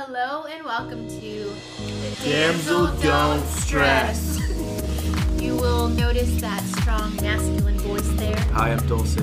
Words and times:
Hello 0.00 0.44
and 0.44 0.64
welcome 0.64 1.08
to 1.08 1.18
the 1.18 2.16
Damsel 2.22 2.86
Don't 2.98 3.44
Stress. 3.46 4.38
you 5.40 5.56
will 5.56 5.88
notice 5.88 6.40
that 6.40 6.62
strong 6.62 7.16
masculine 7.16 7.76
voice 7.80 8.08
there. 8.10 8.38
Hi, 8.52 8.70
I'm 8.70 8.86
Dulce. 8.86 9.16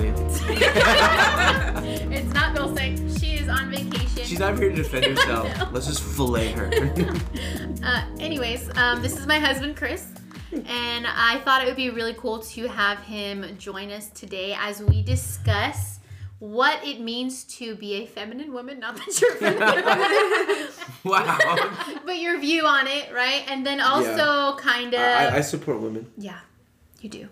It's 2.12 2.34
not 2.34 2.54
Dulce. 2.54 3.18
She 3.18 3.36
is 3.36 3.48
on 3.48 3.70
vacation. 3.70 4.24
She's 4.24 4.38
not 4.38 4.58
here 4.58 4.68
to 4.68 4.76
defend 4.76 5.06
herself. 5.16 5.48
No. 5.56 5.70
Let's 5.72 5.86
just 5.86 6.02
fillet 6.02 6.52
her. 6.52 6.70
Uh, 7.82 8.04
anyways, 8.20 8.68
um, 8.76 9.00
this 9.00 9.16
is 9.16 9.26
my 9.26 9.38
husband 9.38 9.78
Chris, 9.78 10.08
and 10.52 11.06
I 11.06 11.40
thought 11.42 11.62
it 11.62 11.68
would 11.68 11.76
be 11.76 11.88
really 11.88 12.14
cool 12.18 12.40
to 12.40 12.68
have 12.68 12.98
him 12.98 13.56
join 13.56 13.90
us 13.90 14.10
today 14.10 14.54
as 14.60 14.82
we 14.82 15.00
discuss 15.00 16.00
what 16.38 16.86
it 16.86 17.00
means 17.00 17.44
to 17.44 17.74
be 17.76 17.94
a 17.94 18.06
feminine 18.06 18.52
woman. 18.52 18.78
Not 18.80 18.96
that 18.96 19.20
you're 19.20 19.36
feminine, 19.36 20.68
wow. 21.04 21.38
but 22.04 22.18
your 22.18 22.38
view 22.40 22.66
on 22.66 22.86
it, 22.86 23.12
right? 23.12 23.44
And 23.48 23.66
then 23.66 23.80
also 23.80 24.56
kind 24.56 24.94
of, 24.94 25.00
I, 25.00 25.38
I 25.38 25.40
support 25.40 25.80
women. 25.80 26.10
yeah, 26.18 26.40
you 27.00 27.08
do. 27.08 27.28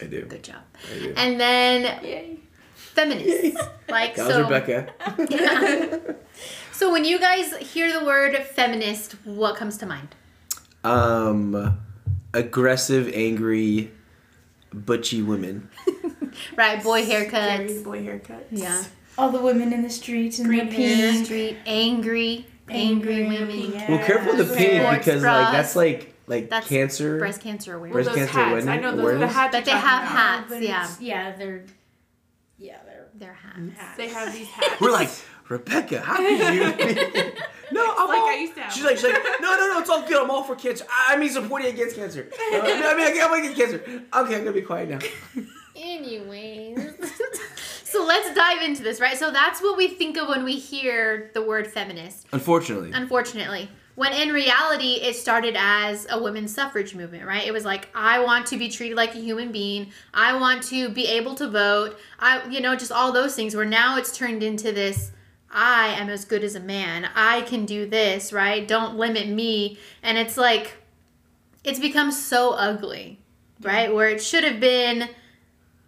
I 0.00 0.06
do. 0.06 0.22
Good 0.26 0.42
job. 0.44 0.62
I 0.92 0.98
do. 0.98 1.14
And 1.16 1.40
then 1.40 2.38
feminists, 2.74 3.60
like 3.88 4.14
That 4.16 4.26
was 4.26 4.34
so. 4.34 4.42
Rebecca. 4.42 4.92
Yeah. 5.28 5.98
So 6.72 6.90
when 6.90 7.04
you 7.04 7.20
guys 7.20 7.54
hear 7.58 7.96
the 7.96 8.04
word 8.04 8.36
feminist, 8.36 9.12
what 9.24 9.54
comes 9.54 9.78
to 9.78 9.86
mind? 9.86 10.08
Um, 10.82 11.78
aggressive, 12.34 13.12
angry, 13.14 13.92
butchy 14.72 15.22
women. 15.22 15.70
Right, 16.56 16.82
boy 16.82 17.04
Scary 17.04 17.26
haircuts. 17.26 17.84
boy 17.84 18.02
haircuts. 18.02 18.44
Yeah. 18.50 18.82
All 19.16 19.30
the 19.30 19.40
women 19.40 19.72
in 19.72 19.82
the 19.82 19.90
streets 19.90 20.38
and 20.38 20.48
Green 20.48 20.68
the 20.68 20.74
pink. 20.74 21.24
Street 21.26 21.56
angry, 21.66 22.46
angry, 22.68 23.22
Angry, 23.24 23.28
women. 23.28 23.72
yeah. 23.72 23.90
Well, 23.90 24.04
careful 24.04 24.36
with 24.36 24.48
the 24.48 24.54
Yes. 24.54 24.56
pink 24.56 24.82
Sports 24.82 25.04
because 25.04 25.22
like 25.22 25.52
that's 25.52 25.76
like 25.76 26.14
like 26.26 26.48
That's 26.50 26.66
cancer. 26.68 27.18
Breast 27.18 27.40
cancer 27.42 27.78
Well, 27.78 27.90
awareness. 27.90 27.94
Breast 27.94 28.08
those 28.08 28.16
cancer 28.16 28.32
hats. 28.32 28.48
awareness- 28.50 28.68
I 28.68 28.76
know 28.78 28.90
those 28.92 29.00
awareness? 29.00 29.30
the 29.32 29.38
hats. 29.38 29.56
But 29.56 29.64
they 29.66 29.70
have 29.72 30.02
about. 30.02 30.16
hats. 30.16 30.46
But 30.48 30.62
yeah. 30.62 30.88
Yeah, 31.00 31.36
they're. 31.36 31.64
Yeah, 32.58 32.78
they're. 32.86 33.06
Their 33.14 33.34
hats. 33.34 33.78
hats. 33.78 33.96
They 33.96 34.08
have 34.08 34.32
these 34.32 34.48
hats. 34.48 34.74
We're 34.80 34.90
like 34.90 35.10
Rebecca. 35.48 36.00
How 36.00 36.16
could 36.16 36.30
you? 36.30 36.64
no, 37.72 37.94
I'm 37.96 38.08
like 38.08 38.18
all, 38.18 38.28
I 38.28 38.38
used 38.40 38.54
to 38.54 38.62
have 38.62 38.72
She's 38.72 38.82
like, 38.84 38.96
she's 38.96 39.04
like, 39.04 39.22
no, 39.40 39.54
no, 39.54 39.68
no, 39.74 39.78
it's 39.80 39.90
all 39.90 40.02
good. 40.08 40.16
I'm 40.22 40.30
all 40.30 40.42
for 40.42 40.56
cancer. 40.56 40.84
I 40.90 41.16
mean, 41.16 41.28
supporting 41.28 41.68
against 41.72 41.94
cancer. 41.94 42.28
Uh, 42.32 42.56
no, 42.56 42.60
I 42.90 42.96
mean, 42.96 43.22
I'm 43.22 43.32
against 43.34 43.56
cancer. 43.56 43.76
Okay, 43.86 44.34
I'm 44.34 44.40
gonna 44.40 44.52
be 44.52 44.62
quiet 44.62 44.88
now. 44.88 44.98
Anyways. 45.76 46.78
so 47.84 48.04
let's 48.04 48.34
dive 48.34 48.62
into 48.62 48.82
this, 48.82 49.00
right? 49.00 49.16
So 49.16 49.30
that's 49.30 49.60
what 49.60 49.76
we 49.76 49.88
think 49.88 50.16
of 50.16 50.28
when 50.28 50.44
we 50.44 50.56
hear 50.56 51.30
the 51.34 51.42
word 51.42 51.66
feminist. 51.66 52.26
Unfortunately, 52.32 52.92
unfortunately. 52.92 53.68
When 53.96 54.12
in 54.12 54.30
reality, 54.30 54.94
it 54.94 55.14
started 55.14 55.54
as 55.56 56.06
a 56.10 56.20
women's 56.20 56.52
suffrage 56.52 56.96
movement, 56.96 57.26
right? 57.26 57.46
It 57.46 57.52
was 57.52 57.64
like, 57.64 57.88
I 57.94 58.18
want 58.18 58.46
to 58.46 58.56
be 58.56 58.68
treated 58.68 58.96
like 58.96 59.14
a 59.14 59.18
human 59.18 59.52
being. 59.52 59.92
I 60.12 60.36
want 60.36 60.64
to 60.64 60.88
be 60.88 61.06
able 61.06 61.36
to 61.36 61.48
vote. 61.48 61.96
I, 62.18 62.44
you 62.48 62.60
know, 62.60 62.74
just 62.74 62.90
all 62.90 63.12
those 63.12 63.36
things. 63.36 63.54
Where 63.54 63.64
now 63.64 63.96
it's 63.96 64.16
turned 64.16 64.42
into 64.42 64.72
this, 64.72 65.12
I 65.48 65.94
am 66.00 66.08
as 66.08 66.24
good 66.24 66.42
as 66.42 66.56
a 66.56 66.60
man. 66.60 67.08
I 67.14 67.42
can 67.42 67.64
do 67.64 67.88
this, 67.88 68.32
right? 68.32 68.66
Don't 68.66 68.96
limit 68.96 69.28
me. 69.28 69.78
And 70.02 70.18
it's 70.18 70.36
like, 70.36 70.72
it's 71.62 71.78
become 71.78 72.10
so 72.10 72.50
ugly, 72.50 73.20
right? 73.60 73.94
Where 73.94 74.08
it 74.08 74.20
should 74.20 74.42
have 74.42 74.58
been, 74.58 75.08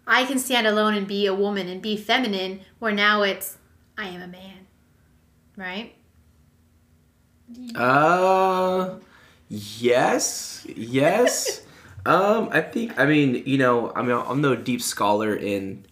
I 0.07 0.25
can 0.25 0.39
stand 0.39 0.65
alone 0.65 0.93
and 0.93 1.05
be 1.05 1.25
a 1.25 1.33
woman 1.33 1.67
and 1.67 1.81
be 1.81 1.97
feminine, 1.97 2.61
where 2.79 2.93
now 2.93 3.23
it's, 3.23 3.57
I 3.97 4.07
am 4.07 4.21
a 4.21 4.27
man, 4.27 4.67
right? 5.57 5.93
uh, 7.75 8.95
yes, 9.49 10.65
yes. 10.75 11.61
um, 12.05 12.49
I 12.51 12.61
think. 12.61 12.97
I 12.97 13.05
mean, 13.05 13.43
you 13.45 13.57
know, 13.57 13.91
I 13.95 14.01
mean, 14.01 14.11
I'm 14.11 14.41
no 14.41 14.55
deep 14.55 14.81
scholar 14.81 15.35
in. 15.35 15.85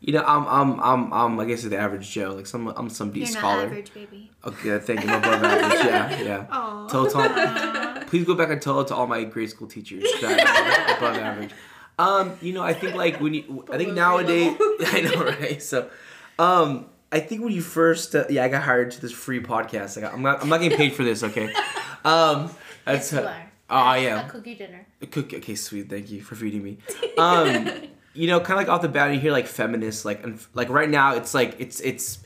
You 0.00 0.14
know, 0.14 0.24
I'm, 0.24 0.46
I'm, 0.46 0.80
I'm, 0.80 1.12
I'm. 1.12 1.40
I 1.40 1.44
guess 1.44 1.62
the 1.62 1.78
average 1.78 2.10
Joe. 2.10 2.34
Like 2.34 2.46
some, 2.46 2.68
I'm 2.76 2.90
some 2.90 3.10
deep 3.10 3.24
You're 3.24 3.38
scholar. 3.38 3.56
not 3.56 3.64
average, 3.66 3.94
baby. 3.94 4.30
Okay, 4.44 4.78
thank 4.80 5.04
you. 5.04 5.10
I'm 5.10 5.22
above 5.22 5.44
average. 5.44 5.84
Yeah, 5.86 6.20
yeah. 6.50 6.86
Tell, 6.90 7.06
tell, 7.06 8.04
please 8.06 8.24
go 8.24 8.34
back 8.34 8.50
and 8.50 8.60
tell 8.60 8.80
it 8.80 8.88
to 8.88 8.94
all 8.94 9.06
my 9.06 9.24
grade 9.24 9.50
school 9.50 9.68
teachers 9.68 10.02
that 10.20 10.44
I'm 10.44 10.96
above 10.96 11.16
average. 11.16 11.50
Um, 12.02 12.36
you 12.40 12.52
know, 12.52 12.62
I 12.62 12.72
think 12.74 12.94
like 12.94 13.20
when 13.20 13.34
you, 13.34 13.64
I 13.72 13.76
think 13.78 13.92
nowadays, 13.94 14.56
I 14.86 15.00
know, 15.02 15.24
right? 15.24 15.62
So, 15.62 15.88
um, 16.38 16.86
I 17.10 17.20
think 17.20 17.42
when 17.42 17.52
you 17.52 17.62
first, 17.62 18.14
uh, 18.14 18.24
yeah, 18.30 18.44
I 18.44 18.48
got 18.48 18.62
hired 18.62 18.90
to 18.92 19.00
this 19.00 19.12
free 19.12 19.40
podcast. 19.40 19.98
I 19.98 20.00
got, 20.02 20.14
I'm 20.14 20.22
not, 20.22 20.42
I'm 20.42 20.48
not 20.48 20.60
getting 20.60 20.76
paid 20.78 20.92
for 20.94 21.04
this, 21.04 21.22
okay? 21.22 21.52
Um, 22.04 22.50
that's, 22.84 23.12
Yes, 23.12 23.12
you 23.12 23.18
uh, 23.20 23.30
are. 23.30 23.52
oh, 23.70 23.76
I 23.76 23.96
A 23.98 24.10
am. 24.10 24.28
cookie 24.28 24.56
dinner. 24.56 24.84
Cookie, 25.12 25.36
okay, 25.36 25.54
sweet. 25.54 25.88
Thank 25.88 26.10
you 26.10 26.20
for 26.20 26.34
feeding 26.34 26.64
me. 26.64 26.78
Um, 27.16 27.70
you 28.12 28.26
know, 28.26 28.40
kind 28.40 28.58
of 28.60 28.66
like 28.66 28.68
off 28.68 28.82
the 28.82 28.88
bat, 28.88 29.14
you 29.14 29.20
hear 29.20 29.30
like 29.30 29.46
feminist, 29.46 30.04
like, 30.04 30.24
and 30.24 30.40
like 30.52 30.68
right 30.68 30.90
now, 30.90 31.14
it's 31.14 31.32
like 31.32 31.54
it's 31.60 31.78
it's. 31.80 32.18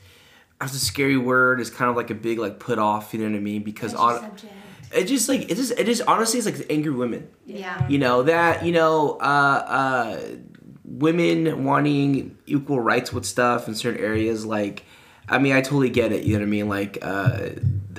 that's 0.59 0.73
a 0.75 0.79
scary 0.79 1.19
word, 1.19 1.61
it's 1.61 1.69
kind 1.69 1.91
of 1.91 1.97
like 1.97 2.09
a 2.09 2.15
big 2.15 2.39
like 2.39 2.59
put 2.59 2.79
off. 2.79 3.13
You 3.13 3.21
know 3.21 3.31
what 3.31 3.37
I 3.37 3.41
mean? 3.41 3.63
Because 3.65 3.93
on, 3.93 4.19
subject. 4.21 4.53
It 4.93 5.05
just 5.05 5.29
like 5.29 5.51
it 5.51 5.57
just 5.57 5.73
it 5.73 5.85
just 5.85 6.03
honestly 6.07 6.39
it's 6.39 6.47
like 6.47 6.67
angry 6.71 6.93
women. 6.93 7.29
Yeah. 7.45 7.87
You 7.89 7.99
know 7.99 8.23
that 8.23 8.65
you 8.65 8.73
know 8.73 9.19
uh, 9.21 9.65
uh, 9.69 10.21
women 10.85 11.65
wanting 11.65 12.39
equal 12.47 12.81
rights 12.81 13.13
with 13.13 13.25
stuff 13.25 13.69
in 13.69 13.75
certain 13.75 14.03
areas. 14.03 14.45
Like, 14.45 14.85
I 15.29 15.39
mean, 15.39 15.53
I 15.53 15.61
totally 15.61 15.91
get 15.91 16.13
it. 16.13 16.25
You 16.25 16.35
know 16.35 16.41
what 16.41 16.47
I 16.47 16.51
mean? 16.51 16.69
Like, 16.69 16.99
uh, 17.03 17.51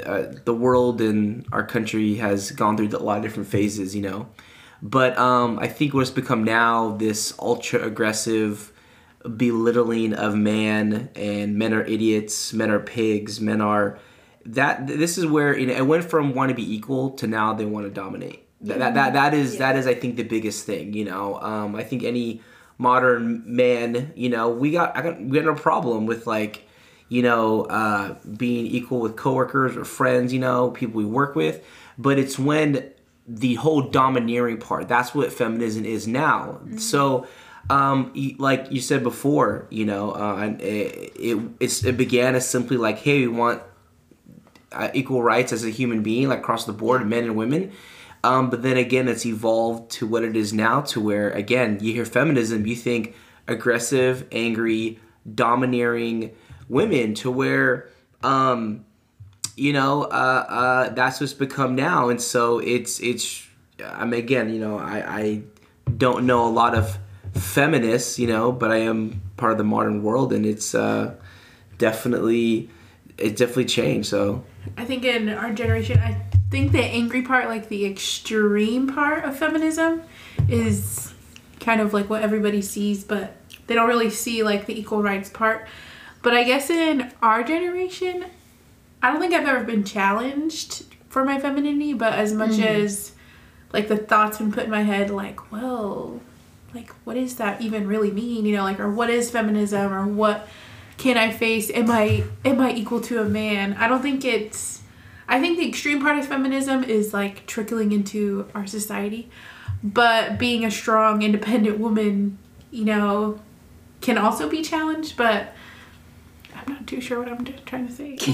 uh, 0.05 0.23
the 0.45 0.53
world 0.53 1.01
and 1.01 1.45
our 1.51 1.65
country 1.65 2.15
has 2.15 2.51
gone 2.51 2.77
through 2.77 2.89
a 2.89 3.03
lot 3.03 3.17
of 3.17 3.23
different 3.23 3.49
phases. 3.49 3.95
You 3.95 4.01
know, 4.01 4.29
but 4.81 5.17
um, 5.17 5.59
I 5.59 5.67
think 5.67 5.93
what's 5.93 6.09
become 6.09 6.43
now 6.43 6.91
this 6.97 7.37
ultra 7.39 7.83
aggressive 7.83 8.71
belittling 9.35 10.13
of 10.13 10.35
man 10.35 11.09
and 11.15 11.57
men 11.57 11.73
are 11.73 11.83
idiots, 11.83 12.53
men 12.53 12.71
are 12.71 12.79
pigs, 12.79 13.41
men 13.41 13.61
are 13.61 13.99
that 14.47 14.87
this 14.87 15.17
is 15.17 15.25
where 15.25 15.57
you 15.57 15.67
know 15.67 15.73
it 15.73 15.85
went 15.85 16.05
from 16.05 16.33
want 16.33 16.49
to 16.49 16.55
be 16.55 16.73
equal 16.73 17.11
to 17.11 17.27
now 17.27 17.53
they 17.53 17.65
want 17.65 17.85
to 17.85 17.91
dominate. 17.91 18.43
That, 18.61 18.79
that, 18.79 18.93
that, 18.95 19.13
that 19.13 19.33
is 19.33 19.57
that 19.57 19.75
is 19.75 19.85
I 19.85 19.93
think 19.93 20.15
the 20.15 20.23
biggest 20.23 20.65
thing. 20.65 20.93
You 20.93 21.05
know, 21.05 21.39
um, 21.41 21.75
I 21.75 21.83
think 21.83 22.03
any 22.03 22.41
modern 22.77 23.43
man, 23.45 24.13
you 24.15 24.29
know, 24.29 24.49
we 24.49 24.71
got 24.71 24.95
I 24.95 25.01
got 25.01 25.21
we 25.21 25.37
got 25.37 25.45
no 25.45 25.55
problem 25.55 26.05
with 26.05 26.25
like 26.25 26.67
you 27.09 27.21
know 27.21 27.63
uh, 27.65 28.15
being 28.37 28.65
equal 28.67 29.01
with 29.01 29.15
coworkers 29.15 29.75
or 29.75 29.85
friends. 29.85 30.31
You 30.31 30.39
know, 30.39 30.71
people 30.71 30.95
we 30.95 31.05
work 31.05 31.35
with, 31.35 31.63
but 31.97 32.17
it's 32.17 32.39
when 32.39 32.91
the 33.27 33.55
whole 33.55 33.81
domineering 33.81 34.57
part. 34.57 34.87
That's 34.87 35.13
what 35.13 35.31
feminism 35.31 35.85
is 35.85 36.07
now. 36.07 36.59
So. 36.77 37.27
Um, 37.69 38.13
like 38.39 38.71
you 38.71 38.79
said 38.79 39.03
before, 39.03 39.67
you 39.69 39.83
know, 39.83 40.11
uh, 40.11 40.55
it, 40.61 41.11
it 41.19 41.49
it's 41.59 41.83
it 41.83 41.97
began 41.97 42.33
as 42.35 42.47
simply 42.49 42.77
like, 42.77 42.99
hey, 42.99 43.19
we 43.19 43.27
want 43.27 43.61
uh, 44.71 44.89
equal 44.93 45.23
rights 45.23 45.51
as 45.53 45.63
a 45.63 45.69
human 45.69 46.03
being, 46.03 46.29
like 46.29 46.39
across 46.39 46.65
the 46.65 46.73
board, 46.73 47.07
men 47.07 47.23
and 47.23 47.35
women. 47.35 47.71
Um, 48.23 48.49
but 48.49 48.63
then 48.63 48.77
again, 48.77 49.07
it's 49.07 49.25
evolved 49.25 49.91
to 49.91 50.07
what 50.07 50.23
it 50.23 50.35
is 50.35 50.51
now, 50.51 50.81
to 50.81 50.99
where 50.99 51.29
again, 51.29 51.77
you 51.81 51.93
hear 51.93 52.05
feminism, 52.05 52.65
you 52.65 52.75
think 52.75 53.15
aggressive, 53.47 54.25
angry, 54.31 54.99
domineering 55.33 56.35
women, 56.67 57.13
to 57.15 57.31
where, 57.31 57.89
um, 58.23 58.85
you 59.55 59.71
know, 59.71 60.03
uh, 60.03 60.45
uh, 60.49 60.89
that's 60.89 61.19
what's 61.19 61.33
become 61.33 61.75
now, 61.75 62.09
and 62.09 62.21
so 62.21 62.59
it's 62.59 62.99
it's. 62.99 63.45
I 63.83 64.05
mean, 64.05 64.19
again, 64.19 64.51
you 64.51 64.59
know, 64.59 64.79
I, 64.79 65.19
I 65.19 65.41
don't 65.97 66.25
know 66.25 66.47
a 66.47 66.49
lot 66.49 66.73
of 66.73 66.97
feminists, 67.33 68.17
you 68.17 68.27
know, 68.27 68.51
but 68.51 68.71
I 68.71 68.77
am 68.77 69.21
part 69.37 69.51
of 69.51 69.57
the 69.57 69.63
modern 69.63 70.03
world, 70.03 70.33
and 70.33 70.45
it's 70.45 70.75
uh, 70.75 71.15
definitely 71.77 72.69
it 73.17 73.35
definitely 73.35 73.65
changed. 73.65 74.09
So 74.09 74.43
I 74.75 74.85
think 74.85 75.05
in 75.05 75.29
our 75.29 75.53
generation, 75.53 75.99
I 75.99 76.21
think 76.49 76.71
the 76.71 76.83
angry 76.83 77.21
part, 77.21 77.47
like 77.47 77.69
the 77.69 77.85
extreme 77.85 78.87
part 78.87 79.25
of 79.25 79.37
feminism, 79.37 80.01
is 80.49 81.13
kind 81.59 81.81
of 81.81 81.93
like 81.93 82.09
what 82.09 82.21
everybody 82.21 82.61
sees, 82.61 83.03
but 83.03 83.35
they 83.67 83.75
don't 83.75 83.87
really 83.87 84.09
see 84.09 84.43
like 84.43 84.65
the 84.65 84.79
equal 84.79 85.03
rights 85.03 85.29
part. 85.29 85.67
But 86.21 86.33
I 86.33 86.43
guess 86.43 86.69
in 86.69 87.11
our 87.21 87.43
generation, 87.43 88.25
I 89.01 89.11
don't 89.11 89.19
think 89.19 89.33
I've 89.33 89.47
ever 89.47 89.63
been 89.63 89.83
challenged 89.83 90.83
for 91.09 91.23
my 91.23 91.39
femininity, 91.39 91.93
but 91.93 92.13
as 92.13 92.33
much 92.33 92.51
mm. 92.51 92.65
as 92.65 93.11
like 93.73 93.87
the 93.87 93.97
thoughts 93.97 94.37
been 94.37 94.51
put 94.51 94.65
in 94.65 94.69
my 94.69 94.83
head, 94.83 95.09
like, 95.09 95.51
well, 95.51 96.19
like 96.73 96.89
what 97.03 97.15
does 97.15 97.35
that 97.35 97.61
even 97.61 97.87
really 97.87 98.11
mean? 98.11 98.45
You 98.45 98.55
know, 98.55 98.63
like 98.63 98.79
or 98.79 98.89
what 98.89 99.09
is 99.09 99.29
feminism 99.29 99.93
or 99.93 100.07
what 100.07 100.47
can 100.97 101.17
I 101.17 101.31
face? 101.31 101.69
Am 101.71 101.89
I 101.89 102.23
am 102.43 102.59
I 102.59 102.73
equal 102.73 103.01
to 103.01 103.21
a 103.21 103.25
man? 103.25 103.73
I 103.73 103.87
don't 103.87 104.01
think 104.01 104.25
it's 104.25 104.81
I 105.27 105.39
think 105.39 105.57
the 105.57 105.67
extreme 105.67 106.01
part 106.01 106.17
of 106.17 106.25
feminism 106.25 106.83
is 106.83 107.13
like 107.13 107.45
trickling 107.47 107.91
into 107.91 108.47
our 108.55 108.65
society. 108.65 109.29
But 109.83 110.39
being 110.39 110.65
a 110.65 110.71
strong, 110.71 111.21
independent 111.21 111.77
woman, 111.77 112.39
you 112.71 112.85
know, 112.85 113.39
can 114.01 114.17
also 114.17 114.49
be 114.49 114.63
challenged, 114.63 115.17
but 115.17 115.53
I'm 116.55 116.73
not 116.73 116.87
too 116.87 116.99
sure 116.99 117.19
what 117.19 117.29
I'm 117.29 117.45
trying 117.65 117.87
to 117.87 117.93
say. 117.93 118.17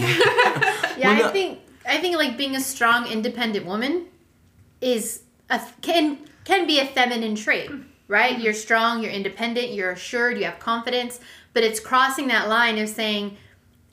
Yeah, 0.95 1.17
Well, 1.17 1.29
I 1.29 1.31
think 1.31 1.59
I 1.87 1.97
think 1.97 2.15
like 2.17 2.37
being 2.37 2.55
a 2.55 2.61
strong, 2.61 3.07
independent 3.07 3.65
woman 3.65 4.05
is 4.79 5.23
a 5.49 5.59
can 5.81 6.19
can 6.45 6.67
be 6.67 6.79
a 6.79 6.85
feminine 6.85 7.35
trait, 7.35 7.71
right? 8.13 8.33
Mm-hmm. 8.35 8.43
You're 8.43 8.53
strong, 8.53 9.01
you're 9.01 9.11
independent, 9.11 9.73
you're 9.73 9.91
assured, 9.91 10.37
you 10.37 10.45
have 10.45 10.59
confidence, 10.59 11.19
but 11.53 11.63
it's 11.63 11.79
crossing 11.79 12.27
that 12.27 12.47
line 12.47 12.77
of 12.77 12.87
saying 12.87 13.37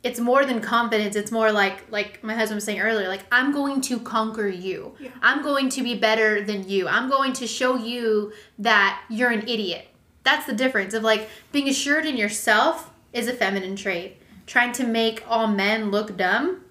it's 0.02 0.20
more 0.20 0.44
than 0.44 0.60
confidence. 0.60 1.16
It's 1.16 1.32
more 1.32 1.50
like 1.50 1.90
like 1.90 2.22
my 2.22 2.34
husband 2.34 2.56
was 2.58 2.64
saying 2.64 2.80
earlier, 2.80 3.08
like 3.08 3.24
I'm 3.32 3.50
going 3.52 3.80
to 3.82 3.98
conquer 3.98 4.46
you. 4.48 4.94
Yeah. 5.00 5.10
I'm 5.22 5.42
going 5.42 5.68
to 5.70 5.82
be 5.82 5.94
better 5.94 6.42
than 6.42 6.68
you. 6.68 6.86
I'm 6.86 7.08
going 7.10 7.32
to 7.34 7.46
show 7.46 7.76
you 7.76 8.32
that 8.58 9.00
you're 9.08 9.30
an 9.30 9.42
idiot. 9.48 9.88
That's 10.22 10.44
the 10.46 10.52
difference 10.54 10.92
of 10.94 11.02
like 11.02 11.28
being 11.52 11.68
assured 11.68 12.04
in 12.06 12.16
yourself 12.16 12.90
is 13.12 13.26
a 13.26 13.32
feminine 13.32 13.74
trait. 13.76 14.18
Trying 14.46 14.72
to 14.80 14.84
make 14.86 15.22
all 15.28 15.46
men 15.46 15.90
look 15.90 16.16
dumb, 16.16 16.62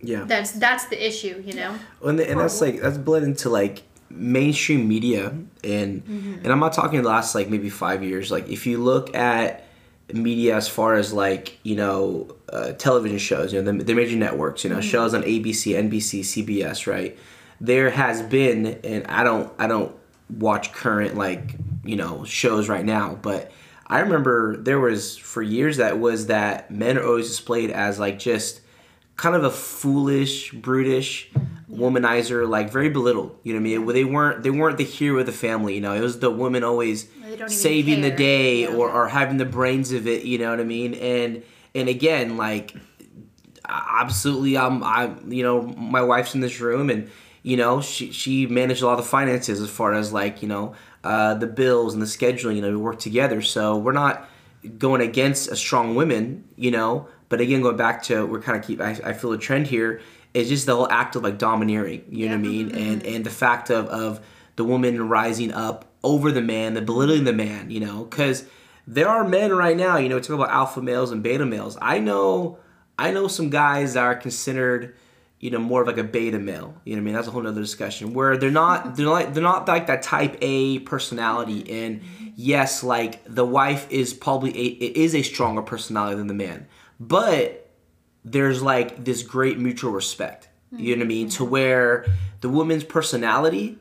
Yeah. 0.00 0.24
that's 0.26 0.50
that's 0.52 0.86
the 0.92 0.98
issue, 1.08 1.42
you 1.46 1.54
know. 1.54 1.72
and, 2.04 2.20
and 2.20 2.38
that's 2.40 2.60
like 2.60 2.80
that's 2.82 2.98
bled 2.98 3.22
into 3.22 3.48
like 3.48 3.82
mainstream 4.10 4.88
media 4.88 5.34
and 5.64 6.02
and 6.06 6.46
i'm 6.46 6.60
not 6.60 6.72
talking 6.72 7.02
the 7.02 7.08
last 7.08 7.34
like 7.34 7.48
maybe 7.48 7.68
five 7.68 8.02
years. 8.02 8.30
Like 8.30 8.48
if 8.48 8.66
you 8.66 8.78
look 8.78 9.14
at 9.14 9.64
media 10.12 10.54
as 10.56 10.68
far 10.68 10.94
as 10.94 11.12
like 11.12 11.58
you 11.64 11.74
know 11.74 12.28
uh, 12.52 12.72
television 12.72 13.18
shows 13.18 13.52
you 13.52 13.60
know 13.60 13.72
the, 13.72 13.84
the 13.84 13.94
major 13.94 14.16
networks 14.16 14.62
you 14.62 14.70
know 14.70 14.80
shows 14.80 15.14
on 15.14 15.22
abc 15.22 15.74
nbc 15.74 16.20
cbs 16.20 16.86
right? 16.86 17.18
There 17.60 17.90
has 17.90 18.22
been 18.22 18.66
and 18.84 19.06
i 19.06 19.24
don't 19.24 19.52
i 19.58 19.66
don't 19.66 19.94
watch 20.30 20.72
current 20.72 21.16
like 21.16 21.56
you 21.84 21.96
know 21.96 22.24
shows 22.24 22.68
right 22.68 22.84
now 22.84 23.16
but 23.22 23.52
i 23.86 24.00
remember 24.00 24.56
there 24.56 24.80
was 24.80 25.16
for 25.16 25.40
years 25.40 25.76
that 25.76 25.98
was 25.98 26.26
that 26.26 26.70
men 26.70 26.98
are 26.98 27.06
always 27.06 27.28
displayed 27.28 27.70
as 27.70 27.98
like 27.98 28.18
just 28.18 28.60
kind 29.16 29.34
of 29.34 29.44
a 29.44 29.50
foolish, 29.50 30.52
brutish 30.52 31.30
womanizer, 31.70 32.48
like 32.48 32.70
very 32.70 32.88
belittled. 32.88 33.38
You 33.42 33.52
know 33.54 33.60
what 33.60 33.66
I 33.66 33.76
mean? 33.78 33.86
They 33.94 34.04
weren't 34.04 34.42
they 34.42 34.50
weren't 34.50 34.78
the 34.78 34.84
hero 34.84 35.20
of 35.20 35.26
the 35.26 35.32
family. 35.32 35.74
You 35.74 35.80
know, 35.80 35.92
it 35.94 36.00
was 36.00 36.18
the 36.20 36.30
woman 36.30 36.62
always 36.64 37.08
saving 37.48 38.00
the 38.02 38.10
day 38.10 38.62
Yeah. 38.62 38.68
or, 38.68 38.90
or 38.90 39.08
having 39.08 39.36
the 39.36 39.44
brains 39.44 39.92
of 39.92 40.06
it. 40.06 40.24
You 40.24 40.38
know 40.38 40.50
what 40.50 40.60
I 40.60 40.64
mean? 40.64 40.94
And 40.94 41.42
and 41.74 41.88
again, 41.88 42.36
like 42.36 42.74
absolutely, 43.68 44.56
I'm 44.56 44.82
I 44.82 45.10
you 45.28 45.42
know 45.42 45.62
my 45.62 46.02
wife's 46.02 46.34
in 46.34 46.40
this 46.40 46.60
room 46.60 46.90
and 46.90 47.10
you 47.42 47.56
know 47.56 47.80
she 47.80 48.12
she 48.12 48.46
managed 48.46 48.82
a 48.82 48.86
lot 48.86 48.98
of 48.98 49.04
the 49.04 49.10
finances 49.10 49.60
as 49.60 49.70
far 49.70 49.92
as 49.94 50.12
like 50.12 50.42
you 50.42 50.48
know 50.48 50.74
uh, 51.04 51.34
the 51.34 51.46
bills 51.46 51.94
and 51.94 52.02
the 52.02 52.06
scheduling. 52.06 52.56
You 52.56 52.62
know, 52.62 52.70
we 52.70 52.76
work 52.76 52.98
together, 52.98 53.42
so 53.42 53.76
we're 53.76 53.92
not 53.92 54.28
going 54.78 55.00
against 55.00 55.50
a 55.50 55.56
strong 55.56 55.94
women. 55.94 56.44
You 56.56 56.70
know, 56.70 57.08
but 57.28 57.40
again, 57.40 57.60
going 57.62 57.76
back 57.76 58.02
to 58.04 58.24
we're 58.26 58.40
kind 58.40 58.58
of 58.58 58.64
keep 58.66 58.80
I, 58.80 58.90
I 59.04 59.12
feel 59.12 59.32
a 59.32 59.38
trend 59.38 59.66
here 59.66 60.00
is 60.36 60.48
just 60.48 60.66
the 60.66 60.76
whole 60.76 60.88
act 60.90 61.16
of 61.16 61.22
like 61.22 61.38
domineering. 61.38 62.04
You 62.10 62.28
know 62.28 62.34
what 62.36 62.40
I 62.40 62.48
mean? 62.48 62.70
And 62.76 63.02
mm-hmm. 63.02 63.14
and 63.14 63.24
the 63.24 63.30
fact 63.30 63.70
of 63.70 63.86
of 63.86 64.20
the 64.56 64.64
woman 64.64 65.08
rising 65.08 65.52
up 65.52 65.86
over 66.04 66.30
the 66.30 66.42
man, 66.42 66.74
the 66.74 66.82
belittling 66.82 67.24
the 67.24 67.32
man. 67.32 67.70
You 67.70 67.80
know, 67.80 68.04
because 68.04 68.44
there 68.86 69.08
are 69.08 69.26
men 69.26 69.52
right 69.54 69.76
now. 69.76 69.96
You 69.96 70.08
know, 70.08 70.20
talk 70.20 70.34
about 70.34 70.50
alpha 70.50 70.82
males 70.82 71.10
and 71.10 71.22
beta 71.22 71.46
males. 71.46 71.78
I 71.80 71.98
know. 71.98 72.58
I 72.98 73.10
know 73.10 73.28
some 73.28 73.50
guys 73.50 73.94
that 73.94 74.02
are 74.02 74.14
considered, 74.14 74.94
you 75.38 75.50
know, 75.50 75.58
more 75.58 75.82
of 75.82 75.86
like 75.86 75.98
a 75.98 76.04
beta 76.04 76.38
male. 76.38 76.74
You 76.84 76.96
know 76.96 76.98
what 76.98 77.02
I 77.02 77.04
mean? 77.04 77.14
That's 77.14 77.28
a 77.28 77.30
whole 77.30 77.42
nother 77.42 77.60
discussion 77.60 78.14
where 78.14 78.36
they're 78.36 78.50
not 78.50 78.84
mm-hmm. 78.84 78.94
they're 78.94 79.06
like 79.06 79.32
they're 79.34 79.42
not 79.42 79.66
like 79.66 79.86
that 79.86 80.02
type 80.02 80.36
A 80.42 80.80
personality. 80.80 81.62
Mm-hmm. 81.62 81.74
And 81.74 82.02
yes, 82.36 82.84
like 82.84 83.22
the 83.24 83.44
wife 83.44 83.86
is 83.90 84.12
probably 84.12 84.50
a 84.50 84.64
it 84.64 84.96
is 84.96 85.14
a 85.14 85.22
stronger 85.22 85.62
personality 85.62 86.16
than 86.16 86.26
the 86.26 86.34
man, 86.34 86.66
but 87.00 87.65
there's 88.26 88.60
like 88.60 89.04
this 89.04 89.22
great 89.22 89.58
mutual 89.58 89.92
respect. 89.92 90.48
You 90.72 90.96
know 90.96 91.00
what 91.00 91.04
I 91.04 91.08
mean? 91.08 91.28
To 91.30 91.44
mm-hmm. 91.44 91.52
where 91.52 92.06
the 92.40 92.48
woman's 92.48 92.84
personality 92.84 93.78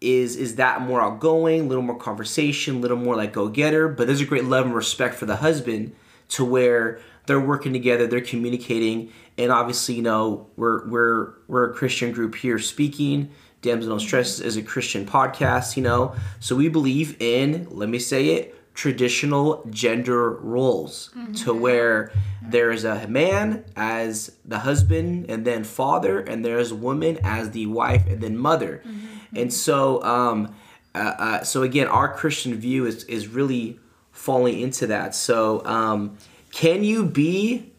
is 0.00 0.36
is 0.36 0.56
that 0.56 0.80
more 0.80 1.02
outgoing, 1.02 1.62
a 1.62 1.64
little 1.64 1.82
more 1.82 1.98
conversation, 1.98 2.76
a 2.76 2.78
little 2.78 2.96
more 2.96 3.16
like 3.16 3.32
go 3.32 3.48
getter, 3.48 3.88
but 3.88 4.06
there's 4.06 4.20
a 4.20 4.24
great 4.24 4.44
love 4.44 4.64
and 4.64 4.74
respect 4.74 5.16
for 5.16 5.26
the 5.26 5.36
husband 5.36 5.94
to 6.28 6.44
where 6.44 7.00
they're 7.26 7.40
working 7.40 7.72
together, 7.72 8.06
they're 8.06 8.20
communicating, 8.20 9.10
and 9.36 9.50
obviously, 9.50 9.96
you 9.96 10.02
know, 10.02 10.46
we're 10.56 10.86
we're 10.86 11.32
we're 11.48 11.70
a 11.70 11.74
Christian 11.74 12.12
group 12.12 12.36
here 12.36 12.58
speaking. 12.58 13.30
Damsel 13.60 13.90
No 13.90 13.96
mm-hmm. 13.96 14.06
Stress 14.06 14.40
is 14.40 14.56
a 14.56 14.62
Christian 14.62 15.06
podcast, 15.06 15.76
you 15.76 15.82
know. 15.82 16.14
So 16.38 16.54
we 16.54 16.68
believe 16.68 17.16
in, 17.20 17.66
let 17.70 17.88
me 17.88 17.98
say 17.98 18.28
it, 18.34 18.54
traditional 18.74 19.64
gender 19.70 20.30
roles 20.30 21.10
to 21.36 21.54
where 21.54 22.10
there 22.42 22.70
is 22.72 22.84
a 22.84 23.06
man 23.08 23.64
as 23.76 24.36
the 24.44 24.58
husband 24.58 25.26
and 25.30 25.46
then 25.46 25.64
father, 25.64 26.20
and 26.20 26.44
there's 26.44 26.72
a 26.72 26.74
woman 26.74 27.18
as 27.22 27.52
the 27.52 27.66
wife 27.66 28.06
and 28.06 28.20
then 28.20 28.36
mother. 28.36 28.82
And 29.34 29.52
so, 29.52 30.02
um, 30.02 30.54
uh, 30.94 30.98
uh, 30.98 31.44
so 31.44 31.62
again, 31.62 31.86
our 31.86 32.12
Christian 32.12 32.54
view 32.54 32.86
is 32.86 33.04
is 33.04 33.28
really 33.28 33.78
falling 34.12 34.60
into 34.60 34.86
that. 34.88 35.14
So, 35.14 35.64
um, 35.64 36.18
can 36.52 36.84
you 36.84 37.04
be 37.04 37.72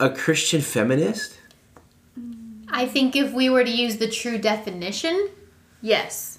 a 0.00 0.10
Christian 0.10 0.60
feminist? 0.60 1.38
I 2.70 2.86
think 2.86 3.16
if 3.16 3.32
we 3.32 3.48
were 3.48 3.64
to 3.64 3.70
use 3.70 3.96
the 3.98 4.08
true 4.08 4.38
definition, 4.38 5.30
yes. 5.80 6.37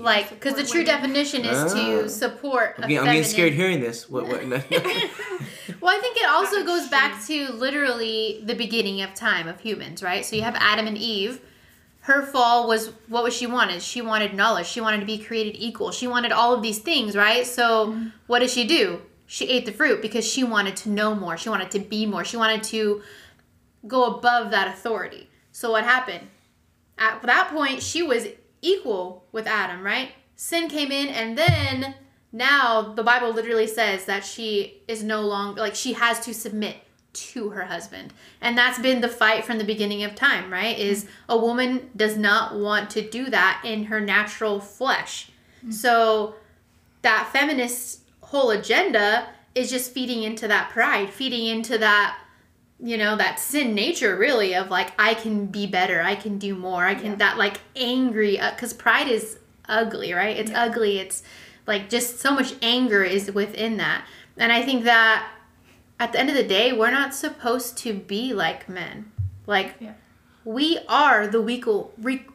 Like, 0.00 0.30
because 0.30 0.54
the 0.54 0.62
true 0.64 0.80
women. 0.80 0.94
definition 0.96 1.44
is 1.44 1.72
Ah. 1.72 1.74
to 1.74 2.08
support 2.08 2.76
a 2.78 2.82
I'm 2.82 2.88
getting, 2.88 2.98
I'm 2.98 3.04
feminine. 3.04 3.22
getting 3.22 3.30
scared 3.32 3.52
hearing 3.54 3.80
this. 3.80 4.08
What? 4.08 4.26
what 4.26 4.44
no, 4.46 4.56
no. 4.70 4.78
Well, 5.80 5.96
I 5.96 6.00
think 6.00 6.16
it 6.16 6.28
also 6.28 6.56
Not 6.58 6.66
goes 6.66 6.88
back 6.88 7.24
to 7.26 7.52
literally 7.52 8.42
the 8.44 8.54
beginning 8.54 9.00
of 9.02 9.14
time 9.14 9.46
of 9.48 9.60
humans, 9.60 10.02
right? 10.02 10.24
So 10.26 10.36
you 10.36 10.42
have 10.42 10.56
Adam 10.58 10.86
and 10.86 10.98
Eve. 10.98 11.40
Her 12.00 12.22
fall 12.22 12.66
was 12.66 12.88
what 13.08 13.22
was 13.22 13.34
she 13.34 13.46
wanted? 13.46 13.80
She 13.82 14.00
wanted 14.02 14.34
knowledge. 14.34 14.66
She 14.66 14.80
wanted 14.80 15.00
to 15.00 15.06
be 15.06 15.18
created 15.18 15.56
equal. 15.58 15.90
She 15.92 16.06
wanted 16.08 16.32
all 16.32 16.52
of 16.54 16.60
these 16.62 16.78
things, 16.80 17.14
right? 17.16 17.46
So 17.46 17.96
what 18.26 18.40
did 18.40 18.50
she 18.50 18.66
do? 18.66 19.02
She 19.26 19.46
ate 19.48 19.64
the 19.64 19.72
fruit 19.72 20.02
because 20.02 20.26
she 20.26 20.42
wanted 20.42 20.76
to 20.78 20.88
know 20.90 21.14
more. 21.14 21.36
She 21.36 21.48
wanted 21.48 21.70
to 21.72 21.78
be 21.78 22.04
more. 22.04 22.24
She 22.24 22.36
wanted 22.36 22.62
to 22.64 23.02
go 23.86 24.04
above 24.16 24.50
that 24.50 24.66
authority. 24.68 25.28
So 25.52 25.70
what 25.70 25.84
happened? 25.84 26.26
At 26.98 27.22
that 27.22 27.50
point, 27.52 27.80
she 27.82 28.02
was 28.02 28.26
equal 28.62 29.24
with 29.32 29.46
Adam, 29.46 29.82
right? 29.84 30.12
Sin 30.36 30.68
came 30.68 30.90
in, 30.90 31.08
and 31.08 31.36
then 31.36 31.94
now 32.32 32.94
the 32.94 33.02
Bible 33.02 33.32
literally 33.32 33.66
says 33.66 34.04
that 34.06 34.24
she 34.24 34.82
is 34.88 35.02
no 35.02 35.22
longer 35.22 35.60
like 35.60 35.74
she 35.74 35.94
has 35.94 36.20
to 36.20 36.32
submit 36.32 36.76
to 37.12 37.50
her 37.50 37.64
husband. 37.64 38.12
And 38.40 38.56
that's 38.56 38.78
been 38.78 39.00
the 39.00 39.08
fight 39.08 39.44
from 39.44 39.58
the 39.58 39.64
beginning 39.64 40.04
of 40.04 40.14
time, 40.14 40.52
right? 40.52 40.78
Is 40.78 41.06
a 41.28 41.36
woman 41.36 41.90
does 41.96 42.16
not 42.16 42.54
want 42.54 42.90
to 42.90 43.08
do 43.08 43.28
that 43.30 43.62
in 43.64 43.84
her 43.84 44.00
natural 44.00 44.60
flesh. 44.60 45.30
Mm. 45.66 45.72
So 45.72 46.36
that 47.02 47.28
feminist 47.32 48.02
whole 48.20 48.50
agenda 48.50 49.28
is 49.54 49.70
just 49.70 49.92
feeding 49.92 50.22
into 50.22 50.46
that 50.46 50.70
pride, 50.70 51.10
feeding 51.10 51.46
into 51.46 51.78
that 51.78 52.19
you 52.82 52.96
know 52.96 53.16
that 53.16 53.38
sin 53.38 53.74
nature 53.74 54.16
really 54.16 54.54
of 54.54 54.70
like 54.70 54.92
i 54.98 55.12
can 55.12 55.46
be 55.46 55.66
better 55.66 56.00
i 56.00 56.14
can 56.14 56.38
do 56.38 56.54
more 56.54 56.84
i 56.84 56.94
can 56.94 57.18
that 57.18 57.36
like 57.36 57.60
angry 57.76 58.40
uh, 58.40 58.50
because 58.52 58.72
pride 58.72 59.06
is 59.06 59.38
ugly 59.70 60.12
right? 60.12 60.36
It's 60.36 60.50
ugly 60.54 60.98
it's 60.98 61.22
like 61.66 61.88
just 61.88 62.18
so 62.18 62.32
much 62.32 62.54
anger 62.60 63.04
is 63.04 63.30
within 63.32 63.78
that. 63.78 64.04
And 64.36 64.52
i 64.52 64.62
think 64.62 64.84
that 64.84 65.30
at 65.98 66.12
the 66.12 66.20
end 66.20 66.28
of 66.28 66.34
the 66.34 66.44
day 66.44 66.72
we're 66.72 66.90
not 66.90 67.14
supposed 67.14 67.78
to 67.78 67.94
be 67.94 68.34
like 68.34 68.68
men. 68.68 69.12
Like 69.46 69.76
Yeah. 69.80 69.94
we 70.44 70.78
are 70.88 71.26
the 71.26 71.40
weaker 71.40 71.84
re- 71.98 72.26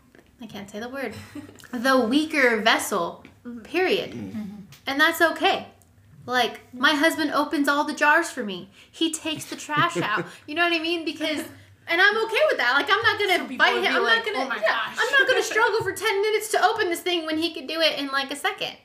i 0.42 0.48
can't 0.48 0.70
say 0.70 0.80
the 0.80 0.90
word 0.90 1.14
the 1.72 2.00
weaker 2.00 2.58
vessel 2.62 3.24
mm-hmm. 3.46 3.60
period. 3.62 4.12
Mm-hmm. 4.12 4.42
And 4.88 5.00
that's 5.00 5.22
okay 5.22 5.68
like 6.26 6.74
my 6.74 6.92
husband 6.92 7.32
opens 7.32 7.68
all 7.68 7.84
the 7.84 7.94
jars 7.94 8.30
for 8.30 8.44
me. 8.44 8.70
He 8.92 9.12
takes 9.12 9.46
the 9.46 9.56
trash 9.56 9.98
out. 9.98 10.26
You 10.48 10.56
know 10.56 10.64
what 10.64 10.74
I 10.74 10.80
mean? 10.80 11.06
Because 11.06 11.40
and 11.88 12.02
I'm 12.02 12.18
okay 12.26 12.42
with 12.50 12.58
that. 12.58 12.74
Like 12.74 12.90
I'm 12.90 13.02
not 13.04 13.20
gonna 13.20 13.48
people 13.50 13.66
fight 13.66 13.84
him. 13.84 13.96
I'm 13.96 14.04
like, 14.04 14.18
not 14.18 14.26
gonna. 14.26 14.46
"Oh 14.46 14.50
my 14.50 14.56
yeah, 14.56 14.62
gosh." 14.68 14.98
I'm 15.00 15.12
not 15.20 15.28
gonna 15.28 15.44
struggle 15.54 15.82
for 15.84 15.92
ten 15.94 16.22
minutes 16.22 16.50
to 16.52 16.64
open 16.66 16.90
this 16.90 17.02
thing 17.02 17.26
when 17.26 17.38
he 17.38 17.54
could 17.54 17.68
do 17.68 17.80
it 17.80 18.00
in 18.00 18.08
like 18.08 18.32
a 18.32 18.36
second. 18.36 18.76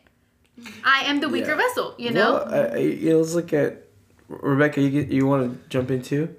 I 0.84 1.04
am 1.06 1.20
the 1.20 1.28
weaker 1.30 1.50
Yeah. 1.52 1.56
vessel. 1.56 1.94
You 1.98 2.10
know. 2.10 2.34
Well, 2.34 2.72
uh, 2.74 2.76
you 2.76 3.16
let's 3.18 3.34
look 3.34 3.52
at 3.54 3.84
Rebecca. 4.28 4.82
You 4.82 4.90
get, 4.90 5.08
you 5.08 5.26
want 5.26 5.62
to 5.62 5.68
jump 5.70 5.90
in 5.90 6.02
too? 6.02 6.34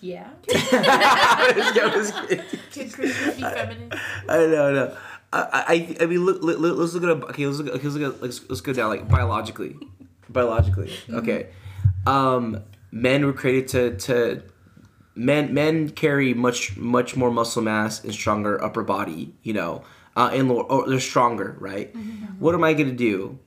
Yeah. 0.00 0.28
Yeah, 0.48 1.90
I 1.92 1.92
was 1.96 2.12
kidding. 2.12 2.44
Can 2.72 2.90
Christians? 2.90 3.42
I 3.42 4.46
know, 4.46 4.68
I 4.68 4.72
know. 4.72 4.96
I, 5.32 5.96
I, 5.98 6.04
I 6.04 6.06
mean, 6.06 6.24
look, 6.24 6.42
look, 6.42 6.58
let's 6.78 6.94
look 6.94 7.02
at 7.02 7.08
a, 7.10 7.26
okay. 7.26 7.46
Let's 7.46 7.58
look, 7.58 7.74
okay, 7.74 7.84
let's 7.84 7.96
look 7.96 8.14
at, 8.14 8.22
let's, 8.22 8.48
let's 8.48 8.60
go 8.60 8.72
down 8.72 8.90
like 8.90 9.08
biologically, 9.08 9.76
biologically. 10.28 10.92
Okay, 11.10 11.48
um, 12.06 12.62
men 12.90 13.26
were 13.26 13.34
created 13.34 13.68
to 13.68 13.96
to 14.06 14.42
men. 15.14 15.52
Men 15.52 15.90
carry 15.90 16.32
much 16.34 16.76
much 16.76 17.16
more 17.16 17.30
muscle 17.30 17.62
mass 17.62 18.02
and 18.02 18.12
stronger 18.12 18.62
upper 18.62 18.82
body. 18.82 19.34
You 19.42 19.52
know, 19.52 19.84
uh, 20.16 20.30
and 20.32 20.48
lower, 20.48 20.62
or 20.62 20.88
they're 20.88 21.00
stronger, 21.00 21.56
right? 21.60 21.94
What 22.38 22.54
am 22.54 22.64
I 22.64 22.72
gonna 22.72 22.92
do? 22.92 23.38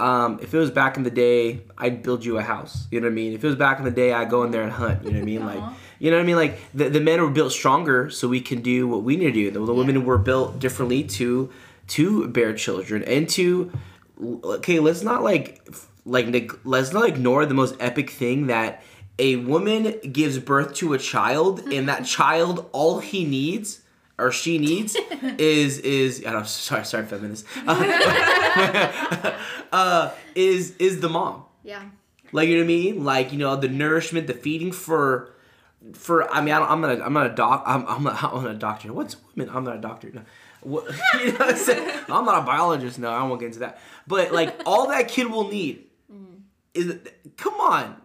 um, 0.00 0.38
if 0.42 0.52
it 0.52 0.58
was 0.58 0.70
back 0.70 0.96
in 0.96 1.02
the 1.02 1.10
day, 1.10 1.62
I'd 1.78 2.02
build 2.02 2.24
you 2.24 2.38
a 2.38 2.42
house. 2.42 2.86
You 2.90 3.00
know 3.00 3.06
what 3.06 3.12
I 3.12 3.14
mean? 3.14 3.32
If 3.32 3.44
it 3.44 3.46
was 3.46 3.56
back 3.56 3.78
in 3.78 3.84
the 3.84 3.90
day, 3.90 4.12
I'd 4.12 4.28
go 4.28 4.42
in 4.42 4.50
there 4.50 4.62
and 4.62 4.72
hunt. 4.72 5.04
You 5.04 5.12
know 5.12 5.18
what 5.18 5.22
I 5.22 5.24
mean? 5.24 5.46
Like, 5.46 5.60
Aw. 5.60 5.74
You 5.98 6.10
know 6.10 6.16
what 6.16 6.22
I 6.22 6.26
mean? 6.26 6.36
Like 6.36 6.58
the, 6.72 6.88
the 6.88 7.00
men 7.00 7.20
were 7.20 7.30
built 7.30 7.52
stronger, 7.52 8.10
so 8.10 8.28
we 8.28 8.40
can 8.40 8.62
do 8.62 8.88
what 8.88 9.02
we 9.02 9.16
need 9.16 9.26
to 9.26 9.32
do. 9.32 9.50
The, 9.50 9.64
the 9.64 9.74
women 9.74 10.04
were 10.04 10.18
built 10.18 10.58
differently 10.58 11.04
to 11.04 11.50
to 11.86 12.28
bear 12.28 12.54
children 12.54 13.02
and 13.04 13.28
to 13.30 13.70
okay. 14.20 14.80
Let's 14.80 15.02
not 15.02 15.22
like 15.22 15.66
like 16.04 16.26
neg- 16.28 16.58
let's 16.64 16.92
not 16.92 17.08
ignore 17.08 17.46
the 17.46 17.54
most 17.54 17.76
epic 17.80 18.10
thing 18.10 18.46
that 18.48 18.82
a 19.18 19.36
woman 19.36 19.94
gives 20.12 20.38
birth 20.38 20.74
to 20.74 20.92
a 20.92 20.98
child, 20.98 21.60
and 21.72 21.88
that 21.88 22.04
child 22.06 22.68
all 22.72 23.00
he 23.00 23.24
needs 23.24 23.80
or 24.18 24.30
she 24.30 24.58
needs 24.58 24.96
is 25.38 25.78
is 25.78 26.24
I 26.26 26.32
don't 26.32 26.46
sorry 26.46 26.84
sorry 26.84 27.06
feminist 27.06 27.46
uh, 29.72 30.10
is 30.34 30.76
is 30.76 31.00
the 31.00 31.08
mom. 31.08 31.44
Yeah. 31.62 31.82
Like 32.32 32.48
you 32.48 32.54
know 32.54 32.60
what 32.60 32.64
I 32.64 32.68
mean? 32.68 33.04
Like 33.04 33.32
you 33.32 33.38
know 33.38 33.56
the 33.56 33.68
nourishment, 33.68 34.26
the 34.26 34.34
feeding 34.34 34.72
for 34.72 35.33
for. 35.92 36.30
I 36.32 36.40
mean 36.40 36.54
I 36.54 36.58
don't, 36.58 36.70
I'm 36.70 36.80
not 36.80 36.98
a, 36.98 37.04
I'm 37.04 37.12
not 37.12 37.26
a 37.26 37.34
doc. 37.34 37.62
I'm 37.66 37.86
I'm 37.86 38.02
not, 38.02 38.22
I'm 38.32 38.42
not 38.42 38.50
a 38.50 38.58
doctor. 38.58 38.92
What's 38.92 39.16
women? 39.34 39.54
I'm 39.54 39.64
not 39.64 39.76
a 39.76 39.80
doctor. 39.80 40.10
No. 40.12 40.22
What, 40.62 40.86
you 41.20 41.32
know 41.32 41.46
I'm? 41.46 42.12
I'm 42.12 42.24
not 42.24 42.42
a 42.42 42.46
biologist. 42.46 42.98
No, 42.98 43.10
I 43.10 43.22
won't 43.22 43.40
get 43.40 43.46
into 43.46 43.60
that. 43.60 43.78
But 44.06 44.32
like 44.32 44.60
all 44.66 44.88
that 44.88 45.08
kid 45.08 45.30
will 45.30 45.48
need 45.48 45.86
mm. 46.12 46.40
is 46.72 46.96
come 47.36 47.54
on. 47.54 47.96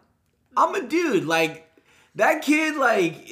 I'm 0.58 0.76
a 0.76 0.82
dude. 0.88 1.26
Like 1.26 1.72
that 2.16 2.42
kid. 2.42 2.76
Like 2.76 3.28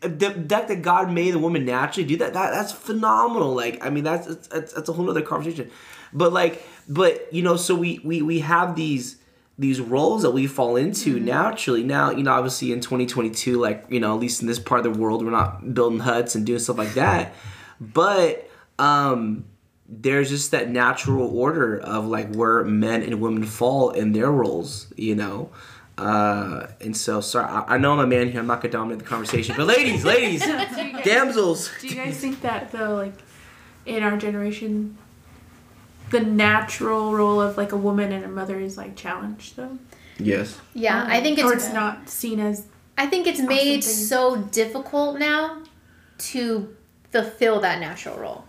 the 0.00 0.30
that 0.48 0.68
that 0.68 0.82
God 0.82 1.10
made 1.10 1.32
the 1.32 1.38
woman 1.38 1.64
naturally 1.64 2.08
do 2.08 2.16
that. 2.18 2.32
That 2.32 2.50
that's 2.52 2.72
phenomenal. 2.72 3.54
Like 3.54 3.84
I 3.84 3.90
mean 3.90 4.04
that's 4.04 4.26
that's, 4.46 4.72
that's 4.72 4.88
a 4.88 4.92
whole 4.92 5.10
other 5.10 5.22
conversation. 5.22 5.70
But 6.12 6.32
like 6.32 6.64
but 6.88 7.32
you 7.32 7.42
know 7.42 7.56
so 7.56 7.74
we 7.74 8.00
we 8.04 8.22
we 8.22 8.38
have 8.40 8.76
these 8.76 9.16
these 9.58 9.80
roles 9.80 10.22
that 10.22 10.32
we 10.32 10.46
fall 10.46 10.76
into 10.76 11.20
naturally. 11.20 11.84
Now 11.84 12.10
you 12.10 12.22
know 12.22 12.32
obviously 12.32 12.72
in 12.72 12.80
2022 12.80 13.60
like 13.60 13.84
you 13.88 14.00
know 14.00 14.14
at 14.14 14.20
least 14.20 14.40
in 14.40 14.48
this 14.48 14.58
part 14.58 14.84
of 14.84 14.92
the 14.92 14.98
world 15.00 15.24
we're 15.24 15.30
not 15.30 15.74
building 15.74 16.00
huts 16.00 16.34
and 16.34 16.44
doing 16.44 16.58
stuff 16.58 16.78
like 16.78 16.94
that. 16.94 17.34
But 17.80 18.50
um 18.78 19.44
there's 19.88 20.30
just 20.30 20.50
that 20.52 20.70
natural 20.70 21.36
order 21.38 21.78
of 21.78 22.06
like 22.06 22.34
where 22.34 22.64
men 22.64 23.02
and 23.02 23.20
women 23.20 23.44
fall 23.44 23.90
in 23.90 24.12
their 24.12 24.30
roles 24.30 24.92
you 24.96 25.14
know? 25.14 25.50
Uh 25.96 26.66
and 26.80 26.96
so 26.96 27.20
sorry 27.20 27.46
i, 27.46 27.74
I 27.74 27.78
know 27.78 27.92
i'm 27.92 28.00
a 28.00 28.06
man 28.06 28.28
here. 28.30 28.40
I'm 28.40 28.48
not 28.48 28.60
gonna 28.60 28.72
dominate 28.72 28.98
the 28.98 29.04
conversation. 29.04 29.54
But 29.56 29.68
ladies 29.68 30.04
ladies 30.04 30.40
damsels. 31.04 31.70
Do 31.80 31.86
you 31.86 31.94
guys 31.94 32.18
think 32.18 32.40
that 32.40 32.72
though, 32.72 32.96
like 32.96 33.12
in 33.86 34.02
our 34.02 34.16
generation, 34.16 34.98
the 36.10 36.20
natural 36.20 37.12
role 37.14 37.40
of 37.40 37.56
like 37.56 37.72
a 37.72 37.76
woman 37.76 38.12
and 38.12 38.24
a 38.24 38.28
mother 38.28 38.58
is 38.58 38.76
like 38.76 38.96
challenged 38.96 39.56
though? 39.56 39.78
yes 40.18 40.60
Yeah, 40.74 41.04
I 41.08 41.20
think 41.20 41.38
it's, 41.38 41.46
or 41.46 41.52
it's 41.54 41.72
not 41.72 42.08
seen 42.08 42.38
as 42.40 42.66
I 42.96 43.06
think 43.06 43.26
it's 43.26 43.40
made 43.40 43.82
something. 43.82 44.06
so 44.06 44.36
difficult 44.52 45.18
now 45.18 45.62
to 46.18 46.74
fulfill 47.10 47.60
that 47.60 47.80
natural 47.80 48.16
role, 48.18 48.44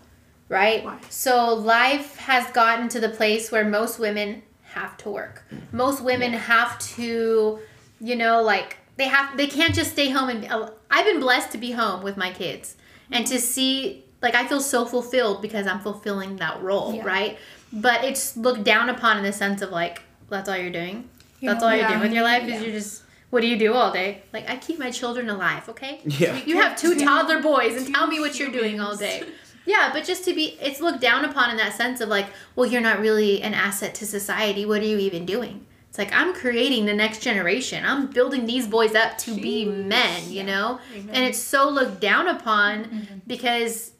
right? 0.48 0.84
Why? 0.84 0.98
So 1.10 1.54
life 1.54 2.16
has 2.18 2.48
gotten 2.52 2.88
to 2.90 3.00
the 3.00 3.08
place 3.08 3.50
where 3.50 3.64
most 3.64 3.98
women 3.98 4.42
have 4.74 4.96
to 4.98 5.10
work. 5.10 5.42
Most 5.72 6.02
women 6.02 6.32
have 6.32 6.78
to, 6.96 7.58
you 8.00 8.16
know, 8.16 8.42
like 8.42 8.76
they 8.96 9.08
have 9.08 9.36
they 9.36 9.48
can't 9.48 9.74
just 9.74 9.92
stay 9.92 10.10
home 10.10 10.28
and 10.28 10.44
uh, 10.50 10.70
I've 10.90 11.04
been 11.06 11.18
blessed 11.20 11.50
to 11.52 11.58
be 11.58 11.72
home 11.72 12.02
with 12.04 12.16
my 12.16 12.30
kids 12.32 12.76
and 13.10 13.26
to 13.26 13.40
see 13.40 14.04
like 14.22 14.34
I 14.34 14.46
feel 14.46 14.60
so 14.60 14.84
fulfilled 14.86 15.42
because 15.42 15.66
I'm 15.66 15.80
fulfilling 15.80 16.36
that 16.36 16.62
role, 16.62 16.94
Yeah. 16.94 17.04
right? 17.04 17.38
But 17.72 18.04
it's 18.04 18.36
looked 18.36 18.64
down 18.64 18.88
upon 18.88 19.18
in 19.18 19.24
the 19.24 19.32
sense 19.32 19.62
of 19.62 19.70
like 19.70 20.02
that's 20.28 20.48
all 20.48 20.56
you're 20.56 20.70
doing. 20.70 21.08
That's 21.42 21.62
all 21.62 21.74
you're 21.74 21.86
doing 21.88 22.00
with 22.00 22.12
your 22.12 22.24
life 22.24 22.42
is 22.48 22.62
you're 22.62 22.72
just 22.72 23.02
what 23.30 23.40
do 23.40 23.48
you 23.48 23.58
do 23.58 23.74
all 23.74 23.92
day? 23.92 24.22
Like 24.32 24.48
I 24.48 24.56
keep 24.56 24.78
my 24.78 24.90
children 24.90 25.28
alive, 25.28 25.68
okay? 25.68 26.00
yeah 26.04 26.36
You 26.46 26.56
have 26.60 26.76
two 26.76 26.94
Two- 26.94 27.04
toddler 27.04 27.40
boys 27.42 27.76
and 27.76 27.86
two 27.86 27.92
tell 27.92 28.06
me 28.06 28.20
what 28.20 28.38
you're 28.38 28.50
doing 28.50 28.80
all 28.80 28.96
day. 28.96 29.22
Yeah, 29.68 29.90
but 29.92 30.04
just 30.04 30.24
to 30.26 30.32
be, 30.32 30.56
it's 30.62 30.80
looked 30.80 31.00
down 31.00 31.24
upon 31.24 31.50
in 31.50 31.56
that 31.56 31.72
sense 31.72 32.00
of 32.00 32.08
like, 32.08 32.26
well, 32.54 32.66
you're 32.70 32.80
not 32.80 33.00
really 33.00 33.42
an 33.42 33.52
asset 33.52 33.96
to 33.96 34.06
society. 34.06 34.64
What 34.64 34.80
are 34.80 34.84
you 34.84 34.96
even 34.98 35.26
doing? 35.26 35.66
It's 35.88 35.98
like, 35.98 36.12
I'm 36.12 36.32
creating 36.34 36.86
the 36.86 36.94
next 36.94 37.18
generation. 37.20 37.84
I'm 37.84 38.06
building 38.06 38.46
these 38.46 38.68
boys 38.68 38.94
up 38.94 39.18
to 39.18 39.34
be 39.34 39.64
men, 39.64 40.30
you 40.30 40.44
know? 40.44 40.78
And 40.94 41.16
it's 41.24 41.40
so 41.40 41.68
looked 41.68 42.00
down 42.00 42.28
upon 42.28 43.20
because 43.26 43.90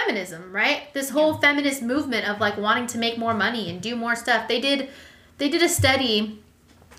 feminism, 0.00 0.52
right? 0.52 0.92
This 0.94 1.10
whole 1.10 1.34
feminist 1.38 1.82
movement 1.82 2.28
of 2.28 2.40
like 2.40 2.56
wanting 2.56 2.86
to 2.88 2.98
make 2.98 3.18
more 3.18 3.34
money 3.34 3.68
and 3.70 3.80
do 3.80 3.96
more 3.96 4.16
stuff. 4.16 4.48
They 4.48 4.60
did, 4.60 4.88
they 5.38 5.48
did 5.48 5.62
a 5.62 5.68
study 5.68 6.42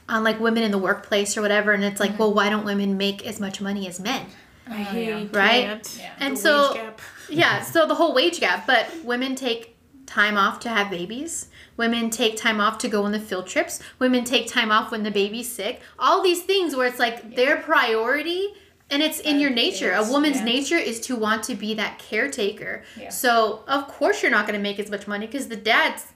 on 0.07 0.23
like 0.23 0.39
women 0.39 0.63
in 0.63 0.71
the 0.71 0.77
workplace 0.77 1.37
or 1.37 1.41
whatever, 1.41 1.71
and 1.71 1.83
it's 1.83 1.99
like, 1.99 2.11
mm-hmm. 2.11 2.19
well, 2.19 2.33
why 2.33 2.49
don't 2.49 2.65
women 2.65 2.97
make 2.97 3.25
as 3.25 3.39
much 3.39 3.61
money 3.61 3.87
as 3.87 3.99
men? 3.99 4.25
I 4.67 4.81
Oh, 4.81 4.83
hate 4.85 5.07
yeah. 5.07 5.39
Right? 5.39 5.97
Yeah. 5.99 6.11
And 6.19 6.35
The 6.35 6.41
so 6.41 6.67
wage 6.71 6.81
gap. 6.81 7.01
yeah, 7.29 7.61
so 7.61 7.85
the 7.87 7.95
whole 7.95 8.13
wage 8.13 8.39
gap, 8.39 8.65
but 8.67 8.87
women 9.03 9.35
take 9.35 9.75
time 10.05 10.37
off 10.37 10.59
to 10.61 10.69
have 10.69 10.89
babies. 10.89 11.47
Women 11.77 12.09
take 12.09 12.35
time 12.35 12.59
off 12.59 12.77
to 12.79 12.87
go 12.87 13.03
on 13.03 13.11
the 13.11 13.19
field 13.19 13.47
trips. 13.47 13.79
Women 13.99 14.23
take 14.23 14.47
time 14.47 14.71
off 14.71 14.91
when 14.91 15.03
the 15.03 15.11
baby's 15.11 15.51
sick. 15.51 15.81
All 15.99 16.21
these 16.23 16.41
things 16.43 16.75
where 16.75 16.87
it's 16.87 16.99
like 16.99 17.35
their 17.35 17.57
priority 17.57 18.53
and 18.91 19.03
it's 19.03 19.19
in 19.19 19.39
your 19.39 19.49
nature. 19.51 19.93
A 19.93 20.03
woman's 20.03 20.37
yeah. 20.37 20.45
nature 20.45 20.77
is 20.77 20.99
to 21.01 21.15
want 21.15 21.43
to 21.43 21.55
be 21.55 21.73
that 21.75 21.99
caretaker. 21.99 22.83
Yeah. 22.99 23.09
So, 23.09 23.63
of 23.67 23.87
course 23.87 24.21
you're 24.21 24.31
not 24.31 24.45
going 24.47 24.57
to 24.57 24.63
make 24.63 24.79
as 24.79 24.89
much 24.89 25.07
money 25.07 25.27
cuz 25.27 25.47
the 25.47 25.55
dad's 25.55 26.07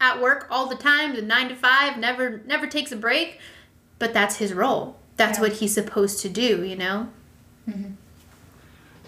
at 0.00 0.20
work 0.20 0.46
all 0.50 0.66
the 0.66 0.74
time, 0.76 1.14
the 1.14 1.22
9 1.22 1.48
to 1.50 1.54
5, 1.54 1.96
never 1.98 2.42
never 2.46 2.66
takes 2.66 2.90
a 2.92 2.96
break, 2.96 3.38
but 3.98 4.12
that's 4.12 4.36
his 4.36 4.52
role. 4.52 4.96
That's 5.16 5.38
Yeah. 5.38 5.42
what 5.42 5.52
he's 5.54 5.74
supposed 5.74 6.20
to 6.20 6.28
do, 6.28 6.64
you 6.64 6.76
know? 6.76 7.08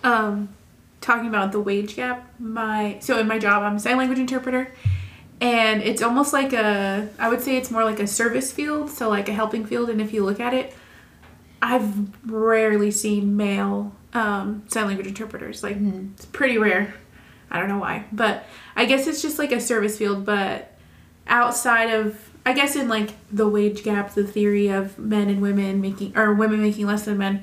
um 0.05 0.49
talking 1.01 1.27
about 1.29 1.51
the 1.53 1.61
wage 1.61 1.97
gap 1.97 2.33
my 2.39 2.97
so 3.01 3.19
in 3.19 3.27
my 3.27 3.39
job 3.39 3.63
i'm 3.63 3.77
a 3.77 3.81
sign 3.81 3.97
language 3.97 4.19
interpreter 4.19 4.73
and 5.41 5.83
it's 5.83 6.03
almost 6.03 6.33
like 6.33 6.53
a 6.53 7.09
i 7.19 7.29
would 7.29 7.41
say 7.41 7.57
it's 7.57 7.71
more 7.71 7.85
like 7.85 7.99
a 8.01 8.07
service 8.07 8.53
field 8.53 8.89
so 8.91 9.09
like 9.09 9.29
a 9.29 9.33
helping 9.33 9.65
field 9.67 9.91
and 9.91 10.01
if 10.01 10.13
you 10.13 10.25
look 10.25 10.41
at 10.41 10.55
it 10.55 10.73
i've 11.65 12.31
rarely 12.31 12.91
seen 12.91 13.37
male 13.37 13.93
um, 14.13 14.63
sign 14.69 14.87
language 14.87 15.09
interpreters. 15.09 15.63
Like 15.63 15.77
it's 15.81 16.25
pretty 16.27 16.57
rare. 16.57 16.95
I 17.51 17.59
don't 17.59 17.69
know 17.69 17.79
why. 17.79 18.05
But 18.13 18.47
i 18.77 18.85
guess 18.85 19.07
it's 19.07 19.23
just 19.23 19.39
like 19.39 19.53
a 19.53 19.61
service 19.61 19.99
field. 19.99 20.25
But 20.25 20.71
outside 21.27 21.91
of 21.91 22.31
i 22.45 22.53
guess 22.53 22.77
in 22.77 22.87
like 22.87 23.11
the 23.33 23.49
wage 23.49 23.83
gap 23.83 24.13
the 24.13 24.23
theory 24.23 24.69
of 24.69 24.99
men 24.99 25.31
and 25.31 25.41
women 25.41 25.81
making 25.81 26.15
or 26.15 26.35
women 26.35 26.61
making 26.61 26.87
less 26.87 27.07
than 27.07 27.17
men 27.17 27.43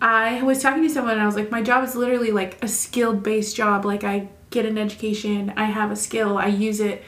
I 0.00 0.42
was 0.42 0.60
talking 0.60 0.82
to 0.82 0.90
someone 0.90 1.14
and 1.14 1.22
I 1.22 1.26
was 1.26 1.36
like, 1.36 1.50
my 1.50 1.62
job 1.62 1.82
is 1.82 1.96
literally 1.96 2.30
like 2.30 2.62
a 2.62 2.68
skill 2.68 3.14
based 3.14 3.56
job. 3.56 3.84
Like, 3.84 4.04
I 4.04 4.28
get 4.50 4.66
an 4.66 4.78
education, 4.78 5.52
I 5.56 5.64
have 5.64 5.90
a 5.90 5.96
skill, 5.96 6.36
I 6.38 6.48
use 6.48 6.80
it. 6.80 7.02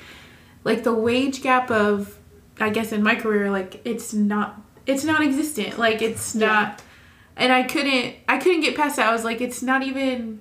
Like, 0.65 0.85
the 0.85 0.95
wage 0.95 1.43
gap 1.43 1.71
of, 1.71 2.17
I 2.59 2.71
guess, 2.71 2.93
in 2.93 3.03
my 3.03 3.15
career, 3.15 3.51
like, 3.51 3.81
it's 3.85 4.15
not, 4.15 4.61
it's 4.89 5.05
non 5.05 5.23
existent. 5.23 5.79
Like, 5.79 6.03
it's 6.03 6.35
not, 6.35 6.83
and 7.37 7.53
I 7.53 7.63
couldn't, 7.63 8.17
I 8.29 8.39
couldn't 8.39 8.63
get 8.63 8.75
past 8.77 8.97
that. 8.97 9.09
I 9.09 9.13
was 9.13 9.23
like, 9.23 9.41
it's 9.41 9.63
not 9.63 9.83
even, 9.85 10.41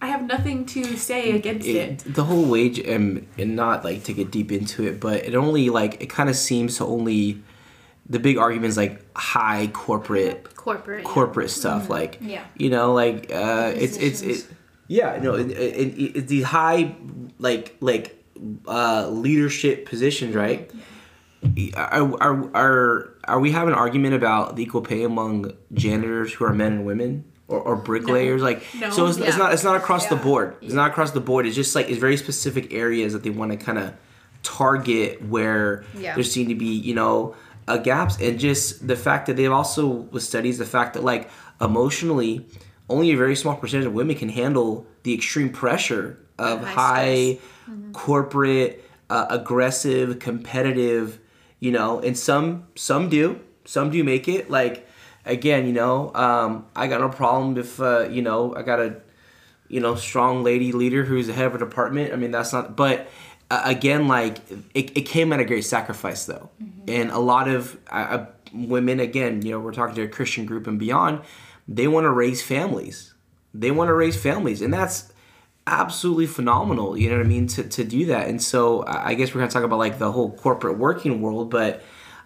I 0.00 0.06
have 0.08 0.22
nothing 0.26 0.66
to 0.66 0.96
say 0.96 1.32
against 1.32 1.66
it. 1.66 2.06
it, 2.06 2.14
the 2.14 2.22
whole 2.24 2.44
wage 2.44 2.78
um, 2.88 3.26
and 3.38 3.56
not 3.56 3.82
like 3.82 4.04
to 4.04 4.12
get 4.12 4.30
deep 4.30 4.52
into 4.52 4.84
it 4.86 5.00
but 5.00 5.24
it 5.24 5.34
only 5.34 5.70
like 5.70 6.00
it 6.02 6.10
kind 6.10 6.28
of 6.28 6.36
seems 6.36 6.76
to 6.76 6.84
only 6.84 7.42
the 8.08 8.18
big 8.18 8.36
argument 8.36 8.68
is 8.68 8.76
like 8.76 9.00
high 9.16 9.68
corporate 9.72 10.54
Corporate. 10.54 11.02
yeah. 11.02 11.10
corporate 11.10 11.48
stuff 11.50 11.88
like 11.88 12.18
Yeah. 12.20 12.44
you 12.58 12.68
know 12.68 12.92
like 12.92 13.32
uh 13.32 13.72
it's 13.74 13.96
it's 13.96 14.20
it, 14.20 14.46
yeah 14.86 15.18
no 15.20 15.34
it, 15.34 15.50
it, 15.50 15.54
it, 15.98 16.16
it's 16.18 16.28
the 16.28 16.42
high 16.42 16.94
like 17.38 17.74
like 17.80 18.22
uh 18.68 19.08
leadership 19.08 19.86
positions 19.86 20.34
right 20.34 20.70
are, 21.74 22.22
are 22.22 22.50
are 22.54 23.14
are 23.28 23.40
we 23.40 23.52
having 23.52 23.72
an 23.74 23.78
argument 23.78 24.14
about 24.14 24.56
the 24.56 24.62
equal 24.62 24.82
pay 24.82 25.02
among 25.04 25.52
janitors 25.74 26.32
who 26.32 26.44
are 26.44 26.52
men 26.52 26.72
and 26.72 26.86
women? 26.86 27.24
Or, 27.48 27.60
or 27.60 27.76
bricklayers? 27.76 28.42
Like 28.42 28.62
No. 28.78 28.90
so 28.90 29.06
it's, 29.06 29.18
it's 29.18 29.36
not 29.36 29.52
it's 29.52 29.62
not 29.62 29.76
across 29.76 30.06
the 30.06 30.16
board. 30.16 30.56
It's 30.60 30.74
not 30.74 30.90
across 30.90 31.12
the 31.12 31.20
board. 31.20 31.46
It's 31.46 31.54
just 31.54 31.74
like 31.76 31.88
it's 31.88 31.98
very 32.00 32.16
specific 32.16 32.72
areas 32.72 33.12
that 33.12 33.22
they 33.22 33.30
want 33.30 33.52
to 33.52 33.56
kind 33.56 33.78
of 33.78 33.92
target 34.42 35.22
where 35.22 35.84
Yeah. 35.96 36.14
there 36.14 36.24
seem 36.24 36.48
to 36.48 36.54
be 36.56 36.66
you 36.66 36.94
know 36.94 37.36
uh, 37.68 37.76
gaps. 37.78 38.20
And 38.20 38.38
just 38.38 38.86
the 38.86 38.96
fact 38.96 39.26
that 39.26 39.36
they've 39.36 39.52
also 39.52 39.86
with 39.86 40.24
studies 40.24 40.58
the 40.58 40.64
fact 40.66 40.94
that 40.94 41.04
like 41.04 41.30
emotionally 41.60 42.46
only 42.88 43.10
a 43.12 43.16
very 43.16 43.34
small 43.36 43.54
percentage 43.56 43.86
of 43.86 43.92
women 43.92 44.16
can 44.16 44.28
handle 44.28 44.86
the 45.04 45.14
extreme 45.14 45.50
pressure 45.50 46.18
of 46.38 46.62
High 46.64 47.38
high, 47.38 47.38
corporate 47.92 48.84
uh, 49.08 49.26
aggressive 49.30 50.18
competitive 50.18 51.18
you 51.60 51.70
know 51.70 52.00
and 52.00 52.16
some 52.16 52.66
some 52.74 53.08
do 53.08 53.40
some 53.64 53.90
do 53.90 54.02
make 54.04 54.28
it. 54.28 54.50
Like 54.50 54.86
again 55.24 55.66
you 55.66 55.72
know 55.72 56.14
um, 56.14 56.64
i 56.76 56.86
got 56.86 57.00
no 57.00 57.08
problem 57.08 57.58
if 57.58 57.80
uh, 57.80 58.08
you 58.08 58.22
know 58.22 58.54
i 58.54 58.62
got 58.62 58.78
a 58.78 58.94
you 59.66 59.80
know 59.80 59.96
strong 59.96 60.44
lady 60.44 60.70
leader 60.70 61.04
who's 61.04 61.26
the 61.26 61.32
head 61.32 61.46
of 61.46 61.54
a 61.54 61.58
department. 61.58 62.12
I 62.12 62.16
mean 62.16 62.30
that's 62.30 62.52
not 62.52 62.76
but 62.76 63.08
uh, 63.50 63.62
again, 63.64 64.08
like 64.08 64.38
it, 64.74 64.96
it 64.96 65.02
came 65.02 65.32
at 65.32 65.40
a 65.40 65.44
great 65.44 65.64
sacrifice 65.64 66.26
though, 66.26 66.50
and 66.88 67.10
a 67.10 67.18
lot 67.18 67.48
of 67.48 67.78
uh, 67.90 67.94
uh, 67.94 68.26
women, 68.52 68.98
again, 68.98 69.42
you 69.42 69.52
know, 69.52 69.60
we're 69.60 69.72
talking 69.72 69.94
to 69.94 70.02
a 70.02 70.08
Christian 70.08 70.46
group 70.46 70.66
and 70.66 70.78
beyond, 70.78 71.20
they 71.68 71.86
want 71.86 72.04
to 72.04 72.10
raise 72.10 72.42
families. 72.42 73.14
They 73.54 73.70
want 73.70 73.88
to 73.88 73.94
raise 73.94 74.20
families, 74.20 74.62
and 74.62 74.74
that's 74.74 75.12
absolutely 75.66 76.26
phenomenal. 76.26 76.96
You 76.96 77.10
know 77.10 77.16
what 77.16 77.26
I 77.26 77.28
mean 77.28 77.46
to 77.48 77.64
to 77.64 77.84
do 77.84 78.06
that. 78.06 78.28
And 78.28 78.42
so 78.42 78.84
I 78.86 79.14
guess 79.14 79.34
we're 79.34 79.40
gonna 79.40 79.50
talk 79.50 79.64
about 79.64 79.78
like 79.78 79.98
the 79.98 80.12
whole 80.12 80.30
corporate 80.30 80.78
working 80.78 81.20
world, 81.20 81.50
but 81.50 81.82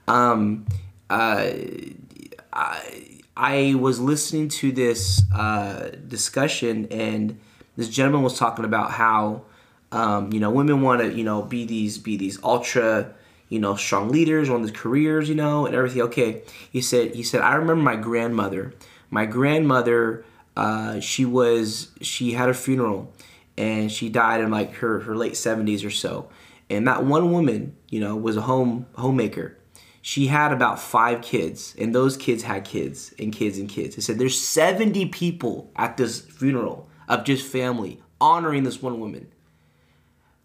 um, 0.09 0.67
uh, 1.09 1.51
I 2.53 3.21
I 3.37 3.75
was 3.75 4.01
listening 4.01 4.49
to 4.49 4.73
this 4.73 5.23
uh, 5.35 5.91
discussion, 6.07 6.89
and 6.91 7.39
this 7.77 7.89
gentleman 7.89 8.23
was 8.23 8.39
talking 8.39 8.65
about 8.65 8.91
how 8.91 9.43
um, 9.93 10.33
you 10.33 10.41
know 10.41 10.51
women 10.51 10.83
want 10.83 11.01
to 11.01 11.13
you 11.13 11.25
know 11.25 11.43
be 11.43 11.65
these 11.65 11.99
be 11.99 12.17
these 12.17 12.43
ultra 12.43 13.15
you 13.49 13.59
know 13.59 13.77
strong 13.77 14.09
leaders, 14.09 14.51
on 14.51 14.63
these 14.63 14.73
careers, 14.73 15.29
you 15.29 15.35
know, 15.35 15.67
and 15.67 15.75
everything. 15.75 16.03
Okay, 16.03 16.43
he 16.71 16.81
said 16.81 17.15
he 17.15 17.23
said 17.23 17.41
I 17.41 17.55
remember 17.55 17.83
my 17.83 17.97
grandmother. 17.97 18.75
My 19.13 19.27
grandmother, 19.27 20.25
uh, 20.57 21.01
she 21.01 21.25
was 21.25 21.89
she 22.01 22.33
had 22.33 22.49
a 22.49 22.55
funeral, 22.55 23.13
and 23.61 23.93
she 23.93 24.09
died 24.09 24.41
in 24.41 24.51
like 24.51 24.75
her 24.77 25.01
her 25.01 25.15
late 25.15 25.37
seventies 25.37 25.85
or 25.85 25.91
so. 25.91 26.29
And 26.69 26.87
that 26.87 27.05
one 27.05 27.33
woman, 27.33 27.77
you 27.89 28.01
know, 28.01 28.17
was 28.17 28.37
a 28.37 28.43
home 28.43 28.87
homemaker 28.97 29.57
she 30.03 30.29
had 30.29 30.53
about 30.53 30.81
five 30.81 31.21
kids, 31.21 31.75
and 31.79 31.95
those 31.95 32.17
kids 32.17 32.43
had 32.43 32.65
kids 32.65 33.15
and 33.19 33.33
kids 33.33 33.59
and 33.59 33.69
kids. 33.69 33.97
They 33.97 34.03
said 34.03 34.19
there's 34.19 34.41
70 34.41 35.07
people 35.07 35.71
at 35.77 35.97
this 35.97 36.21
funeral 36.21 36.89
of 37.09 37.25
just 37.25 37.47
family 37.47 38.03
honoring 38.21 38.65
this 38.65 38.81
one 38.81 38.99
woman. 38.99 39.31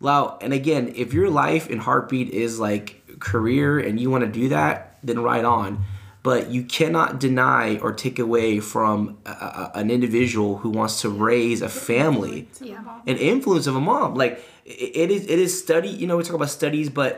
Wow, 0.01 0.37
and 0.41 0.51
again, 0.51 0.91
if 0.95 1.13
your 1.13 1.29
life 1.29 1.69
and 1.69 1.79
heartbeat 1.79 2.29
is 2.29 2.59
like 2.59 3.01
career 3.19 3.79
and 3.79 3.99
you 3.99 4.09
want 4.09 4.25
to 4.25 4.29
do 4.31 4.49
that, 4.49 4.97
then 5.03 5.19
right 5.19 5.45
on. 5.45 5.85
But 6.27 6.41
you 6.55 6.63
cannot 6.77 7.19
deny 7.27 7.77
or 7.83 7.91
take 7.93 8.17
away 8.27 8.59
from 8.73 9.17
a, 9.25 9.29
a- 9.29 9.71
an 9.81 9.87
individual 9.97 10.57
who 10.61 10.69
wants 10.79 10.95
to 11.01 11.09
raise 11.29 11.59
a 11.61 11.69
family 11.69 12.37
Yeah. 12.71 12.81
an 13.11 13.17
influence 13.33 13.65
of 13.69 13.75
a 13.75 13.83
mom. 13.91 14.09
Like 14.21 14.33
it, 14.65 14.91
it 15.03 15.09
is 15.15 15.21
it 15.33 15.39
is 15.45 15.51
study. 15.65 15.89
You 15.99 16.05
know, 16.07 16.17
we 16.17 16.23
talk 16.23 16.35
about 16.41 16.49
studies, 16.61 16.89
but 16.89 17.11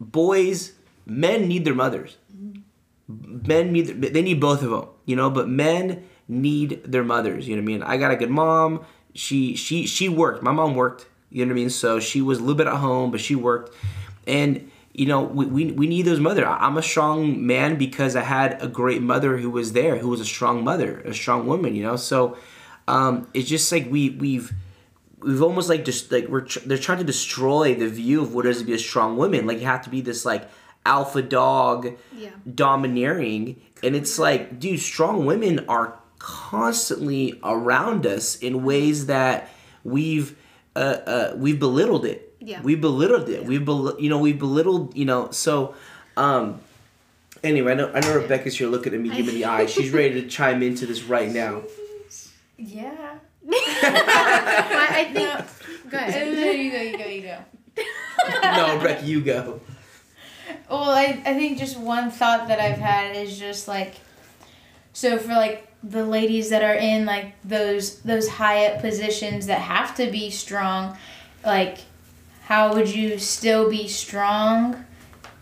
boys, 0.00 0.72
men 1.06 1.38
need 1.48 1.64
their 1.64 1.74
mothers. 1.84 2.12
Men 3.08 3.72
need 3.72 3.86
they 4.16 4.22
need 4.22 4.40
both 4.40 4.62
of 4.62 4.70
them. 4.70 4.86
You 5.06 5.16
know, 5.16 5.30
but 5.30 5.48
men 5.48 6.04
need 6.28 6.82
their 6.84 7.04
mothers. 7.04 7.48
You 7.48 7.56
know 7.56 7.62
what 7.62 7.70
I 7.70 7.72
mean? 7.72 7.82
I 7.82 7.96
got 7.96 8.10
a 8.12 8.16
good 8.16 8.30
mom. 8.30 8.84
She 9.14 9.54
she 9.56 9.86
she 9.86 10.08
worked. 10.08 10.42
My 10.42 10.52
mom 10.52 10.74
worked. 10.74 11.06
You 11.30 11.44
know 11.44 11.50
what 11.52 11.58
I 11.60 11.62
mean? 11.62 11.70
So 11.70 12.00
she 12.00 12.20
was 12.22 12.38
a 12.38 12.42
little 12.42 12.54
bit 12.62 12.66
at 12.66 12.76
home, 12.76 13.10
but 13.10 13.20
she 13.20 13.34
worked, 13.34 13.74
and 14.26 14.70
you 14.94 15.06
know 15.06 15.22
we, 15.22 15.46
we, 15.46 15.72
we 15.72 15.86
need 15.86 16.02
those 16.02 16.20
mother. 16.20 16.46
I'm 16.46 16.76
a 16.76 16.82
strong 16.82 17.46
man 17.46 17.76
because 17.76 18.14
I 18.16 18.22
had 18.22 18.62
a 18.62 18.68
great 18.68 19.02
mother 19.02 19.38
who 19.38 19.50
was 19.50 19.72
there, 19.72 19.96
who 19.98 20.08
was 20.08 20.20
a 20.20 20.24
strong 20.24 20.62
mother, 20.64 21.00
a 21.00 21.14
strong 21.14 21.46
woman. 21.46 21.74
You 21.74 21.82
know, 21.84 21.96
so 21.96 22.36
um, 22.88 23.26
it's 23.34 23.48
just 23.48 23.70
like 23.72 23.86
we 23.90 24.10
we've 24.10 24.52
we've 25.20 25.42
almost 25.42 25.68
like 25.68 25.84
just 25.84 26.10
like 26.12 26.26
we're 26.28 26.42
tr- 26.42 26.60
they're 26.66 26.78
trying 26.78 26.98
to 26.98 27.04
destroy 27.04 27.74
the 27.74 27.88
view 27.88 28.22
of 28.22 28.34
what 28.34 28.44
it 28.46 28.50
is 28.50 28.58
to 28.58 28.64
be 28.64 28.74
a 28.74 28.78
strong 28.78 29.16
woman. 29.16 29.46
Like 29.46 29.60
you 29.60 29.66
have 29.66 29.82
to 29.82 29.90
be 29.90 30.00
this 30.00 30.24
like 30.24 30.48
alpha 30.84 31.22
dog, 31.22 31.96
Yeah. 32.16 32.30
domineering, 32.54 33.60
and 33.84 33.94
it's 33.94 34.18
like, 34.18 34.58
dude, 34.58 34.80
strong 34.80 35.24
women 35.26 35.64
are 35.68 35.98
constantly 36.18 37.38
around 37.42 38.06
us 38.06 38.36
in 38.36 38.64
ways 38.64 39.06
that 39.06 39.48
we've 39.84 40.36
uh, 40.74 40.78
uh, 41.06 41.34
we've 41.36 41.58
belittled 41.60 42.04
it. 42.04 42.31
Yeah. 42.44 42.60
we 42.62 42.74
belittled 42.74 43.28
it. 43.28 43.44
We've 43.44 43.64
bel- 43.64 43.96
you 44.00 44.10
know 44.10 44.18
we 44.18 44.32
belittled 44.32 44.96
you 44.96 45.04
know 45.04 45.30
so. 45.30 45.74
um 46.16 46.60
Anyway, 47.44 47.72
I 47.72 47.74
know 47.74 47.90
I 47.92 48.00
know 48.00 48.14
Rebecca's 48.16 48.56
here 48.56 48.68
looking 48.68 48.94
at 48.94 49.00
me, 49.00 49.08
giving 49.10 49.34
the 49.34 49.44
eye. 49.54 49.66
She's 49.66 49.90
ready 49.90 50.20
to 50.20 50.28
chime 50.28 50.62
into 50.62 50.86
this 50.86 51.02
right 51.02 51.28
now. 51.30 51.62
Yeah. 52.56 53.18
I, 53.50 54.86
I 54.90 55.04
think. 55.12 55.90
Go 55.90 55.96
ahead. 55.98 56.34
No, 56.34 56.50
you 56.50 56.70
go, 56.70 56.80
you 56.80 56.98
go, 56.98 57.04
you 57.04 57.22
go. 57.22 57.38
no, 58.42 58.76
Rebecca, 58.78 59.04
you 59.04 59.20
go. 59.22 59.60
Well, 60.70 60.90
I, 60.90 61.20
I 61.26 61.34
think 61.34 61.58
just 61.58 61.76
one 61.76 62.10
thought 62.10 62.48
that 62.48 62.60
I've 62.60 62.78
had 62.78 63.16
is 63.16 63.38
just 63.38 63.66
like, 63.66 63.94
so 64.92 65.18
for 65.18 65.32
like 65.32 65.66
the 65.82 66.04
ladies 66.06 66.50
that 66.50 66.62
are 66.62 66.74
in 66.74 67.04
like 67.06 67.32
those 67.42 68.00
those 68.02 68.28
high 68.28 68.66
up 68.66 68.80
positions 68.80 69.46
that 69.46 69.60
have 69.60 69.96
to 69.96 70.10
be 70.10 70.30
strong, 70.30 70.96
like, 71.44 71.78
how 72.52 72.74
would 72.74 72.94
you 72.94 73.16
still 73.18 73.70
be 73.70 73.88
strong, 73.88 74.84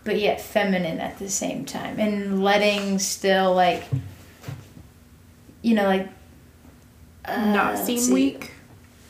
but 0.05 0.17
yet 0.17 0.39
feminine 0.39 0.97
at 1.01 1.19
the 1.19 1.29
same 1.29 1.65
time, 1.65 1.99
and 1.99 2.41
letting 2.41 2.97
still 2.99 3.53
like, 3.53 3.83
you 5.61 5.73
know, 5.75 5.83
like. 5.87 6.07
uh, 7.25 7.51
Not 7.53 7.77
seem 7.77 8.13
weak. 8.13 8.53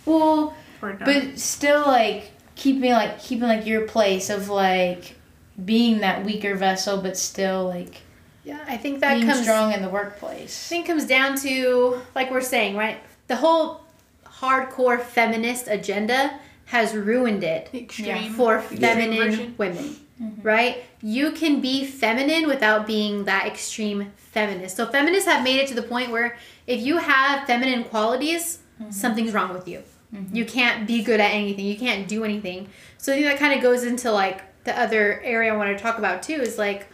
Well, 0.07 0.55
but 0.81 1.37
still 1.37 1.81
like 1.81 2.31
keeping 2.55 2.91
like 2.91 3.19
keeping 3.21 3.47
like 3.47 3.67
your 3.67 3.85
place 3.85 4.31
of 4.31 4.49
like 4.49 5.15
being 5.63 5.99
that 5.99 6.25
weaker 6.25 6.55
vessel 6.55 6.99
but 7.03 7.15
still 7.15 7.67
like 7.67 8.01
Yeah, 8.43 8.59
I 8.67 8.77
think 8.77 8.99
that 9.01 9.13
being 9.13 9.27
comes. 9.27 9.43
strong 9.43 9.73
in 9.73 9.83
the 9.83 9.89
workplace. 9.89 10.67
I 10.67 10.69
think 10.69 10.87
comes 10.87 11.05
down 11.05 11.37
to 11.41 12.01
like 12.15 12.31
we're 12.31 12.41
saying, 12.41 12.75
right? 12.77 12.97
The 13.27 13.35
whole 13.35 13.81
hardcore 14.25 14.99
feminist 14.99 15.67
agenda 15.67 16.39
has 16.71 16.95
ruined 16.95 17.43
it 17.43 17.69
extreme 17.73 18.31
for 18.31 18.61
feminine 18.61 19.53
women, 19.57 19.97
mm-hmm. 20.21 20.41
right? 20.41 20.85
You 21.01 21.31
can 21.31 21.59
be 21.59 21.85
feminine 21.85 22.47
without 22.47 22.87
being 22.87 23.25
that 23.25 23.45
extreme 23.45 24.13
feminist. 24.15 24.77
So 24.77 24.87
feminists 24.87 25.27
have 25.27 25.43
made 25.43 25.59
it 25.59 25.67
to 25.67 25.73
the 25.73 25.83
point 25.83 26.11
where 26.11 26.37
if 26.67 26.79
you 26.79 26.97
have 26.99 27.45
feminine 27.45 27.83
qualities, 27.83 28.59
mm-hmm. 28.81 28.89
something's 28.89 29.33
wrong 29.33 29.53
with 29.53 29.67
you. 29.67 29.83
Mm-hmm. 30.15 30.33
You 30.33 30.45
can't 30.45 30.87
be 30.87 31.03
good 31.03 31.19
at 31.19 31.31
anything. 31.31 31.65
You 31.65 31.77
can't 31.77 32.07
do 32.07 32.23
anything. 32.23 32.69
So 32.97 33.11
I 33.11 33.15
think 33.17 33.27
that 33.27 33.37
kind 33.37 33.53
of 33.53 33.61
goes 33.61 33.83
into 33.83 34.09
like 34.09 34.63
the 34.63 34.79
other 34.79 35.19
area 35.23 35.53
I 35.53 35.57
want 35.57 35.77
to 35.77 35.83
talk 35.83 35.97
about 35.97 36.23
too 36.23 36.35
is 36.35 36.57
like 36.57 36.87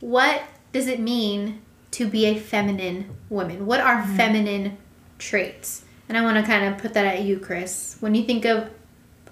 what 0.00 0.42
does 0.72 0.88
it 0.88 0.98
mean 0.98 1.62
to 1.92 2.08
be 2.08 2.26
a 2.26 2.36
feminine 2.40 3.14
woman? 3.28 3.66
What 3.66 3.80
are 3.80 4.04
feminine 4.16 4.78
traits? 5.18 5.84
And 6.08 6.18
I 6.18 6.22
want 6.22 6.38
to 6.38 6.42
kind 6.42 6.74
of 6.74 6.80
put 6.80 6.92
that 6.94 7.06
at 7.06 7.22
you, 7.22 7.38
Chris. 7.38 7.98
When 8.00 8.16
you 8.16 8.24
think 8.24 8.44
of 8.44 8.68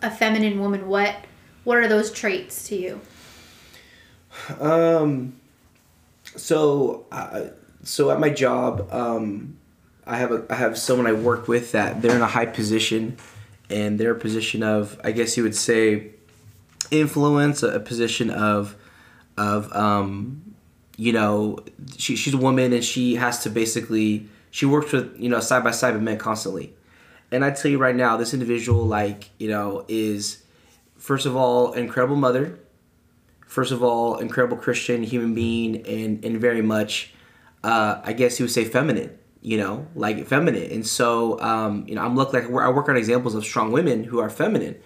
a 0.03 0.11
feminine 0.11 0.61
woman, 0.61 0.87
what 0.87 1.17
what 1.65 1.79
are 1.79 1.89
those 1.89 2.11
traits 2.11 2.69
to 2.69 2.77
you? 2.77 3.01
Um, 4.59 5.35
so, 6.25 7.07
uh, 7.13 7.49
so 7.83 8.11
at 8.11 8.21
my 8.21 8.31
job, 8.31 8.89
um, 8.93 9.59
I 10.07 10.17
have 10.17 10.33
a 10.33 10.47
I 10.51 10.55
have 10.55 10.79
someone 10.79 11.07
I 11.07 11.13
work 11.13 11.49
with 11.49 11.73
that 11.73 12.03
they're 12.03 12.17
in 12.17 12.23
a 12.23 12.27
high 12.27 12.47
position, 12.47 13.17
and 13.69 13.99
they're 13.99 14.13
a 14.13 14.19
position 14.19 14.63
of 14.63 15.01
I 15.05 15.13
guess 15.13 15.37
you 15.37 15.43
would 15.43 15.57
say 15.57 16.11
influence, 16.91 17.63
a, 17.63 17.77
a 17.77 17.81
position 17.81 18.31
of 18.31 18.77
of 19.37 19.73
um, 19.75 20.55
you 20.97 21.13
know 21.13 21.59
she, 21.97 22.17
she's 22.17 22.35
a 22.35 22.39
woman 22.39 22.73
and 22.73 22.85
she 22.85 23.17
has 23.17 23.43
to 23.43 23.51
basically 23.51 24.29
she 24.51 24.67
works 24.67 24.93
with 24.93 25.19
you 25.19 25.29
know 25.29 25.41
side 25.41 25.65
by 25.65 25.71
side 25.71 25.95
with 25.95 26.03
men 26.03 26.19
constantly, 26.19 26.73
and 27.33 27.45
I 27.45 27.51
tell 27.51 27.71
you 27.71 27.79
right 27.79 27.97
now 27.97 28.17
this 28.17 28.35
individual 28.35 28.85
like 28.85 29.31
you 29.39 29.49
know 29.49 29.85
is 29.89 30.45
first 30.97 31.27
of 31.27 31.37
all 31.37 31.73
incredible 31.73 32.17
mother 32.17 32.59
first 33.51 33.73
of 33.73 33.83
all, 33.83 34.19
incredible 34.19 34.57
Christian 34.57 35.03
human 35.03 35.35
being, 35.35 35.85
and 35.87 36.25
and 36.25 36.41
very 36.41 36.63
much, 36.63 37.13
uh, 37.65 38.01
I 38.03 38.13
guess 38.13 38.39
you 38.39 38.45
would 38.45 38.53
say 38.53 38.65
feminine. 38.65 39.19
You 39.43 39.57
know, 39.57 39.87
like 39.95 40.27
feminine. 40.27 40.71
And 40.71 40.87
so, 40.87 41.41
um, 41.41 41.87
you 41.89 41.95
know, 41.95 42.03
I'm 42.03 42.15
looking 42.15 42.35
like 42.35 42.63
I 42.63 42.69
work 42.69 42.91
on 42.91 42.97
examples 42.97 43.35
of 43.35 43.43
strong 43.43 43.73
women 43.73 44.05
who 44.05 44.19
are 44.19 44.29
feminine. 44.29 44.77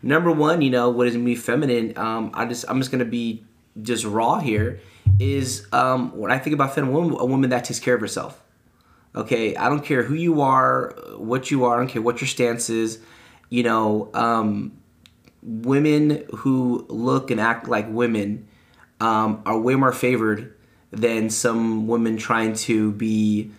Number 0.00 0.30
one, 0.30 0.62
you 0.62 0.70
know, 0.70 0.90
what 0.90 1.08
is 1.08 1.16
me 1.16 1.34
feminine? 1.34 1.92
Um, 1.98 2.30
I 2.32 2.46
just 2.46 2.64
I'm 2.68 2.78
just 2.78 2.92
gonna 2.92 3.04
be 3.04 3.44
just 3.82 4.04
raw 4.04 4.38
here. 4.38 4.80
Is 5.18 5.66
um, 5.72 6.16
when 6.16 6.30
I 6.30 6.38
think 6.38 6.54
about 6.54 6.74
feminine 6.74 6.94
woman, 6.94 7.16
a 7.18 7.26
woman 7.26 7.50
that 7.50 7.64
takes 7.64 7.80
care 7.80 7.94
of 7.94 8.00
herself. 8.00 8.42
Okay, 9.16 9.56
I 9.56 9.68
don't 9.68 9.84
care 9.84 10.02
who 10.02 10.14
you 10.14 10.42
are, 10.42 10.94
what 11.16 11.50
you 11.50 11.64
are. 11.64 11.76
I 11.76 11.78
don't 11.78 11.88
care 11.88 12.02
what 12.02 12.20
your 12.20 12.28
stance 12.28 12.68
is. 12.68 12.98
You 13.48 13.62
know, 13.62 14.10
um, 14.12 14.76
women 15.42 16.24
who 16.34 16.84
look 16.88 17.30
and 17.30 17.40
act 17.40 17.68
like 17.68 17.86
women 17.88 18.46
um, 19.00 19.42
are 19.46 19.58
way 19.58 19.74
more 19.74 19.92
favored 19.92 20.54
than 20.90 21.30
some 21.30 21.86
women 21.86 22.16
trying 22.16 22.54
to 22.54 22.92
be, 22.92 23.50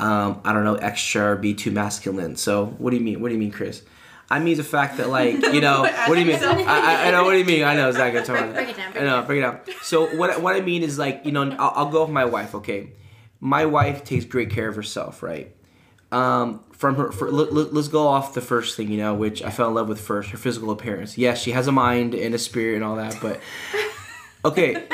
um, 0.00 0.40
I 0.44 0.52
don't 0.52 0.64
know, 0.64 0.76
extra 0.76 1.32
or 1.32 1.36
be 1.36 1.54
too 1.54 1.70
masculine. 1.70 2.36
So, 2.36 2.66
what 2.78 2.90
do 2.90 2.96
you 2.96 3.02
mean? 3.02 3.20
What 3.20 3.28
do 3.28 3.34
you 3.34 3.40
mean, 3.40 3.52
Chris? 3.52 3.82
I 4.30 4.38
mean 4.38 4.56
the 4.56 4.64
fact 4.64 4.96
that, 4.96 5.10
like, 5.10 5.34
you 5.52 5.60
know, 5.60 5.82
what 6.06 6.14
do 6.14 6.20
you 6.20 6.26
mean? 6.26 6.42
I, 6.42 7.04
I, 7.04 7.08
I 7.08 7.10
know 7.10 7.24
what 7.24 7.32
do 7.32 7.38
you 7.38 7.44
mean. 7.44 7.62
I 7.62 7.74
know 7.76 7.88
exactly 7.88 8.20
what 8.20 8.30
I'm 8.30 8.36
talking 8.36 8.52
Break- 8.52 8.64
break 8.66 8.68
it 8.70 8.76
down, 8.76 8.92
break 8.92 9.02
I 9.02 9.06
know, 9.06 9.22
break 9.22 9.38
it 9.38 9.42
down. 9.42 9.60
So, 9.82 10.16
what 10.16 10.40
what 10.40 10.56
I 10.56 10.60
mean 10.60 10.82
is 10.82 10.98
like, 10.98 11.22
you 11.24 11.32
know, 11.32 11.42
I'll, 11.58 11.72
I'll 11.76 11.90
go 11.90 12.02
with 12.02 12.10
my 12.10 12.24
wife. 12.24 12.54
Okay, 12.54 12.92
my 13.44 13.66
wife 13.66 14.04
takes 14.04 14.24
great 14.24 14.48
care 14.48 14.68
of 14.68 14.74
herself, 14.74 15.22
right? 15.22 15.54
Um, 16.10 16.64
from 16.72 16.94
her, 16.96 17.12
for, 17.12 17.30
let, 17.30 17.52
let, 17.52 17.74
let's 17.74 17.88
go 17.88 18.08
off 18.08 18.32
the 18.32 18.40
first 18.40 18.74
thing, 18.74 18.90
you 18.90 18.96
know, 18.96 19.12
which 19.12 19.42
I 19.42 19.50
fell 19.50 19.68
in 19.68 19.74
love 19.74 19.86
with 19.86 20.00
first, 20.00 20.30
her 20.30 20.38
physical 20.38 20.70
appearance. 20.70 21.18
Yes, 21.18 21.42
she 21.42 21.50
has 21.50 21.66
a 21.66 21.72
mind 21.72 22.14
and 22.14 22.34
a 22.34 22.38
spirit 22.38 22.76
and 22.76 22.84
all 22.84 22.96
that, 22.96 23.18
but 23.20 23.40
okay, 24.46 24.86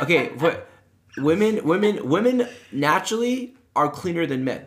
okay, 0.00 0.30
but 0.38 0.68
women, 1.16 1.64
women, 1.64 2.08
women 2.08 2.46
naturally 2.70 3.56
are 3.74 3.90
cleaner 3.90 4.26
than 4.26 4.44
men. 4.44 4.66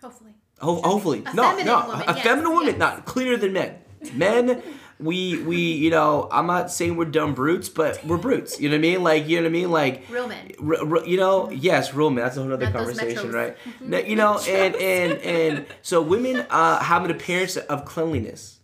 Hopefully. 0.00 0.34
Ho- 0.60 0.80
hopefully, 0.80 1.24
A 1.26 1.34
no, 1.34 1.56
no, 1.58 1.86
woman, 1.88 2.08
a 2.08 2.14
yes, 2.14 2.22
feminine 2.22 2.50
woman, 2.52 2.66
yes. 2.68 2.78
not 2.78 3.04
cleaner 3.04 3.36
than 3.36 3.52
men. 3.52 3.78
Men, 4.12 4.62
we 5.04 5.38
we 5.42 5.56
you 5.56 5.90
know, 5.90 6.28
I'm 6.32 6.46
not 6.46 6.70
saying 6.70 6.96
we're 6.96 7.04
dumb 7.06 7.34
brutes, 7.34 7.68
but 7.68 8.04
we're 8.04 8.16
brutes. 8.16 8.60
You 8.60 8.68
know 8.68 8.74
what 8.76 8.78
I 8.78 8.82
mean? 8.82 9.02
Like 9.02 9.28
you 9.28 9.36
know 9.36 9.42
what 9.44 9.48
I 9.48 9.52
mean? 9.52 9.70
Like 9.70 10.04
Real 10.10 10.28
men. 10.28 10.52
r- 10.64 10.96
r- 10.98 11.06
you 11.06 11.16
know, 11.16 11.50
yes, 11.50 11.94
real 11.94 12.10
men. 12.10 12.24
That's 12.24 12.36
a 12.36 12.42
whole 12.42 12.52
other 12.52 12.64
Not 12.64 12.74
conversation, 12.74 13.30
right? 13.32 13.56
No, 13.80 13.98
you 13.98 14.16
know, 14.16 14.38
and 14.48 14.74
and 14.76 15.12
and 15.20 15.66
so 15.82 16.00
women 16.02 16.46
uh, 16.50 16.80
have 16.80 17.04
an 17.04 17.10
appearance 17.10 17.56
of 17.56 17.84
cleanliness. 17.84 18.58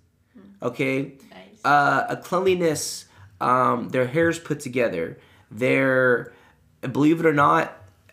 Okay, 0.62 1.02
Nice. 1.30 1.64
uh, 1.64 2.06
a 2.10 2.16
cleanliness. 2.16 3.06
Um, 3.40 3.88
their 3.88 4.06
hair's 4.06 4.38
put 4.38 4.60
together. 4.60 5.18
Their, 5.50 6.32
believe 6.82 7.20
it 7.20 7.26
or 7.26 7.32
not, 7.32 7.72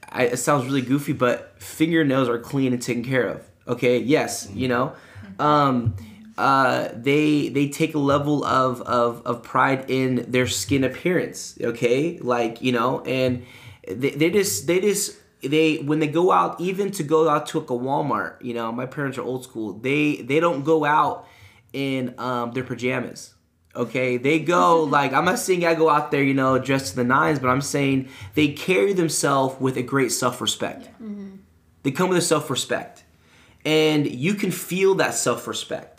I, 0.10 0.24
it 0.24 0.38
sounds 0.38 0.66
really 0.66 0.82
goofy, 0.82 1.12
but 1.12 1.62
fingernails 1.62 2.30
are 2.30 2.40
clean 2.40 2.72
and 2.72 2.82
taken 2.82 3.04
care 3.04 3.28
of. 3.28 3.46
Okay, 3.68 4.00
yes, 4.00 4.50
you 4.54 4.70
know, 4.70 4.94
um, 5.38 5.96
uh, 6.38 6.90
they 6.94 7.50
they 7.50 7.68
take 7.68 7.96
a 7.96 8.00
level 8.00 8.46
of, 8.46 8.82
of 8.82 9.26
of 9.26 9.44
pride 9.44 9.90
in 9.90 10.26
their 10.30 10.48
skin 10.48 10.84
appearance. 10.84 11.58
Okay, 11.60 12.20
like 12.20 12.62
you 12.62 12.72
know, 12.72 13.02
and 13.02 13.46
they, 13.88 14.12
they 14.12 14.30
just 14.30 14.68
they 14.68 14.80
just 14.80 15.18
they 15.42 15.78
when 15.78 16.00
they 16.00 16.08
go 16.08 16.32
out 16.32 16.60
even 16.62 16.92
to 16.92 17.04
go 17.04 17.28
out 17.28 17.48
to 17.48 17.60
like 17.60 17.70
a 17.70 17.74
Walmart. 17.74 18.42
You 18.42 18.54
know, 18.54 18.72
my 18.72 18.86
parents 18.86 19.18
are 19.18 19.24
old 19.24 19.44
school. 19.44 19.74
They 19.74 20.18
they 20.18 20.40
don't 20.40 20.64
go 20.64 20.86
out 20.86 21.28
in 21.74 22.14
um, 22.20 22.52
their 22.52 22.64
pajamas. 22.64 23.34
Okay, 23.76 24.18
they 24.18 24.40
go 24.40 24.84
like 24.98 25.14
I'm 25.14 25.26
not 25.26 25.40
saying 25.40 25.66
I 25.66 25.74
go 25.74 25.90
out 25.90 26.12
there, 26.12 26.24
you 26.24 26.36
know, 26.36 26.60
dressed 26.60 26.92
to 26.92 26.96
the 26.98 27.04
nines, 27.04 27.40
but 27.40 27.48
I'm 27.48 27.62
saying 27.62 28.10
they 28.36 28.50
carry 28.50 28.94
themselves 28.94 29.60
with 29.60 29.76
a 29.78 29.84
great 29.84 30.12
self-respect. 30.12 30.90
They 31.84 31.92
come 31.92 32.10
with 32.10 32.18
a 32.18 32.22
self-respect, 32.22 33.06
and 33.64 34.06
you 34.06 34.34
can 34.34 34.52
feel 34.52 34.96
that 34.96 35.14
self-respect 35.14 35.97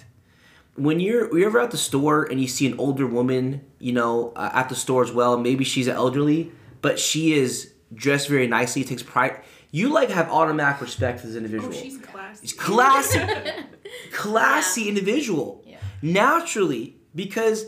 when 0.79 1.01
you're 1.01 1.37
you're 1.37 1.49
ever 1.49 1.61
at 1.61 1.71
the 1.71 1.77
store 1.77 2.25
and 2.25 2.41
you 2.41 2.49
see 2.49 2.67
an 2.67 2.79
older 2.79 3.07
woman, 3.07 3.63
you 3.79 3.93
know, 3.93 4.33
uh, 4.37 4.51
at 4.53 4.69
the 4.69 4.75
store 4.75 5.03
as 5.03 5.13
well. 5.13 5.37
Maybe 5.39 5.65
she's 5.65 5.89
elderly, 5.89 6.53
but 6.81 6.99
she 6.99 7.35
is 7.35 7.73
dressed 7.95 8.29
very 8.29 8.47
nicely, 8.47 8.85
takes 8.85 9.03
pride. 9.03 9.41
You 9.71 9.89
like 9.91 10.11
have 10.11 10.31
automatic 10.31 10.81
respect 10.81 11.21
for 11.21 11.27
this 11.27 11.37
individual. 11.37 11.73
Oh, 11.75 11.81
she's 11.81 11.99
classy. 11.99 12.47
She's 12.47 12.53
classy, 12.57 13.21
classy 14.13 14.89
individual. 14.89 15.63
Yeah. 15.67 15.77
Naturally, 16.01 16.97
because 17.15 17.67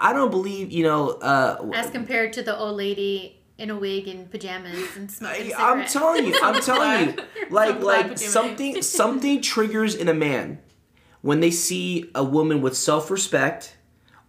I 0.00 0.12
don't 0.12 0.30
believe 0.30 0.72
you 0.72 0.82
know. 0.82 1.10
Uh, 1.10 1.70
As 1.74 1.90
compared 1.90 2.32
to 2.34 2.42
the 2.42 2.56
old 2.56 2.76
lady 2.76 3.40
in 3.58 3.70
a 3.70 3.76
wig 3.76 4.06
and 4.08 4.30
pajamas 4.30 4.96
and 4.96 5.10
smoking 5.10 5.52
a 5.52 5.54
I, 5.54 5.70
I'm 5.72 5.86
telling 5.86 6.26
you, 6.26 6.38
I'm 6.42 6.60
telling 6.60 7.08
you, 7.08 7.24
like 7.50 7.80
like 7.80 8.18
something 8.18 8.82
something 8.82 9.40
triggers 9.40 9.94
in 9.94 10.08
a 10.08 10.14
man 10.14 10.58
when 11.26 11.40
they 11.40 11.50
see 11.50 12.08
a 12.14 12.22
woman 12.22 12.62
with 12.62 12.76
self 12.76 13.10
respect 13.10 13.76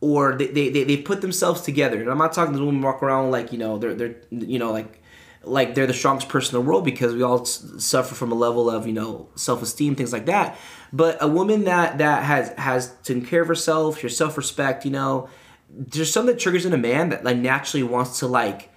or 0.02 0.36
they, 0.36 0.48
they, 0.48 0.84
they, 0.84 0.98
put 0.98 1.22
themselves 1.22 1.62
together. 1.62 2.02
And 2.02 2.10
I'm 2.10 2.18
not 2.18 2.34
talking 2.34 2.54
to 2.54 2.60
the 2.60 2.66
women 2.66 2.82
walk 2.82 3.04
around 3.04 3.30
like 3.30 3.52
you 3.52 3.60
know 3.60 3.78
they're 3.78 3.94
they're 3.94 4.16
you 4.32 4.58
know 4.58 4.72
like 4.72 5.00
like 5.44 5.76
they're 5.76 5.86
the 5.86 5.94
strongest 5.94 6.28
person 6.28 6.56
in 6.56 6.64
the 6.64 6.68
world 6.68 6.84
because 6.84 7.14
we 7.14 7.22
all 7.22 7.46
suffer 7.46 8.16
from 8.16 8.32
a 8.32 8.36
level 8.36 8.68
of 8.68 8.88
you 8.88 8.94
know 8.94 9.30
self 9.36 9.62
esteem 9.62 9.94
things 9.94 10.12
like 10.12 10.26
that. 10.26 10.58
But 10.92 11.22
a 11.22 11.28
woman 11.28 11.66
that 11.66 12.00
that 12.00 12.24
has 12.24 12.50
has 12.58 12.92
taken 13.04 13.24
care 13.24 13.44
of 13.44 13.48
herself, 13.48 14.02
your 14.02 14.10
self 14.10 14.36
respect, 14.36 14.84
you 14.84 14.90
know, 14.90 15.30
there's 15.70 16.12
something 16.12 16.34
that 16.34 16.42
triggers 16.42 16.66
in 16.66 16.74
a 16.74 16.80
man 16.80 17.10
that 17.10 17.24
like 17.24 17.38
naturally 17.38 17.84
wants 17.84 18.18
to 18.20 18.28
like 18.28 18.72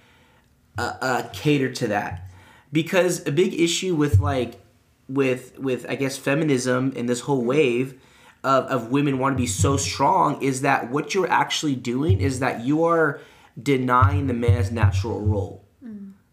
uh, 0.77 0.93
uh, 1.01 1.29
cater 1.33 1.71
to 1.73 1.87
that 1.87 2.29
because 2.71 3.27
a 3.27 3.31
big 3.31 3.59
issue 3.59 3.95
with 3.95 4.19
like 4.19 4.61
with 5.09 5.57
with 5.57 5.87
I 5.89 5.95
guess 5.95 6.17
feminism 6.17 6.93
and 6.95 7.09
this 7.09 7.21
whole 7.21 7.43
wave 7.43 7.99
of, 8.43 8.65
of 8.65 8.91
women 8.91 9.19
want 9.19 9.37
to 9.37 9.41
be 9.41 9.47
so 9.47 9.77
strong 9.77 10.41
is 10.41 10.61
that 10.61 10.89
what 10.89 11.13
you're 11.13 11.29
actually 11.29 11.75
doing 11.75 12.21
is 12.21 12.39
that 12.39 12.61
you 12.61 12.83
are 12.83 13.21
denying 13.61 14.27
the 14.27 14.33
man's 14.33 14.71
natural 14.71 15.21
role. 15.21 15.63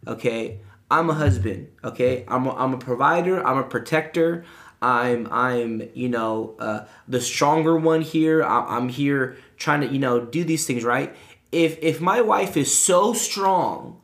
Okay, 0.06 0.60
I'm 0.90 1.10
a 1.10 1.14
husband. 1.14 1.68
Okay, 1.84 2.24
I'm 2.28 2.46
a, 2.46 2.54
I'm 2.56 2.72
a 2.72 2.78
provider. 2.78 3.46
I'm 3.46 3.58
a 3.58 3.64
protector. 3.64 4.44
I'm 4.80 5.28
I'm 5.30 5.82
you 5.94 6.08
know 6.08 6.54
uh, 6.58 6.84
the 7.06 7.20
stronger 7.20 7.76
one 7.76 8.00
here. 8.00 8.42
I'm, 8.42 8.66
I'm 8.68 8.88
here 8.88 9.36
trying 9.56 9.82
to 9.82 9.88
you 9.88 9.98
know 9.98 10.24
do 10.24 10.44
these 10.44 10.66
things 10.66 10.84
right. 10.84 11.14
If 11.52 11.78
if 11.82 12.00
my 12.00 12.20
wife 12.20 12.56
is 12.56 12.76
so 12.76 13.12
strong 13.12 14.00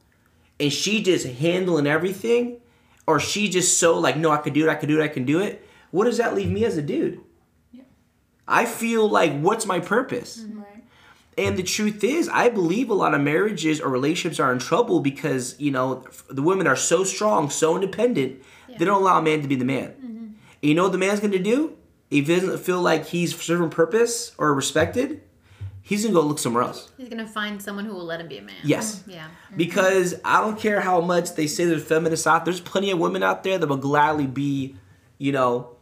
and 0.61 0.73
she 0.73 1.03
just 1.03 1.27
handling 1.27 1.87
everything, 1.87 2.61
or 3.07 3.19
she 3.21 3.49
just 3.49 3.79
so 3.79 3.99
like, 3.99 4.17
no, 4.17 4.31
I 4.31 4.39
can 4.39 4.53
do 4.53 4.69
it, 4.69 4.71
I 4.71 4.75
can 4.75 4.89
do 4.89 5.01
it, 5.01 5.05
I 5.05 5.09
can 5.09 5.25
do 5.25 5.41
it. 5.41 5.67
What 5.91 6.05
does 6.05 6.19
that 6.19 6.35
leave 6.35 6.51
me 6.51 6.65
as 6.65 6.77
a 6.77 6.83
dude? 6.83 7.21
I 8.47 8.67
feel 8.67 9.09
like, 9.09 9.39
what's 9.41 9.67
my 9.67 9.81
purpose? 9.81 10.41
Mm-hmm. 10.41 10.59
Right. 10.59 10.85
And 11.37 11.57
the 11.57 11.63
truth 11.63 12.05
is, 12.05 12.29
I 12.29 12.49
believe 12.49 12.91
a 12.91 12.95
lot 12.95 13.15
of 13.15 13.21
marriages 13.21 13.81
or 13.81 13.89
relationships 13.89 14.39
are 14.39 14.53
in 14.53 14.59
trouble 14.59 15.01
because 15.01 15.59
you 15.59 15.71
know 15.71 16.05
the 16.31 16.43
women 16.43 16.67
are 16.67 16.77
so 16.77 17.03
strong, 17.05 17.51
so 17.51 17.75
independent, 17.75 18.43
they 18.69 18.85
don't 18.85 19.03
allow 19.03 19.19
a 19.19 19.23
man 19.23 19.43
to 19.43 19.49
be 19.49 19.57
the 19.57 19.65
man. 19.65 19.89
Mm-hmm. 19.89 20.07
And 20.07 20.37
you 20.63 20.75
know 20.75 20.85
what 20.85 20.93
the 20.93 20.99
man's 20.99 21.21
going 21.21 21.33
to 21.33 21.39
do? 21.39 21.77
If 22.11 22.29
he 22.29 22.35
doesn't 22.37 22.59
feel 22.59 22.81
like 22.81 23.07
he's 23.07 23.37
serving 23.37 23.71
purpose 23.71 24.33
or 24.39 24.55
respected, 24.55 25.23
he's 25.83 26.03
gonna 26.03 26.15
go 26.15 26.21
look 26.21 26.39
somewhere 26.39 26.63
else. 26.63 26.91
He's 26.97 27.09
gonna 27.09 27.27
find 27.27 27.61
someone 27.61 27.85
who 27.85 27.95
will 27.95 28.05
let 28.05 28.21
him 28.21 28.29
be 28.29 28.39
a 28.39 28.43
man. 28.43 28.55
Yes. 28.63 29.01
Mm-hmm. 29.01 29.11
Yeah. 29.11 29.29
Because 29.57 30.15
I 30.25 30.41
don't 30.41 30.59
care 30.59 30.81
how 30.81 31.01
much 31.01 31.35
they 31.35 31.47
say 31.47 31.65
there's 31.65 31.85
feminists 31.85 32.27
out. 32.27 32.45
There's 32.45 32.61
plenty 32.61 32.91
of 32.91 32.99
women 32.99 33.23
out 33.23 33.43
there 33.43 33.59
that 33.59 33.67
will 33.67 33.77
gladly 33.77 34.27
be, 34.27 34.77
you 35.19 35.33
know, 35.33 35.77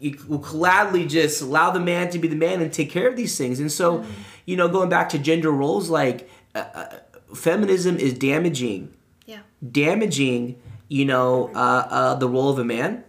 you 0.00 0.18
will 0.26 0.38
gladly 0.38 1.06
just 1.06 1.42
allow 1.42 1.70
the 1.70 1.80
man 1.80 2.10
to 2.10 2.18
be 2.18 2.26
the 2.26 2.34
man 2.36 2.60
and 2.62 2.72
take 2.72 2.90
care 2.90 3.06
of 3.08 3.16
these 3.16 3.36
things. 3.38 3.60
And 3.60 3.70
so, 3.70 4.04
you 4.46 4.56
know, 4.56 4.66
going 4.68 4.88
back 4.88 5.10
to 5.10 5.18
gender 5.18 5.50
roles, 5.52 5.90
like 5.90 6.28
uh, 6.54 6.64
uh, 6.74 6.86
feminism 7.34 7.96
is 7.98 8.14
damaging, 8.14 8.92
Yeah. 9.26 9.40
damaging, 9.70 10.60
you 10.88 11.04
know, 11.04 11.50
uh, 11.54 11.58
uh, 11.90 12.14
the 12.16 12.28
role 12.28 12.48
of 12.50 12.58
a 12.58 12.64
man. 12.64 13.04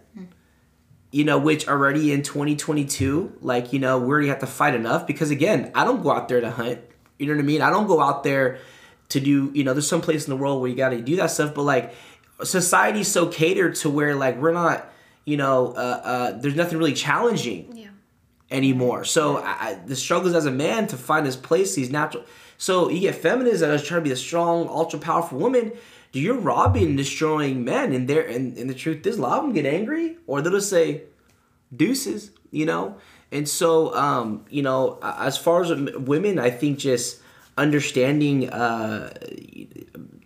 You 1.14 1.24
know, 1.24 1.38
which 1.38 1.68
already 1.68 2.10
in 2.10 2.22
2022, 2.22 3.34
like, 3.42 3.74
you 3.74 3.78
know, 3.78 3.98
we 3.98 4.06
already 4.08 4.28
have 4.28 4.38
to 4.38 4.46
fight 4.46 4.74
enough 4.74 5.06
because, 5.06 5.30
again, 5.30 5.70
I 5.74 5.84
don't 5.84 6.02
go 6.02 6.10
out 6.10 6.26
there 6.28 6.40
to 6.40 6.50
hunt. 6.50 6.78
You 7.18 7.26
know 7.26 7.34
what 7.34 7.40
I 7.40 7.44
mean? 7.44 7.60
I 7.60 7.68
don't 7.68 7.86
go 7.86 8.00
out 8.00 8.24
there 8.24 8.58
to 9.10 9.20
do, 9.20 9.50
you 9.52 9.62
know, 9.62 9.74
there's 9.74 9.86
some 9.86 10.00
place 10.00 10.24
in 10.26 10.30
the 10.30 10.36
world 10.38 10.62
where 10.62 10.70
you 10.70 10.76
got 10.76 10.88
to 10.88 11.02
do 11.02 11.16
that 11.16 11.30
stuff, 11.30 11.52
but 11.54 11.64
like, 11.64 11.94
society's 12.42 13.08
so 13.08 13.26
catered 13.26 13.74
to 13.76 13.90
where, 13.90 14.14
like, 14.14 14.38
we're 14.40 14.52
not, 14.52 14.90
you 15.24 15.36
know, 15.36 15.72
uh, 15.76 16.00
uh, 16.04 16.32
there's 16.32 16.56
nothing 16.56 16.78
really 16.78 16.92
challenging 16.94 17.72
Yeah. 17.76 17.88
anymore. 18.50 19.04
So 19.04 19.38
I, 19.38 19.78
the 19.86 19.96
struggles 19.96 20.34
as 20.34 20.46
a 20.46 20.50
man 20.50 20.86
to 20.88 20.96
find 20.96 21.24
his 21.26 21.36
place, 21.36 21.74
these 21.74 21.90
natural. 21.90 22.24
So 22.58 22.88
you 22.88 23.00
get 23.00 23.14
feminists 23.14 23.60
that 23.60 23.70
are 23.70 23.78
trying 23.84 24.00
to 24.00 24.04
be 24.04 24.12
a 24.12 24.16
strong, 24.16 24.68
ultra 24.68 24.98
powerful 24.98 25.38
woman. 25.38 25.72
Do 26.12 26.20
you're 26.20 26.34
robbing 26.38 26.84
and 26.88 26.96
destroying 26.96 27.64
men, 27.64 27.92
and 27.92 28.06
there 28.06 28.26
and, 28.26 28.56
and 28.58 28.68
the 28.68 28.74
truth 28.74 29.06
is, 29.06 29.16
a 29.18 29.22
lot 29.22 29.38
of 29.38 29.44
them 29.44 29.52
get 29.54 29.64
angry, 29.64 30.18
or 30.26 30.42
they'll 30.42 30.52
just 30.52 30.68
say, 30.68 31.02
"Deuces," 31.74 32.30
you 32.50 32.66
know. 32.66 32.96
And 33.32 33.48
so, 33.48 33.94
um, 33.96 34.44
you 34.50 34.62
know, 34.62 34.98
as 35.02 35.38
far 35.38 35.62
as 35.62 35.70
women, 35.72 36.38
I 36.38 36.50
think 36.50 36.78
just 36.78 37.20
understanding, 37.56 38.50
uh, 38.50 39.10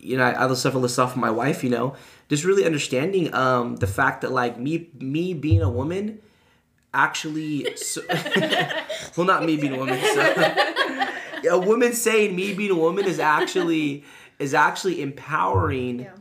you 0.07 0.17
know, 0.17 0.25
I 0.25 0.49
I 0.49 0.55
suffer 0.55 0.79
list 0.79 0.99
off 0.99 1.13
of 1.13 1.19
my 1.19 1.31
wife, 1.31 1.63
you 1.65 1.71
know, 1.71 1.95
just 2.29 2.45
really 2.45 2.65
understanding 2.65 3.33
um, 3.35 3.77
the 3.77 3.87
fact 3.87 4.21
that 4.23 4.33
like 4.33 4.59
me, 4.59 4.89
me 4.99 5.35
being 5.35 5.63
a 5.63 5.71
woman, 5.71 6.21
actually 6.95 7.77
so, 7.77 8.01
well 9.17 9.27
not 9.27 9.45
me 9.45 9.57
being 9.57 9.75
a 9.75 9.77
woman 9.77 10.01
so, 10.01 11.49
a 11.51 11.59
woman 11.59 11.93
saying 11.93 12.35
me 12.35 12.55
being 12.55 12.71
a 12.71 12.75
woman 12.75 13.05
is 13.05 13.19
actually 13.19 14.03
is 14.39 14.55
actually 14.55 15.03
empowering 15.03 16.01
Yeah. 16.01 16.13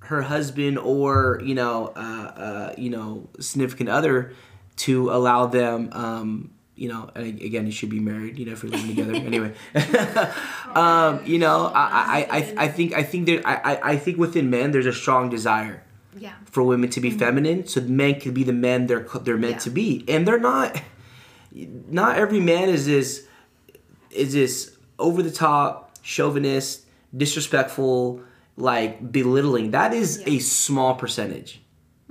her 0.00 0.22
husband 0.22 0.78
or 0.78 1.40
you 1.44 1.54
know 1.54 1.92
uh, 1.94 2.00
uh, 2.00 2.74
you 2.76 2.90
know 2.90 3.28
significant 3.38 3.88
other 3.88 4.32
to 4.76 5.10
allow 5.10 5.46
them 5.46 5.90
um, 5.92 6.50
you 6.76 6.88
know 6.88 7.08
and 7.14 7.40
again 7.40 7.66
you 7.66 7.72
should 7.72 7.90
be 7.90 8.00
married 8.00 8.38
you 8.38 8.44
know 8.46 8.52
if 8.52 8.62
you're 8.62 8.72
living 8.72 8.88
together. 8.96 9.14
Anyway. 9.14 9.52
Um, 10.74 11.24
you 11.24 11.38
know 11.38 11.70
I, 11.72 12.26
I, 12.30 12.38
I, 12.38 12.54
I 12.64 12.68
think 12.68 12.94
I 12.94 13.02
think 13.04 13.26
there 13.26 13.40
I, 13.46 13.54
I- 13.74 13.90
I 13.92 13.96
think 13.96 14.18
within 14.18 14.50
men 14.50 14.72
there's 14.72 14.86
a 14.86 14.92
strong 14.92 15.30
desire 15.30 15.84
Yeah. 16.18 16.32
for 16.46 16.62
women 16.64 16.90
to 16.90 17.00
be 17.00 17.10
feminine 17.10 17.66
so 17.68 17.80
men 17.82 18.18
can 18.20 18.32
be 18.34 18.42
the 18.42 18.52
men 18.52 18.86
they're 18.88 19.06
they're 19.22 19.36
meant 19.36 19.52
Yeah. 19.54 19.58
to 19.66 19.70
be. 19.70 20.04
And 20.08 20.26
they're 20.26 20.40
not 20.40 20.80
not 21.52 22.18
every 22.18 22.40
man 22.40 22.68
is 22.68 22.86
this 22.86 23.26
is 24.10 24.32
this 24.32 24.76
over 24.98 25.22
the 25.22 25.30
top 25.30 25.96
chauvinist 26.02 26.86
disrespectful 27.16 28.20
like 28.56 29.12
belittling. 29.12 29.70
That 29.72 29.92
is 29.94 30.18
Yeah. 30.26 30.34
a 30.34 30.38
small 30.40 30.94
percentage 30.96 31.60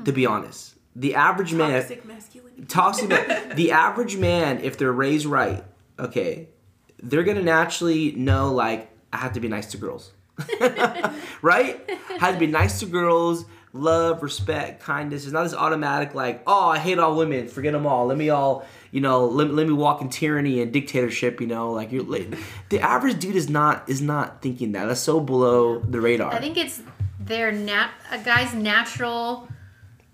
to 0.06 0.12
be 0.13 0.26
honest 0.26 0.73
the 0.95 1.15
average 1.15 1.53
man 1.53 1.82
Toxic 1.82 2.06
masculinity. 2.06 2.65
toxic 2.65 3.10
man, 3.10 3.49
the 3.56 3.71
average 3.71 4.17
man 4.17 4.60
if 4.62 4.77
they're 4.77 4.91
raised 4.91 5.25
right 5.25 5.63
okay 5.97 6.47
they're 7.01 7.23
gonna 7.23 7.41
naturally 7.41 8.12
know 8.12 8.53
like 8.53 8.89
i 9.12 9.17
have 9.17 9.34
to 9.34 9.39
be 9.39 9.47
nice 9.47 9.71
to 9.71 9.77
girls. 9.77 10.12
Right? 11.41 11.88
Have 12.19 12.34
to 12.36 12.39
be 12.39 12.47
nice 12.47 12.79
to 12.79 12.86
girls 12.86 13.45
love 13.73 14.21
respect 14.23 14.84
kindness. 14.84 15.23
It's 15.23 15.34
not 15.34 15.43
this 15.43 15.53
automatic 15.53 16.13
like 16.13 16.43
oh 16.47 16.69
i 16.69 16.77
hate 16.79 16.99
all 16.99 17.15
women. 17.17 17.47
Forget 17.47 17.73
them 17.73 17.86
all. 17.86 18.06
Let 18.06 18.17
me 18.17 18.29
all 18.29 18.65
you 18.91 19.01
know 19.01 19.25
let, 19.25 19.51
let 19.53 19.67
me 19.67 19.73
walk 19.73 20.01
in 20.01 20.10
tyranny 20.10 20.62
and 20.62 20.71
dictatorship 20.71 21.41
you 21.41 21.47
know 21.47 21.71
like 21.71 21.91
you're 21.91 22.03
like, 22.03 22.34
the 22.69 22.79
average 22.79 23.19
dude 23.19 23.36
is 23.36 23.49
not 23.49 23.89
is 23.89 24.01
not 24.01 24.41
thinking 24.41 24.71
that. 24.73 24.86
That's 24.86 25.01
so 25.01 25.19
below 25.19 25.79
the 25.79 25.99
radar. 25.99 26.34
I 26.34 26.39
think 26.39 26.58
it's 26.58 26.82
their 27.19 27.51
nat 27.51 27.89
a 28.12 28.19
guy's 28.19 28.53
natural 28.53 29.47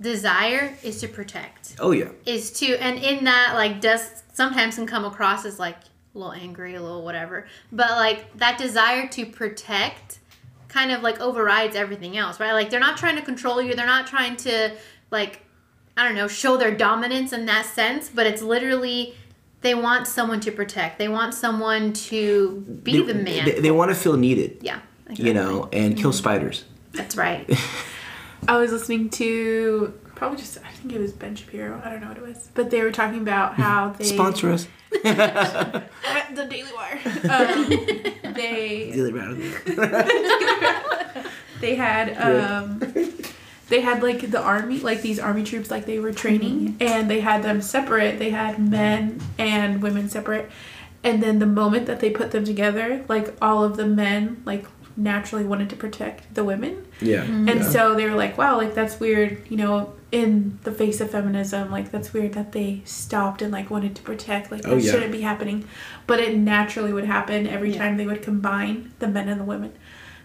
desire 0.02 0.76
is 0.84 1.00
to 1.02 1.08
protect. 1.08 1.76
oh 1.80 1.92
yeah 1.92 2.10
Is 2.26 2.52
to 2.54 2.76
and 2.78 3.00
in 3.00 3.26
that 3.26 3.54
like 3.56 3.82
does 3.82 4.24
sometimes 4.34 4.76
can 4.76 4.88
come 4.88 5.06
across 5.06 5.46
as 5.46 5.60
like 5.60 5.78
a 6.16 6.18
little 6.18 6.34
angry, 6.34 6.76
a 6.76 6.82
little 6.82 7.04
whatever. 7.04 7.48
But 7.72 7.92
like 7.92 8.38
that 8.38 8.58
desire 8.58 9.08
to 9.10 9.26
protect 9.26 10.20
kind 10.68 10.92
of 10.92 11.02
like 11.02 11.20
overrides 11.20 11.76
everything 11.76 12.18
else, 12.18 12.40
right? 12.40 12.54
Like 12.54 12.70
they're 12.70 12.80
not 12.80 12.98
trying 12.98 13.16
to 13.18 13.22
control 13.22 13.62
you, 13.62 13.76
they're 13.76 13.86
not 13.86 14.08
trying 14.08 14.36
to 14.38 14.76
like 15.12 15.44
I 15.98 16.06
don't 16.06 16.16
know, 16.16 16.30
show 16.30 16.56
their 16.56 16.74
dominance 16.74 17.34
in 17.34 17.46
that 17.48 17.66
sense, 17.66 18.10
but 18.10 18.26
it's 18.26 18.42
literally 18.42 19.16
they 19.62 19.76
want 19.76 20.08
someone 20.08 20.40
to 20.42 20.52
protect. 20.52 20.98
They 20.98 21.10
want 21.10 21.34
someone 21.34 21.92
to 21.94 22.62
be 22.84 23.00
they, 23.00 23.14
the 23.14 23.14
man. 23.14 23.46
they, 23.46 23.60
they 23.60 23.72
want 23.72 23.92
to 23.92 23.96
feel 23.96 24.16
needed 24.16 24.60
yeah. 24.62 24.80
you 25.10 25.34
know 25.34 25.68
and 25.74 25.98
kill 25.98 26.12
mm-hmm. 26.12 26.18
spiders 26.18 26.64
That's 26.94 27.18
right. 27.18 27.50
I 28.48 28.58
was 28.58 28.72
listening 28.72 29.10
to 29.12 29.94
probably 30.16 30.38
just 30.38 30.58
I 30.60 30.72
think 30.72 30.94
it 30.94 31.00
was 31.00 31.12
Ben 31.12 31.36
Shapiro. 31.36 31.82
I 31.84 31.90
don't 31.90 32.02
know 32.02 32.08
what 32.08 32.18
it 32.18 32.24
was, 32.24 32.50
but 32.54 32.70
they 32.70 32.82
were 32.82 32.92
talking 32.92 33.22
about 33.22 33.56
how 33.56 33.90
they 33.98 34.06
sponsor 34.06 34.52
us 34.52 34.68
the 34.92 36.48
Daily 36.50 36.70
Wire. 36.76 37.00
Um, 37.30 37.70
they 38.34 38.92
Really 38.96 39.12
proud 39.12 39.38
they 41.62 41.76
had 41.76 42.18
um, 42.18 42.82
they 43.68 43.82
had 43.82 44.02
like 44.02 44.32
the 44.32 44.42
army, 44.42 44.80
like 44.80 45.02
these 45.02 45.20
army 45.20 45.44
troops, 45.44 45.70
like 45.70 45.86
they 45.86 46.00
were 46.00 46.14
training, 46.14 46.78
and 46.80 47.10
they 47.10 47.20
had 47.20 47.44
them 47.44 47.62
separate. 47.62 48.20
They 48.20 48.30
had 48.32 48.60
men 48.60 49.22
and 49.38 49.82
women 49.82 50.10
separate, 50.10 50.50
and 51.04 51.22
then 51.22 51.40
the 51.40 51.46
moment 51.46 51.86
that 51.88 52.00
they 52.00 52.10
put 52.10 52.32
them 52.32 52.46
together, 52.46 53.06
like 53.08 53.36
all 53.42 53.64
of 53.64 53.78
the 53.78 53.86
men, 53.86 54.42
like 54.46 54.66
naturally 54.98 55.46
wanted 55.46 55.70
to 55.70 55.76
protect 55.76 56.34
the 56.36 56.44
women. 56.44 56.86
yeah. 57.02 57.24
Mm-hmm. 57.24 57.48
And 57.50 57.60
yeah. 57.62 57.70
so 57.70 57.96
they 57.96 58.06
were 58.10 58.16
like, 58.16 58.38
wow, 58.38 58.58
like 58.58 58.74
that's 58.74 59.00
weird, 59.00 59.42
you 59.50 59.58
know, 59.58 59.94
in 60.12 60.58
the 60.64 60.72
face 60.72 61.00
of 61.02 61.12
feminism, 61.12 61.72
like 61.72 61.92
that's 61.92 62.12
weird 62.14 62.34
that 62.34 62.52
they 62.52 62.82
stopped 62.86 63.42
and 63.42 63.52
like 63.52 63.70
wanted 63.70 63.96
to 63.96 64.02
protect, 64.02 64.52
like 64.52 64.62
oh, 64.66 64.70
that 64.72 64.76
Oh, 64.76 64.78
yeah. 64.78 64.92
shouldn't 64.92 65.12
be 65.12 65.22
happening. 65.22 65.66
But 66.08 66.20
it 66.20 66.36
naturally 66.38 66.92
would 66.92 67.06
happen 67.06 67.48
every 67.48 67.72
Yeah. 67.72 67.78
time 67.84 67.98
they 67.98 68.06
would 68.08 68.22
combine 68.22 68.92
the 69.00 69.08
men 69.08 69.30
and 69.30 69.40
the 69.40 69.46
women. 69.46 69.72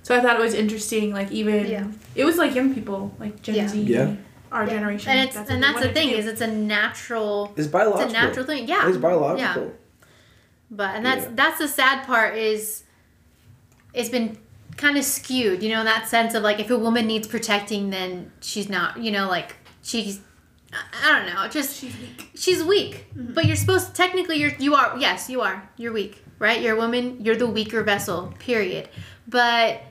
So 0.03 0.16
I 0.16 0.20
thought 0.20 0.37
it 0.38 0.42
was 0.42 0.55
interesting, 0.55 1.12
like 1.12 1.31
even 1.31 1.66
Yeah. 1.66 1.87
it 2.14 2.24
was 2.24 2.37
like 2.37 2.55
young 2.55 2.74
people, 2.74 3.14
like 3.20 3.42
Gen 3.42 3.55
Yeah. 3.57 3.68
Z, 3.68 3.81
Yeah. 3.83 4.14
our 4.50 4.64
Yeah. 4.64 4.70
generation. 4.70 5.11
and 5.11 5.20
it's 5.29 5.37
what 5.37 5.50
and 5.50 5.62
that's 5.62 5.81
the 5.81 5.88
thing 5.92 6.11
is 6.11 6.27
it's 6.27 6.40
a 6.40 6.46
natural 6.46 7.53
It's 7.57 7.66
biological. 7.66 8.05
it's 8.05 8.14
a 8.14 8.16
natural 8.22 8.46
thing 8.46 8.68
yeah 8.68 8.88
It's 8.88 8.96
biological. 8.98 9.64
yeah 9.64 9.70
but 10.70 10.94
and 10.96 11.05
that's 11.05 11.24
Yeah. 11.24 11.31
that's 11.35 11.59
the 11.59 11.68
sad 11.68 12.07
part 12.07 12.37
is 12.37 12.85
it's 13.92 14.09
been 14.09 14.37
kind 14.76 14.96
of 14.96 15.04
skewed 15.04 15.62
you 15.62 15.70
know 15.70 15.80
in 15.80 15.87
that 15.87 16.08
sense 16.08 16.34
of 16.34 16.42
like 16.42 16.58
if 16.60 16.70
a 16.70 16.76
woman 16.78 17.06
needs 17.06 17.26
protecting 17.28 17.90
then 17.90 18.30
she's 18.40 18.68
not 18.68 18.98
you 18.98 19.10
know 19.10 19.28
like 19.28 19.54
she's 19.82 20.20
I- 21.02 21.12
don't 21.22 21.32
know 21.32 21.46
just 21.48 21.78
She's 21.78 21.94
weak. 21.96 22.30
she's 22.34 22.64
weak. 22.64 23.06
Mm-hmm. 23.16 23.32
But 23.34 23.44
you're 23.46 23.54
supposed 23.56 23.94
technically 23.94 24.37
you're 24.38 24.54
you 24.58 24.74
are 24.74 24.98
yes 24.98 25.30
you 25.30 25.40
are. 25.40 25.68
You're 25.76 25.92
weak 25.92 26.24
right? 26.40 26.60
You're 26.60 26.74
a 26.74 26.78
woman 26.78 27.24
you're 27.24 27.37
the 27.37 27.46
weaker 27.46 27.82
vessel 27.84 28.34
period. 28.40 28.88
But 29.28 29.82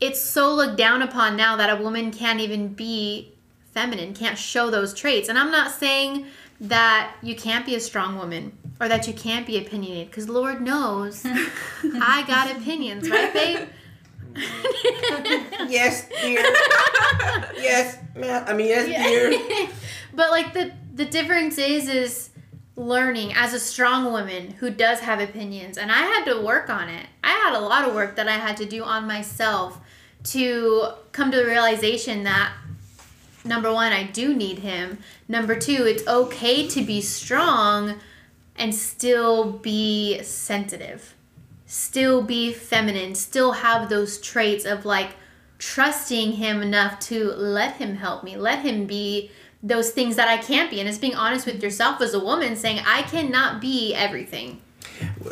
it's 0.00 0.20
so 0.20 0.54
looked 0.54 0.76
down 0.78 1.02
upon 1.02 1.36
now 1.36 1.56
that 1.56 1.68
a 1.78 1.82
woman 1.82 2.10
can't 2.10 2.40
even 2.40 2.68
be 2.68 3.34
feminine 3.72 4.14
can't 4.14 4.38
show 4.38 4.70
those 4.70 4.94
traits. 4.94 5.28
And 5.28 5.38
i'm 5.38 5.50
not 5.50 5.70
saying 5.72 6.26
that 6.60 7.14
you 7.22 7.34
can't 7.36 7.66
be 7.66 7.74
a 7.74 7.80
strong 7.80 8.16
woman 8.16 8.56
or 8.80 8.88
that 8.88 9.06
you 9.06 9.12
can't 9.12 9.46
be 9.46 9.58
opinionated 9.58 10.08
because 10.10 10.28
lord 10.28 10.60
knows 10.62 11.24
i 11.26 12.24
got 12.26 12.50
opinions 12.56 13.10
right 13.10 13.32
babe 13.34 13.68
Yes, 15.68 16.08
dear. 16.08 16.40
yes, 17.56 17.98
man. 18.14 18.44
I 18.46 18.52
mean, 18.52 18.68
yes, 18.68 18.86
dear. 18.86 19.68
but 20.14 20.30
like 20.30 20.52
the 20.52 20.72
the 20.94 21.04
difference 21.04 21.58
is 21.58 21.88
is 21.88 22.30
learning 22.76 23.32
as 23.34 23.54
a 23.54 23.60
strong 23.60 24.12
woman 24.12 24.50
who 24.52 24.68
does 24.68 25.00
have 25.00 25.20
opinions 25.20 25.78
and 25.78 25.92
i 25.92 26.02
had 26.02 26.24
to 26.24 26.40
work 26.40 26.68
on 26.68 26.88
it 26.88 27.06
i 27.22 27.30
had 27.30 27.54
a 27.54 27.60
lot 27.60 27.86
of 27.86 27.94
work 27.94 28.16
that 28.16 28.26
i 28.26 28.32
had 28.32 28.56
to 28.56 28.64
do 28.64 28.82
on 28.82 29.06
myself 29.06 29.78
to 30.24 30.88
come 31.12 31.30
to 31.30 31.36
the 31.36 31.46
realization 31.46 32.24
that 32.24 32.52
number 33.44 33.72
one 33.72 33.92
i 33.92 34.02
do 34.02 34.34
need 34.34 34.58
him 34.58 34.98
number 35.28 35.54
two 35.54 35.86
it's 35.86 36.04
okay 36.08 36.66
to 36.66 36.82
be 36.82 37.00
strong 37.00 37.94
and 38.56 38.74
still 38.74 39.52
be 39.52 40.20
sensitive 40.22 41.14
still 41.74 42.22
be 42.22 42.52
feminine 42.52 43.14
still 43.14 43.52
have 43.52 43.88
those 43.88 44.20
traits 44.20 44.64
of 44.64 44.84
like 44.84 45.10
trusting 45.58 46.32
him 46.32 46.62
enough 46.62 47.00
to 47.00 47.32
let 47.32 47.72
him 47.76 47.96
help 47.96 48.22
me 48.22 48.36
let 48.36 48.60
him 48.60 48.86
be 48.86 49.30
those 49.62 49.90
things 49.90 50.14
that 50.14 50.28
i 50.28 50.36
can't 50.36 50.70
be 50.70 50.78
and 50.78 50.88
it's 50.88 50.98
being 50.98 51.14
honest 51.16 51.46
with 51.46 51.60
yourself 51.62 52.00
as 52.00 52.14
a 52.14 52.20
woman 52.20 52.54
saying 52.54 52.80
i 52.86 53.02
cannot 53.02 53.60
be 53.60 53.92
everything 53.94 54.60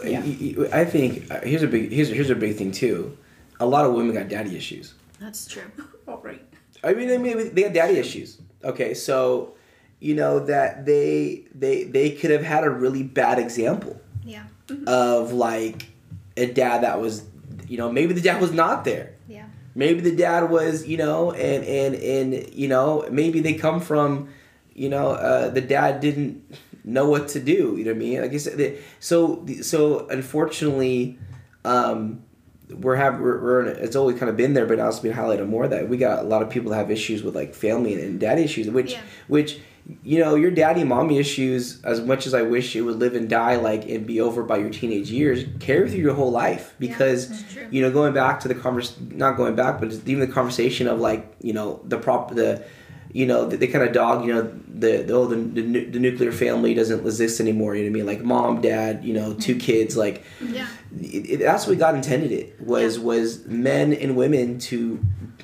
Yeah. 0.04 0.20
Y- 0.24 0.54
y- 0.58 0.68
I 0.72 0.84
think 0.84 1.30
uh, 1.30 1.40
here's 1.42 1.62
a 1.62 1.68
big 1.68 1.92
here's 1.92 2.08
here's 2.08 2.30
a 2.30 2.34
big 2.34 2.56
thing 2.56 2.72
too. 2.72 3.16
A 3.60 3.66
lot 3.74 3.84
of 3.86 3.92
women 3.94 4.12
got 4.18 4.26
daddy 4.28 4.56
issues. 4.56 4.94
that's 5.20 5.46
true 5.46 5.68
All 6.08 6.20
right. 6.24 6.42
I 6.82 6.94
mean, 6.94 7.08
I 7.12 7.18
mean, 7.18 7.54
they 7.54 7.62
got 7.66 7.72
daddy 7.74 7.96
issues. 8.04 8.38
Okay, 8.64 8.92
so 8.94 9.54
you 10.00 10.14
know 10.20 10.34
that 10.52 10.84
they 10.90 11.44
they 11.54 11.84
they 11.84 12.10
could 12.18 12.32
have 12.36 12.42
had 12.54 12.64
a 12.64 12.70
really 12.70 13.04
bad 13.04 13.38
example 13.38 13.94
yeah 14.24 14.46
of 14.88 15.32
like 15.32 15.91
a 16.36 16.46
dad 16.46 16.82
that 16.82 17.00
was, 17.00 17.24
you 17.68 17.76
know, 17.78 17.90
maybe 17.92 18.12
the 18.14 18.20
dad 18.20 18.40
was 18.40 18.52
not 18.52 18.84
there. 18.84 19.14
yeah 19.28 19.44
maybe 19.74 20.00
the 20.02 20.14
dad 20.14 20.50
was 20.50 20.86
you 20.86 20.98
know 20.98 21.32
and 21.32 21.64
and 21.64 21.94
and 21.94 22.54
you 22.54 22.68
know 22.68 23.06
maybe 23.10 23.40
they 23.40 23.54
come 23.54 23.80
from 23.80 24.28
you 24.74 24.88
know 24.90 25.06
uh, 25.12 25.48
the 25.48 25.62
dad 25.62 25.98
didn't 26.00 26.44
know 26.84 27.08
what 27.08 27.26
to 27.28 27.40
do 27.40 27.74
you 27.78 27.84
know 27.84 27.90
what 27.92 27.96
i 27.96 27.98
mean 28.06 28.20
like 28.20 28.32
I 28.34 28.36
said, 28.36 28.78
so 29.00 29.46
so 29.62 30.06
unfortunately 30.08 31.18
um 31.64 32.22
we're 32.70 32.96
have 32.96 33.18
we're, 33.20 33.40
we're 33.42 33.62
it's 33.66 33.96
always 33.96 34.18
kind 34.18 34.28
of 34.30 34.36
been 34.36 34.52
there 34.54 34.66
but 34.66 34.78
now 34.78 34.88
it's 34.88 34.98
been 35.00 35.12
highlighted 35.14 35.48
more 35.48 35.68
that 35.68 35.88
we 35.88 35.96
got 35.96 36.18
a 36.20 36.28
lot 36.28 36.42
of 36.42 36.50
people 36.50 36.70
that 36.70 36.76
have 36.76 36.90
issues 36.90 37.22
with 37.22 37.34
like 37.34 37.54
family 37.54 37.94
and, 37.94 38.02
and 38.02 38.20
daddy 38.20 38.42
issues 38.42 38.68
which 38.68 38.92
Yeah. 38.92 39.00
which 39.28 39.60
you 40.04 40.18
know 40.18 40.34
your 40.36 40.50
daddy 40.50 40.84
mommy 40.84 41.18
issues 41.18 41.82
as 41.84 42.00
much 42.00 42.26
as 42.26 42.34
i 42.34 42.42
wish 42.42 42.76
it 42.76 42.82
would 42.82 42.98
live 42.98 43.14
and 43.14 43.28
die 43.28 43.56
like 43.56 43.84
and 43.88 44.06
be 44.06 44.20
over 44.20 44.42
by 44.44 44.56
your 44.56 44.70
teenage 44.70 45.10
years 45.10 45.44
carry 45.58 45.90
through 45.90 45.98
your 45.98 46.14
whole 46.14 46.30
life 46.30 46.74
because 46.78 47.42
true. 47.52 47.66
you 47.70 47.82
know 47.82 47.90
going 47.90 48.14
back 48.14 48.38
to 48.38 48.48
the 48.48 48.54
convers 48.54 48.96
not 49.10 49.36
going 49.36 49.56
back 49.56 49.80
but 49.80 49.90
just 49.90 50.08
even 50.08 50.20
the 50.26 50.32
conversation 50.32 50.86
of 50.86 51.00
like 51.00 51.34
you 51.40 51.52
know 51.52 51.80
the 51.84 51.98
prop 51.98 52.32
the 52.34 52.64
you 53.12 53.26
know 53.26 53.46
they, 53.46 53.56
they 53.56 53.66
kind 53.66 53.84
of 53.84 53.92
dog 53.92 54.24
you 54.24 54.32
know 54.32 54.42
the 54.68 55.02
the, 55.02 55.12
oh, 55.12 55.26
the 55.26 55.36
the 55.36 55.84
the 55.84 55.98
nuclear 55.98 56.32
family 56.32 56.74
doesn't 56.74 57.00
exist 57.00 57.40
anymore 57.40 57.76
you 57.76 57.82
know 57.84 57.90
what 57.90 57.96
i 57.96 58.04
mean? 58.04 58.06
Like 58.06 58.24
mom 58.24 58.60
dad 58.60 59.04
you 59.04 59.14
know 59.14 59.34
two 59.34 59.56
kids 59.56 59.96
like 59.96 60.24
yeah. 60.40 60.66
it, 60.98 61.30
it, 61.30 61.36
that's 61.40 61.66
what 61.66 61.78
God 61.78 61.94
intended 61.94 62.32
it 62.32 62.60
was 62.60 62.98
was 62.98 63.44
men 63.46 63.92
and 63.92 64.16
women 64.16 64.58
to 64.60 65.00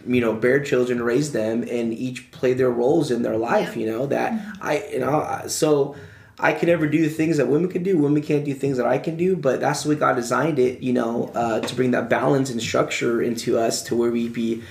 you 0.07 0.20
know 0.20 0.33
bear 0.33 0.62
children 0.62 1.02
raise 1.02 1.33
them 1.33 1.62
and 1.62 1.92
each 1.92 2.31
play 2.31 2.54
their 2.54 2.70
roles 2.70 3.11
in 3.11 3.22
their 3.22 3.37
life 3.37 3.76
Yeah. 3.76 3.85
you 3.85 3.92
know 3.92 4.07
that 4.07 4.57
I 4.62 4.85
you 4.92 5.00
know 5.00 5.42
so 5.46 5.94
I 6.40 6.52
can 6.52 6.68
never 6.68 6.87
do 6.87 7.02
the 7.02 7.09
things 7.09 7.37
that 7.38 7.48
women 7.48 7.68
can 7.68 7.83
do 7.83 7.98
women 7.98 8.22
can't 8.22 8.44
do 8.44 8.54
things 8.54 8.78
that 8.78 8.87
I 8.87 8.98
can 8.98 9.16
do 9.16 9.37
but 9.37 9.61
that's 9.61 9.83
the 9.83 9.90
way 9.90 9.94
God 9.96 10.16
designed 10.16 10.59
it 10.59 10.81
you 10.81 10.94
know 10.94 11.31
uh, 11.35 11.61
to 11.61 11.74
bring 11.74 11.90
that 11.90 12.09
balance 12.09 12.48
and 12.50 12.62
structure 12.62 13.20
into 13.20 13.59
us 13.59 13.83
to 13.85 13.96
where 13.96 14.11
we 14.11 14.28
be 14.28 14.62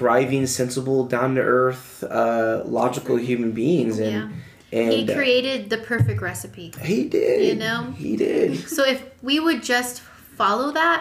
thriving 0.00 0.46
sensible 0.46 1.04
down 1.04 1.34
to 1.34 1.42
earth 1.42 2.02
uh, 2.04 2.62
logical 2.64 3.16
human 3.16 3.52
beings 3.52 3.98
and 3.98 4.12
Yeah. 4.12 4.80
and 4.80 4.92
he 4.92 5.02
uh, 5.12 5.14
created 5.14 5.68
the 5.68 5.76
perfect 5.92 6.22
recipe 6.22 6.72
he 6.82 7.04
did 7.18 7.40
You 7.48 7.56
know? 7.66 7.80
he 8.04 8.16
did 8.16 8.48
so 8.76 8.82
if 8.94 8.98
we 9.22 9.38
would 9.46 9.62
just 9.62 10.00
follow 10.40 10.72
that 10.72 11.00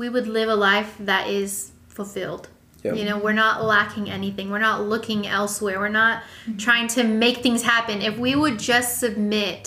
we 0.00 0.06
would 0.10 0.28
live 0.38 0.50
a 0.50 0.54
life 0.70 0.90
that 1.10 1.24
is 1.40 1.70
fulfilled 1.88 2.44
Yeah. 2.84 2.92
you 2.98 3.04
know 3.08 3.16
we're 3.24 3.40
not 3.46 3.64
lacking 3.74 4.06
anything 4.18 4.50
we're 4.50 4.66
not 4.70 4.78
looking 4.92 5.20
elsewhere 5.26 5.78
we're 5.84 5.98
not 6.04 6.16
trying 6.66 6.88
to 6.96 7.02
make 7.24 7.36
things 7.46 7.62
happen 7.62 7.96
if 8.10 8.14
we 8.26 8.32
would 8.42 8.58
just 8.58 8.90
submit 9.04 9.62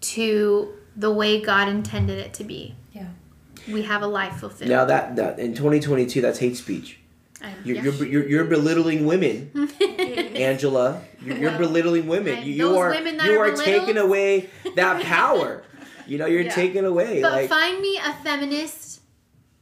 to 0.00 0.72
the 0.96 1.12
way 1.20 1.40
god 1.40 1.68
intended 1.68 2.18
it 2.18 2.32
to 2.34 2.44
be 2.44 2.74
Yeah. 2.92 3.08
we 3.72 3.82
have 3.82 4.02
a 4.02 4.06
life 4.20 4.34
fulfilled 4.42 4.70
Now 4.70 4.84
that 4.86 5.14
that 5.16 5.38
in 5.38 5.54
2022, 5.54 6.20
that's 6.20 6.40
hate 6.40 6.56
speech. 6.56 6.98
You're, 7.64 7.76
yeah. 7.76 7.82
you're, 7.82 8.06
you're, 8.06 8.28
you're 8.28 8.44
belittling 8.44 9.06
women, 9.06 9.50
Angela. 10.34 11.02
You're, 11.22 11.36
you're 11.36 11.58
belittling 11.58 12.06
women. 12.06 12.44
You, 12.44 12.52
you 12.52 12.76
are 12.76 12.90
women 12.90 13.18
you 13.24 13.40
are 13.40 13.52
are 13.52 13.56
taking 13.56 13.96
away 13.96 14.50
that 14.76 15.02
power. 15.16 15.62
you 16.06 16.18
know, 16.18 16.26
you're 16.26 16.42
Yeah. 16.42 16.54
taking 16.54 16.84
away 16.84 17.22
But 17.22 17.32
like 17.32 17.48
find 17.48 17.80
me 17.80 17.96
a 17.98 18.12
feminist 18.22 19.00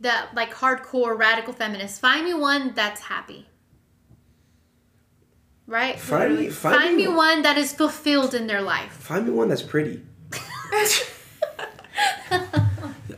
that 0.00 0.30
like 0.34 0.52
hardcore 0.54 1.16
radical 1.18 1.52
feminist. 1.52 2.00
Find 2.00 2.24
me 2.24 2.34
one 2.34 2.72
that's 2.74 3.02
happy. 3.02 3.46
Right? 5.66 5.98
find 6.00 6.36
me 6.36 6.48
find, 6.48 6.76
Find 6.76 6.96
me 6.96 7.06
me 7.08 7.14
one 7.14 7.42
that 7.42 7.58
is 7.58 7.72
fulfilled 7.72 8.34
in 8.34 8.46
their 8.46 8.62
life. 8.62 8.92
Find 8.92 9.26
me 9.26 9.32
one 9.32 9.48
that's 9.48 9.62
pretty. 9.62 10.02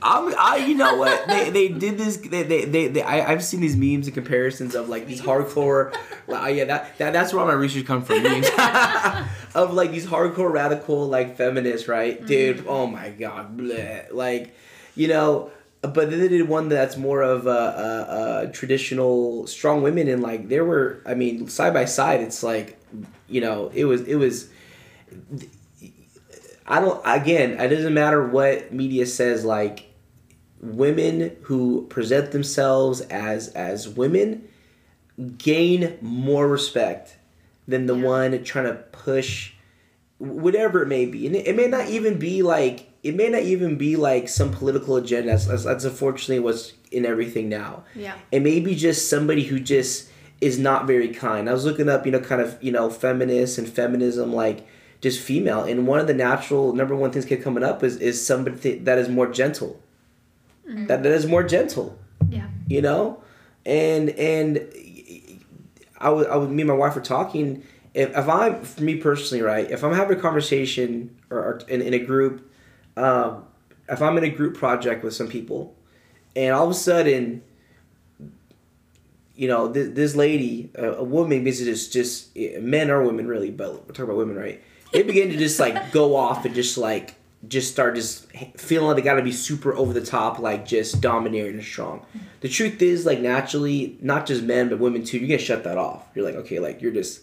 I'm, 0.03 0.35
I, 0.39 0.57
you 0.57 0.75
know 0.75 0.97
what? 0.97 1.11
They, 1.31 1.51
they 1.51 1.69
did 1.69 1.99
this. 1.99 2.17
They, 2.17 2.43
they, 2.43 2.65
they, 2.65 2.89
they 2.89 3.03
I, 3.03 3.33
I've 3.33 3.45
seen 3.45 3.61
these 3.61 3.77
memes 3.77 4.07
and 4.07 4.15
comparisons 4.15 4.75
of 4.75 4.89
like 4.89 5.07
these 5.07 5.21
hardcore. 5.21 5.93
Like, 6.27 6.43
oh, 6.43 6.47
yeah, 6.49 6.65
that, 6.65 6.99
that 6.99 7.13
that's 7.13 7.33
where 7.33 7.41
all 7.41 7.47
my 7.47 7.55
research 7.55 7.87
comes 7.87 8.07
from. 8.07 8.23
Memes 8.23 8.49
of 9.55 9.75
like 9.75 9.91
these 9.91 10.07
hardcore 10.07 10.53
radical 10.53 11.07
like 11.07 11.37
feminists, 11.37 11.89
right, 11.89 12.17
mm-hmm. 12.17 12.27
dude? 12.27 12.65
Oh 12.67 12.87
my 12.87 13.11
god, 13.11 13.57
bleh. 13.57 14.13
like, 14.13 14.55
you 14.95 15.09
know. 15.09 15.51
But 15.83 16.11
then 16.11 16.21
they 16.21 16.29
did 16.29 16.47
one 16.47 16.69
that's 16.69 16.99
more 16.99 17.23
of 17.23 17.47
a, 17.47 17.51
a, 17.51 18.49
a 18.49 18.53
traditional 18.53 19.47
strong 19.47 19.83
women, 19.83 20.09
and 20.09 20.23
like 20.23 20.49
there 20.49 20.63
were, 20.63 21.03
I 21.07 21.15
mean, 21.15 21.49
side 21.49 21.73
by 21.73 21.87
side, 21.87 22.21
it's 22.21 22.43
like, 22.43 22.79
you 23.29 23.41
know, 23.41 23.71
it 23.73 23.87
was 23.87 24.03
it 24.03 24.17
was. 24.17 24.51
I 26.67 26.81
don't. 26.81 27.01
Again, 27.05 27.53
it 27.53 27.69
doesn't 27.69 27.95
matter 27.95 28.27
what 28.27 28.75
media 28.75 29.07
says. 29.07 29.45
Like, 29.45 29.90
women 30.61 31.37
who 31.43 31.87
present 31.89 32.33
themselves 32.33 33.01
as 33.03 33.49
as 33.49 33.89
women 33.89 34.47
gain 35.39 35.97
more 36.01 36.49
respect 36.49 37.17
than 37.69 37.87
the 37.87 37.95
Yeah. 37.97 38.05
one 38.07 38.45
trying 38.45 38.67
to 38.67 38.75
push 38.75 39.53
whatever 40.19 40.83
it 40.83 40.87
may 40.89 41.07
be, 41.07 41.27
and 41.27 41.35
it, 41.37 41.47
it 41.47 41.57
may 41.57 41.67
not 41.67 41.89
even 41.89 42.19
be 42.19 42.43
like 42.43 42.89
it 43.03 43.15
may 43.15 43.31
not 43.31 43.43
even 43.43 43.77
be 43.77 43.97
like 43.97 44.29
some 44.29 44.51
political 44.51 44.97
agenda. 44.97 45.31
That's, 45.31 45.47
that's, 45.47 45.65
that's 45.65 45.85
unfortunately 45.85 46.41
what's 46.41 46.75
in 46.93 47.07
everything 47.07 47.49
now. 47.49 47.85
Yeah. 47.95 48.15
It 48.31 48.41
may 48.43 48.61
be 48.61 48.75
just 48.75 49.09
somebody 49.09 49.45
who 49.45 49.59
just 49.59 50.11
is 50.43 50.59
not 50.59 50.87
very 50.87 51.09
kind. 51.09 51.49
I 51.49 51.55
was 51.55 51.65
looking 51.65 51.89
up, 51.89 52.05
you 52.05 52.13
know, 52.13 52.21
kind 52.21 52.43
of, 52.43 52.63
you 52.63 52.71
know, 52.73 52.91
feminists 52.91 53.57
and 53.57 53.67
feminism, 53.67 54.35
like 54.35 54.67
just 55.01 55.19
female. 55.19 55.63
And 55.63 55.87
one 55.87 55.99
of 55.99 56.09
the 56.09 56.13
natural 56.15 56.75
number 56.75 56.95
one 56.95 57.11
things 57.11 57.25
kept 57.25 57.43
coming 57.43 57.63
up 57.65 57.83
is, 57.83 57.97
is 57.97 58.25
somebody 58.27 58.59
th- 58.59 58.85
that 58.85 58.99
is 58.99 59.09
more 59.09 59.27
gentle. 59.33 59.81
That, 60.87 61.03
that 61.03 61.13
is 61.13 61.27
more 61.27 61.43
gentle, 61.43 61.99
Yeah. 62.29 62.47
you 62.69 62.81
know? 62.83 63.23
And, 63.67 64.11
and 64.11 64.67
I 65.99 66.11
would, 66.11 66.27
I 66.29 66.37
would, 66.37 66.51
me 66.51 66.63
and 66.63 66.69
my 66.69 66.75
wife 66.75 66.95
were 66.95 67.01
talking. 67.01 67.63
If, 67.93 68.17
if 68.17 68.29
I'm, 68.29 68.63
for 68.63 68.83
me 68.83 68.97
personally, 68.97 69.43
right, 69.43 69.71
if 69.71 69.83
I'm 69.85 69.93
having 69.93 70.17
a 70.17 70.21
conversation 70.21 71.17
or, 71.29 71.39
or 71.39 71.61
in, 71.69 71.83
in 71.83 71.93
a 71.95 71.99
group, 71.99 72.51
um, 72.97 73.45
if 73.89 74.01
I'm 74.01 74.17
in 74.19 74.25
a 74.25 74.31
group 74.31 74.57
project 74.57 75.03
with 75.03 75.15
some 75.15 75.29
people, 75.29 75.75
and 76.37 76.55
all 76.55 76.65
of 76.65 76.71
a 76.71 76.75
sudden, 76.75 77.43
you 79.35 79.49
know, 79.49 79.69
this, 79.69 79.89
this 79.95 80.15
lady, 80.17 80.71
a, 80.75 80.93
a 80.93 81.05
woman, 81.05 81.43
basically 81.45 81.73
it's 81.73 81.89
just 81.89 82.37
men 82.61 82.91
or 82.91 83.03
women 83.03 83.27
really, 83.27 83.51
but 83.51 83.73
we're 83.73 83.89
talking 83.89 84.05
about 84.05 84.17
women, 84.17 84.37
right? 84.37 84.63
They 84.93 85.03
begin 85.03 85.31
to 85.31 85.37
just 85.37 85.59
like 85.59 85.93
go 85.93 86.15
off 86.17 86.45
and 86.45 86.55
just 86.55 86.77
like 86.79 87.15
just 87.49 87.73
start 87.73 87.95
just 87.95 88.31
feeling 88.57 88.89
like 88.89 88.97
they 88.97 89.03
got 89.03 89.15
to 89.15 89.23
be 89.23 89.33
super 89.33 89.75
over 89.75 89.93
the 89.93 90.05
top, 90.05 90.39
like 90.39 90.67
just 90.67 91.01
domineering 91.01 91.55
and 91.55 91.65
strong. 91.65 92.05
The 92.41 92.49
truth 92.49 92.83
is, 92.83 93.07
like 93.07 93.21
naturally, 93.21 93.97
not 94.01 94.27
just 94.27 94.43
men 94.43 94.69
but 94.69 94.79
women 94.79 95.05
too, 95.05 95.19
you 95.19 95.27
get 95.27 95.41
shut 95.41 95.65
that 95.65 95.79
off. 95.79 96.07
You're 96.15 96.25
like, 96.25 96.37
okay, 96.37 96.59
like 96.59 96.83
you're 96.83 96.93
just. 96.93 97.23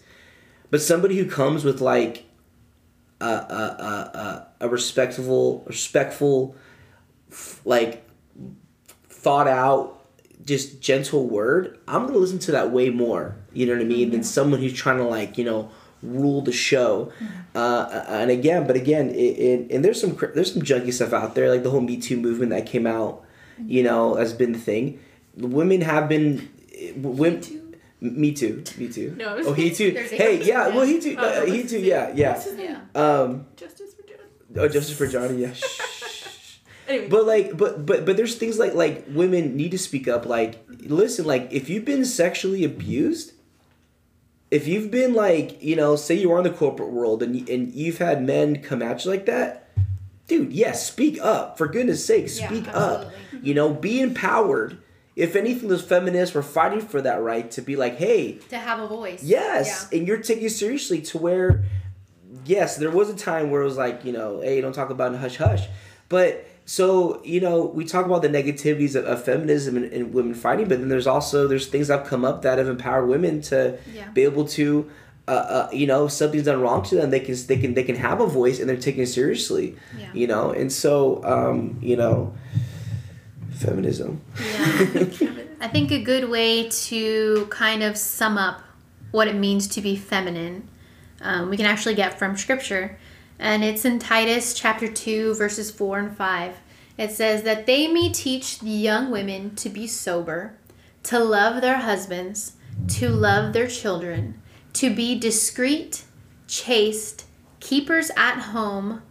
But 0.69 0.81
somebody 0.81 1.17
who 1.17 1.29
comes 1.29 1.63
with 1.63 1.81
like 1.81 2.25
a 3.21 3.25
a 3.25 3.29
a, 3.29 4.17
a, 4.17 4.47
a 4.65 4.69
respectful, 4.69 5.63
respectful, 5.67 6.55
like 7.63 8.03
thought 9.07 9.47
out, 9.47 10.03
just 10.45 10.81
gentle 10.81 11.27
word, 11.27 11.77
I'm 11.87 12.07
gonna 12.07 12.17
listen 12.17 12.39
to 12.39 12.51
that 12.53 12.71
way 12.71 12.89
more. 12.89 13.37
You 13.53 13.67
know 13.67 13.73
what 13.73 13.81
I 13.81 13.85
mean? 13.85 14.09
Than 14.09 14.21
mm-hmm. 14.21 14.25
someone 14.25 14.61
who's 14.61 14.73
trying 14.73 14.97
to 14.97 15.05
like 15.05 15.37
you 15.37 15.45
know 15.45 15.69
rule 16.01 16.41
the 16.41 16.51
show. 16.51 17.11
Uh, 17.55 18.03
and 18.07 18.31
again, 18.31 18.67
but 18.67 18.75
again, 18.75 19.09
it, 19.09 19.15
it, 19.15 19.71
and 19.71 19.83
there's 19.83 19.99
some 19.99 20.17
there's 20.35 20.53
some 20.53 20.61
junky 20.61 20.93
stuff 20.93 21.13
out 21.13 21.35
there, 21.35 21.49
like 21.49 21.63
the 21.63 21.69
whole 21.69 21.81
Me 21.81 21.97
Too 21.97 22.17
movement 22.17 22.51
that 22.51 22.65
came 22.65 22.87
out. 22.87 23.23
You 23.65 23.83
know, 23.83 24.15
has 24.15 24.33
been 24.33 24.51
the 24.51 24.59
thing. 24.59 24.99
Women 25.35 25.81
have 25.81 26.07
been 26.07 26.49
women. 26.95 27.41
Me 27.99 28.31
too. 28.31 28.63
Me 28.77 28.87
too. 28.87 29.15
No, 29.17 29.37
oh, 29.39 29.53
he 29.53 29.71
too. 29.71 29.89
Hey, 29.91 30.43
yeah. 30.43 30.67
Well, 30.67 30.85
he 30.85 30.99
too. 30.99 31.15
Oh, 31.17 31.43
uh, 31.43 31.45
he 31.47 31.63
too. 31.63 31.79
Yeah, 31.79 32.11
yeah. 32.13 32.33
What's 32.33 32.45
his 32.45 32.55
name? 32.55 32.77
Yeah. 32.93 33.01
Um. 33.01 33.47
Justice 33.55 33.95
for 33.95 34.03
John. 34.03 34.17
Oh, 34.55 34.67
justice 34.67 34.95
for 34.95 35.07
Johnny. 35.07 35.41
Yeah. 35.41 35.53
Shh. 35.53 35.63
Anyway. 36.87 37.09
But 37.09 37.25
like, 37.25 37.57
but 37.57 37.85
but 37.85 38.05
but 38.05 38.15
there's 38.15 38.35
things 38.35 38.57
like 38.57 38.73
like 38.73 39.03
women 39.09 39.57
need 39.57 39.71
to 39.71 39.77
speak 39.77 40.07
up. 40.07 40.25
Like, 40.25 40.65
listen, 40.69 41.25
like 41.25 41.49
if 41.51 41.69
you've 41.69 41.83
been 41.83 42.05
sexually 42.05 42.63
abused, 42.63 43.33
if 44.49 44.67
you've 44.67 44.89
been 44.91 45.13
like, 45.13 45.61
you 45.61 45.75
know, 45.75 45.95
say 45.95 46.15
you 46.15 46.31
are 46.31 46.37
in 46.37 46.43
the 46.43 46.49
corporate 46.49 46.91
world 46.91 47.21
and 47.23 47.47
and 47.49 47.73
you've 47.73 47.97
had 47.97 48.23
men 48.23 48.61
come 48.61 48.81
at 48.81 49.03
you 49.03 49.11
like 49.11 49.25
that, 49.25 49.69
dude, 50.27 50.53
yes, 50.53 50.85
speak 50.87 51.19
up. 51.21 51.57
For 51.57 51.67
goodness 51.67 52.05
sake, 52.05 52.27
Yeah, 52.33 52.47
speak 52.47 52.67
up. 52.73 53.11
You 53.41 53.53
know, 53.53 53.73
be 53.73 53.99
empowered. 54.01 54.77
If 55.15 55.35
anything, 55.35 55.67
those 55.67 55.81
feminists 55.83 56.35
were 56.35 56.43
fighting 56.43 56.79
for 56.81 57.01
that 57.01 57.21
right 57.21 57.49
to 57.51 57.61
be 57.61 57.75
like, 57.75 57.97
hey, 57.97 58.33
To 58.49 58.57
have 58.57 58.79
a 58.79 58.87
voice. 58.87 59.23
Yes, 59.23 59.91
and 59.91 60.07
you're 60.07 60.21
taking 60.21 60.47
seriously 60.49 61.01
to 61.01 61.17
where, 61.17 61.63
yes, 62.45 62.77
there 62.77 62.91
was 62.91 63.09
a 63.09 63.15
time 63.15 63.49
where 63.49 63.61
it 63.61 63.65
was 63.65 63.77
like, 63.77 64.05
you 64.05 64.11
know, 64.11 64.41
hey, 64.41 64.61
don't 64.61 64.73
talk 64.73 64.91
about 64.91 65.13
it 65.13 65.17
hush 65.17 65.37
hush. 65.37 65.65
But 66.07 66.45
so, 66.69 67.21
you 67.23 67.39
know, 67.39 67.63
we 67.63 67.85
talk 67.85 68.05
about 68.05 68.21
the 68.21 68.27
negativities 68.27 68.93
of, 68.95 69.05
of 69.05 69.23
feminism 69.23 69.77
and, 69.77 69.85
and 69.93 70.13
women 70.13 70.33
fighting, 70.33 70.67
but 70.67 70.79
then 70.79 70.89
there's 70.89 71.07
also, 71.07 71.47
there's 71.47 71.65
things 71.67 71.87
that 71.87 71.99
have 71.99 72.07
come 72.07 72.25
up 72.25 72.41
that 72.41 72.57
have 72.57 72.67
empowered 72.67 73.07
women 73.07 73.39
to 73.43 73.79
Yeah. 73.93 74.09
be 74.09 74.23
able 74.23 74.43
to, 74.49 74.91
uh, 75.29 75.31
uh, 75.31 75.69
you 75.71 75.87
know, 75.87 76.07
if 76.07 76.11
something's 76.11 76.43
done 76.43 76.59
wrong 76.59 76.83
to 76.83 76.95
them, 76.95 77.09
they 77.09 77.21
can, 77.21 77.35
they 77.47 77.55
can, 77.57 77.73
they 77.73 77.83
can 77.83 77.95
have 77.95 78.19
a 78.19 78.27
voice 78.27 78.59
and 78.59 78.67
they're 78.69 78.75
taken 78.75 79.05
seriously, 79.05 79.77
Yeah. 79.97 80.09
you 80.13 80.27
know? 80.27 80.51
And 80.51 80.69
so, 80.69 81.23
um, 81.23 81.79
you 81.81 81.95
know, 81.95 82.33
feminism. 83.51 84.21
Yeah. 84.37 85.31
I 85.61 85.69
think 85.69 85.91
a 85.91 86.01
good 86.03 86.29
way 86.29 86.67
to 86.69 87.47
kind 87.49 87.81
of 87.81 87.95
sum 87.97 88.37
up 88.37 88.61
what 89.11 89.29
it 89.29 89.35
means 89.35 89.67
to 89.69 89.81
be 89.81 89.95
feminine, 89.95 90.67
um, 91.21 91.49
we 91.49 91.55
can 91.55 91.65
actually 91.65 91.95
get 91.95 92.19
from 92.19 92.35
scripture. 92.35 92.99
And 93.39 93.63
it's 93.63 93.85
in 93.85 93.99
Titus 93.99 94.53
chapter 94.53 94.87
2, 94.87 95.35
verses 95.35 95.71
4 95.71 95.99
and 95.99 96.17
5. 96.17 96.57
It 96.97 97.11
says 97.11 97.43
that 97.43 97.65
they 97.65 97.87
may 97.87 98.09
teach 98.09 98.59
the 98.59 98.69
young 98.69 99.11
women 99.11 99.55
to 99.57 99.69
be 99.69 99.85
sober, 99.85 100.57
to 101.03 101.19
love 101.19 101.61
their 101.61 101.77
husbands, 101.77 102.53
to 102.87 103.09
love 103.09 103.53
their 103.53 103.67
children, 103.67 104.41
to 104.73 104.93
be 104.93 105.17
discreet, 105.17 106.03
chaste, 106.47 107.25
keepers 107.59 108.09
at 108.17 108.39
home, 108.39 109.03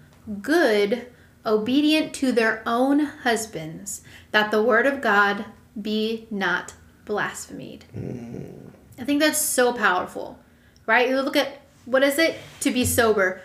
good, 0.42 1.06
obedient 1.44 2.12
to 2.14 2.32
their 2.32 2.62
own 2.66 3.00
husbands, 3.00 4.02
that 4.32 4.50
the 4.50 4.62
word 4.62 4.86
of 4.86 5.00
God 5.00 5.44
be 5.80 6.26
not 6.30 6.74
blasphemed. 7.04 7.84
Mm. 7.96 8.70
I 8.98 9.04
think 9.04 9.20
that's 9.20 9.38
so 9.38 9.72
powerful, 9.72 10.38
right? 10.86 11.08
You 11.08 11.20
look 11.20 11.36
at 11.36 11.60
what 11.84 12.02
is 12.02 12.18
it 12.18 12.36
to 12.60 12.70
be 12.70 12.84
sober, 12.84 13.40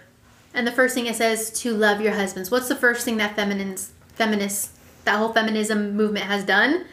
and 0.54 0.66
the 0.68 0.72
first 0.72 0.94
thing 0.96 1.06
it 1.08 1.16
says 1.16 1.50
to 1.62 1.74
love 1.74 2.02
your 2.02 2.14
husbands. 2.14 2.52
What's 2.52 2.68
the 2.68 2.76
first 2.76 3.06
thing 3.06 3.18
that 3.18 3.36
feminines, 3.36 3.92
feminists, 4.14 4.72
that 5.06 5.18
whole 5.18 5.34
feminism 5.34 5.96
movement 5.96 6.26
has 6.26 6.44
done? 6.44 6.86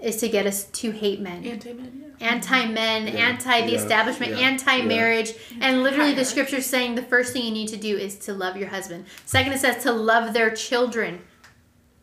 Is 0.00 0.16
to 0.16 0.28
get 0.28 0.46
us 0.46 0.64
to 0.64 0.90
hate 0.90 1.20
men 1.20 1.44
Anti-men. 1.46 2.14
Yeah. 2.20 2.26
anti 2.28 2.66
men, 2.66 3.06
Yeah, 3.06 3.12
anti 3.28 3.62
the 3.62 3.72
yeah, 3.72 3.78
establishment, 3.78 4.32
yeah, 4.32 4.38
anti 4.48 4.82
marriage, 4.82 5.32
and 5.62 5.82
literally 5.82 6.12
the 6.12 6.20
Anti-marriage. 6.20 6.64
saying 6.64 6.94
the 6.96 7.02
first 7.02 7.32
thing 7.32 7.44
you 7.44 7.50
need 7.52 7.68
to 7.68 7.78
do 7.78 7.96
is 7.96 8.18
to 8.26 8.34
love 8.34 8.56
your 8.58 8.68
husband. 8.68 9.06
Second, 9.24 9.52
it 9.54 9.60
says 9.60 9.82
to 9.84 9.92
love 9.92 10.34
their 10.34 10.50
children. 10.50 11.20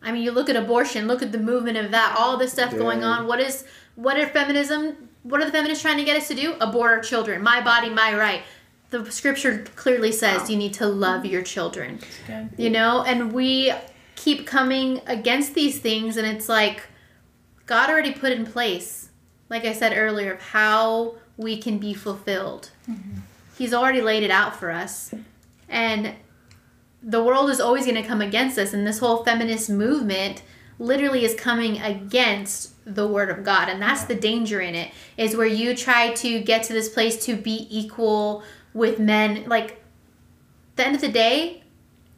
I 0.02 0.10
mean, 0.10 0.22
you 0.22 0.32
look 0.32 0.48
at 0.48 0.56
abortion, 0.56 1.06
look 1.06 1.22
at 1.22 1.30
the 1.30 1.38
movement 1.38 1.76
of 1.76 1.92
that, 1.92 2.16
all 2.18 2.36
this 2.36 2.52
stuff 2.52 2.72
going 2.76 3.04
on. 3.04 3.28
What 3.28 3.38
is 3.38 3.64
what 3.94 4.18
are 4.18 4.26
feminism? 4.26 5.10
What 5.22 5.40
are 5.40 5.44
the 5.44 5.52
feminists 5.52 5.82
trying 5.82 5.98
to 5.98 6.04
get 6.04 6.16
us 6.16 6.26
to 6.28 6.34
do? 6.34 6.54
Abort 6.60 6.90
our 6.90 7.00
children. 7.00 7.40
My 7.40 7.60
body, 7.60 7.88
my 7.88 8.16
right. 8.18 8.42
The 8.92 9.10
scripture 9.10 9.64
clearly 9.74 10.12
says 10.12 10.48
you 10.48 10.56
need 10.56 10.74
to 10.74 10.86
love 10.86 11.26
your 11.26 11.42
children. 11.42 11.98
You 12.56 12.70
know 12.70 13.02
and 13.02 13.32
we 13.32 13.72
keep 14.14 14.46
coming 14.46 15.00
against 15.06 15.54
these 15.54 15.80
things 15.80 16.16
and 16.16 16.26
it's 16.26 16.48
like 16.48 16.82
god 17.66 17.90
already 17.90 18.12
put 18.12 18.30
in 18.30 18.46
place 18.46 19.08
like 19.48 19.64
i 19.64 19.72
said 19.72 19.96
earlier 19.96 20.34
of 20.34 20.40
how 20.40 21.16
we 21.36 21.56
can 21.56 21.78
be 21.78 21.94
fulfilled. 21.94 22.70
Mm-hmm. 22.88 23.20
He's 23.58 23.74
already 23.74 24.00
laid 24.00 24.22
it 24.22 24.30
out 24.30 24.56
for 24.56 24.70
us. 24.70 25.14
And 25.68 26.14
the 27.02 27.22
world 27.22 27.50
is 27.50 27.60
always 27.60 27.84
going 27.84 28.00
to 28.00 28.06
come 28.06 28.20
against 28.20 28.58
us 28.58 28.72
and 28.72 28.86
this 28.86 28.98
whole 28.98 29.24
feminist 29.24 29.68
movement 29.68 30.42
literally 30.78 31.24
is 31.24 31.34
coming 31.34 31.80
against 31.80 32.72
the 32.84 33.06
word 33.06 33.30
of 33.30 33.44
God. 33.44 33.68
And 33.68 33.80
that's 33.80 34.04
the 34.04 34.14
danger 34.14 34.60
in 34.60 34.74
it, 34.74 34.92
is 35.16 35.36
where 35.36 35.46
you 35.46 35.76
try 35.76 36.12
to 36.14 36.40
get 36.40 36.64
to 36.64 36.72
this 36.72 36.88
place 36.88 37.24
to 37.26 37.36
be 37.36 37.66
equal 37.70 38.42
with 38.74 38.98
men. 38.98 39.44
Like, 39.46 39.82
the 40.76 40.86
end 40.86 40.94
of 40.94 41.00
the 41.00 41.08
day, 41.08 41.62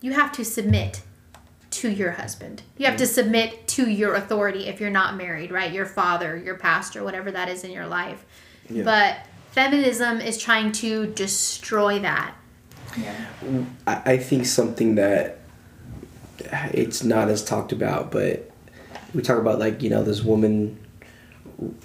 you 0.01 0.13
have 0.13 0.33
to 0.33 0.45
submit 0.45 1.03
to 1.71 1.91
your 1.91 2.13
husband. 2.13 2.63
You 2.79 2.87
have 2.87 2.97
to 2.99 3.05
mm. 3.05 3.09
submit 3.09 3.67
to 3.69 3.91
your 3.91 4.15
authority 4.15 4.69
if 4.69 4.81
you're 4.81 4.91
not 4.91 5.17
married, 5.17 5.51
right? 5.51 5.73
Your 5.73 5.87
father, 5.87 6.37
your 6.37 6.57
pastor, 6.57 7.03
whatever 7.03 7.31
that 7.33 7.49
is 7.49 7.65
in 7.65 7.73
your 7.73 7.87
life. 7.87 8.25
Yeah. 8.71 8.85
But 8.85 9.19
feminism 9.51 10.21
is 10.21 10.39
trying 10.39 10.73
to 10.73 11.07
destroy 11.07 11.99
that. 12.01 12.35
I, 13.87 14.03
I 14.13 14.17
think 14.19 14.47
something 14.47 14.95
that 14.97 15.41
it's 16.73 17.03
not 17.03 17.29
as 17.29 17.45
talked 17.45 17.73
about, 17.73 18.11
but 18.11 18.51
we 19.13 19.23
talk 19.23 19.39
about 19.39 19.59
like 19.59 19.83
you 19.83 19.91
know 19.91 20.03
this 20.03 20.23
woman 20.23 20.79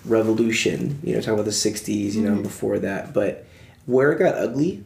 revolution. 0.05 0.99
You 1.03 1.15
know, 1.15 1.22
talk 1.22 1.34
about 1.34 1.45
the 1.45 1.51
'60s. 1.51 2.13
You 2.13 2.22
know, 2.22 2.32
mm-hmm. 2.32 2.43
before 2.43 2.80
that, 2.80 3.13
but 3.13 3.45
where 3.90 4.12
it 4.12 4.20
got 4.20 4.36
ugly 4.36 4.84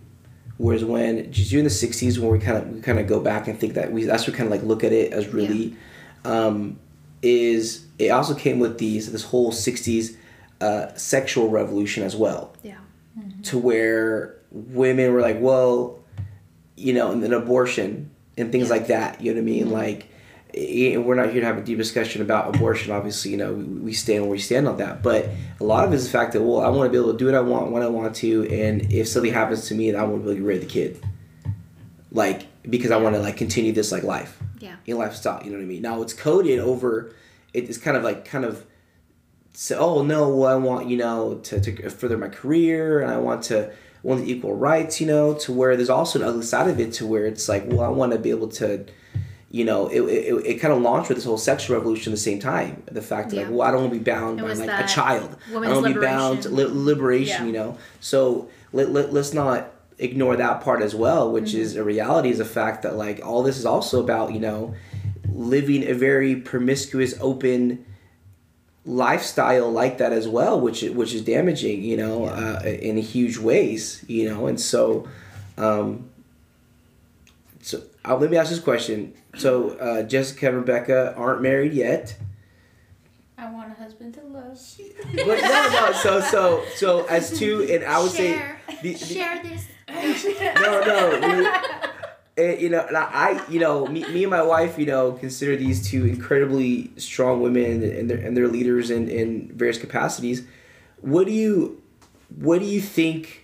was 0.57 0.83
when 0.85 1.31
just 1.31 1.49
during 1.49 1.63
the 1.65 1.69
'60s 1.69 2.17
when 2.19 2.31
we 2.31 2.39
kind 2.39 2.57
of 2.57 2.69
we 2.75 2.81
kind 2.81 2.99
of 2.99 3.07
go 3.07 3.19
back 3.19 3.47
and 3.47 3.59
think 3.59 3.73
that 3.73 3.91
we 3.91 4.03
that's 4.05 4.27
what 4.27 4.35
kind 4.35 4.47
of 4.47 4.51
like 4.51 4.63
look 4.63 4.83
at 4.83 4.91
it 4.91 5.11
as 5.11 5.27
really 5.27 5.75
um, 6.25 6.79
is 7.21 7.85
it 7.99 8.09
also 8.09 8.33
came 8.35 8.59
with 8.59 8.77
these 8.77 9.11
this 9.11 9.23
whole 9.23 9.51
'60s 9.51 10.15
uh, 10.61 10.93
sexual 10.95 11.49
revolution 11.49 12.03
as 12.03 12.15
well 12.15 12.53
Yeah. 12.63 12.77
to 13.43 13.57
where 13.57 14.35
women 14.51 15.11
were 15.11 15.19
like, 15.21 15.37
well, 15.41 15.99
you 16.77 16.93
know, 16.93 17.11
and 17.11 17.21
then 17.23 17.33
abortion 17.33 18.11
and 18.37 18.51
things 18.51 18.69
like 18.69 18.87
that. 18.87 19.19
You 19.21 19.31
know 19.33 19.41
what 19.41 19.49
I 19.49 19.51
mean? 19.51 19.69
Like, 19.71 20.03
eh, 20.03 20.05
Eh, 20.55 20.97
we're 20.97 21.15
not 21.15 21.31
here 21.31 21.41
to 21.41 21.47
have 21.47 21.57
a 21.57 21.61
deep 21.61 21.77
discussion 21.77 22.21
about 22.21 22.53
abortion. 22.55 22.91
Obviously, 22.91 23.31
you 23.31 23.37
know, 23.37 23.53
we, 23.53 23.91
stand 23.93 24.21
where 24.23 24.31
we 24.31 24.37
stand 24.39 24.67
on 24.67 24.77
that. 24.77 25.01
But 25.01 25.29
a 25.59 25.63
lot 25.63 25.85
of 25.85 25.91
it 25.93 25.95
is 25.95 26.05
the 26.05 26.11
fact 26.11 26.33
that, 26.33 26.41
well, 26.41 26.61
I 26.61 26.69
want 26.69 26.87
to 26.87 26.91
be 26.91 26.97
able 27.01 27.11
to 27.13 27.17
do 27.17 27.25
what 27.25 27.35
I 27.35 27.41
want 27.41 27.71
when 27.71 27.81
I 27.81 27.87
want 27.87 28.15
to, 28.17 28.47
and 28.51 28.91
if 28.93 29.07
something 29.07 29.33
happens 29.33 29.67
to 29.69 29.75
me, 29.75 29.89
then 29.91 29.99
I 29.99 30.03
want 30.03 30.23
to 30.23 30.25
be 30.25 30.31
able 30.31 30.35
to 30.35 30.39
get 30.41 30.47
rid 30.47 30.57
of 30.57 30.67
the 30.67 30.69
kid. 30.73 31.03
Like, 32.11 32.45
because 32.69 32.91
I 32.91 32.97
want 32.97 33.15
to 33.15 33.21
like 33.21 33.37
continue 33.37 33.71
this 33.71 33.91
like 33.91 34.03
life 34.03 34.39
Yeah. 34.59 34.75
in 34.85 34.97
lifestyle. 34.97 35.41
You 35.43 35.49
know 35.51 35.57
what 35.57 35.63
I 35.63 35.67
mean? 35.67 35.81
Now 35.81 36.01
it's 36.03 36.13
coded 36.13 36.59
over. 36.59 37.13
It's 37.53 37.77
kind 37.77 37.97
of 37.97 38.03
like 38.03 38.23
kind 38.25 38.45
of. 38.45 38.65
say, 39.53 39.75
oh 39.75 40.03
no, 40.03 40.29
well, 40.35 40.49
I 40.49 40.55
want 40.55 40.87
you 40.87 40.97
know 40.97 41.39
to, 41.43 41.59
to 41.59 41.89
further 41.89 42.17
my 42.17 42.29
career, 42.29 43.01
and 43.01 43.09
I 43.11 43.17
want 43.17 43.43
to 43.45 43.71
want 44.03 44.21
the 44.25 44.31
equal 44.31 44.55
rights. 44.55 45.01
You 45.01 45.07
know, 45.07 45.33
to 45.35 45.51
where 45.51 45.75
there's 45.75 45.89
also 45.89 46.19
an 46.19 46.25
ugly 46.25 46.43
side 46.43 46.69
of 46.69 46.79
it, 46.79 46.93
to 46.93 47.07
where 47.07 47.25
it's 47.25 47.49
like, 47.49 47.63
well, 47.67 47.81
I 47.81 47.87
want 47.89 48.11
to 48.13 48.19
be 48.19 48.29
able 48.29 48.47
to. 48.49 48.85
You 49.53 49.65
know, 49.65 49.87
it, 49.87 50.01
it, 50.01 50.45
it 50.47 50.53
kind 50.55 50.73
of 50.73 50.81
launched 50.81 51.09
with 51.09 51.17
this 51.19 51.25
whole 51.25 51.37
sexual 51.37 51.77
revolution 51.77 52.11
at 52.11 52.15
the 52.15 52.21
same 52.29 52.39
time. 52.39 52.81
The 52.91 53.03
fact 53.03 53.29
that, 53.29 53.35
like, 53.35 53.49
well, 53.51 53.61
I 53.61 53.69
don't 53.71 53.81
want 53.81 53.93
to 53.93 53.99
be 53.99 54.03
bound 54.03 54.39
It 54.39 54.43
by 54.43 54.53
like 54.53 54.85
a 54.85 54.87
child. 54.87 55.37
I 55.47 55.53
don't 55.53 55.81
want 55.83 55.87
to 55.87 55.93
be 55.93 55.99
bound 55.99 56.45
li- 56.45 56.65
liberation. 56.65 57.41
Yeah. 57.41 57.45
You 57.45 57.51
know, 57.53 57.77
so 57.99 58.49
let, 58.71 58.89
let, 58.89 59.13
let's 59.13 59.31
not 59.31 59.71
ignore 59.99 60.35
that 60.37 60.61
part 60.61 60.81
as 60.81 60.95
well, 60.95 61.31
which 61.31 61.51
Mm-hmm. 61.51 61.61
is 61.61 61.75
a 61.75 61.83
reality 61.83 62.29
is 62.29 62.39
the 62.39 62.45
fact 62.45 62.81
that 62.81 62.95
like 62.95 63.23
all 63.23 63.43
this 63.43 63.57
is 63.59 63.65
also 63.65 64.03
about 64.03 64.33
you 64.33 64.39
know 64.39 64.73
living 65.31 65.83
a 65.87 65.93
very 65.93 66.35
promiscuous, 66.35 67.13
open 67.21 67.85
lifestyle 68.85 69.71
like 69.71 69.97
that 69.99 70.11
as 70.11 70.27
well, 70.27 70.59
which 70.59 70.81
which 70.81 71.13
is 71.13 71.21
damaging, 71.21 71.83
you 71.83 71.95
know, 71.97 72.25
uh, 72.25 72.61
in 72.65 72.97
huge 72.97 73.37
ways, 73.37 74.03
you 74.07 74.27
know, 74.29 74.47
and 74.47 74.59
so, 74.59 75.07
um, 75.57 75.87
so 75.87 76.12
uh, 78.05 78.15
let 78.17 78.29
me 78.29 78.37
ask 78.37 78.49
this 78.49 78.59
question. 78.59 79.13
So 79.37 79.71
uh, 79.71 80.03
Jessica 80.03 80.47
and 80.49 80.57
Rebecca 80.57 81.13
aren't 81.15 81.41
married 81.41 81.73
yet, 81.73 82.17
I 83.37 83.49
want 83.51 83.71
a 83.71 83.75
husband 83.75 84.13
to 84.15 84.21
love. 84.21 84.57
but 85.15 85.25
no, 85.41 85.69
no. 85.73 85.91
So 85.93 86.21
so 86.21 86.63
so 86.75 87.05
as 87.05 87.37
two, 87.37 87.63
and 87.69 87.83
I 87.83 88.01
would 88.01 88.11
Share. 88.11 88.59
say, 88.69 88.75
the, 88.81 88.93
the, 88.93 89.05
Share 89.05 89.43
this. 89.43 89.67
no, 90.61 90.81
no. 90.81 91.37
we- 91.37 91.49
eh, 92.43 92.55
you 92.59 92.69
know, 92.69 92.85
and 92.87 92.95
I, 92.97 93.03
I, 93.11 93.49
you 93.49 93.59
know, 93.59 93.85
me, 93.87 94.01
me 94.11 94.23
and 94.23 94.31
my 94.31 94.41
wife, 94.41 94.77
you 94.79 94.85
know, 94.85 95.11
consider 95.13 95.55
these 95.55 95.87
two 95.87 96.05
incredibly 96.05 96.91
strong 96.97 97.41
women, 97.41 97.83
and 97.83 98.09
they're 98.09 98.17
and 98.17 98.35
they're 98.37 98.47
leaders 98.47 98.89
in 98.91 99.09
in 99.09 99.51
various 99.55 99.77
capacities. 99.77 100.43
What 101.01 101.25
do 101.27 101.33
you, 101.33 101.81
what 102.35 102.59
do 102.59 102.65
you 102.65 102.81
think? 102.81 103.42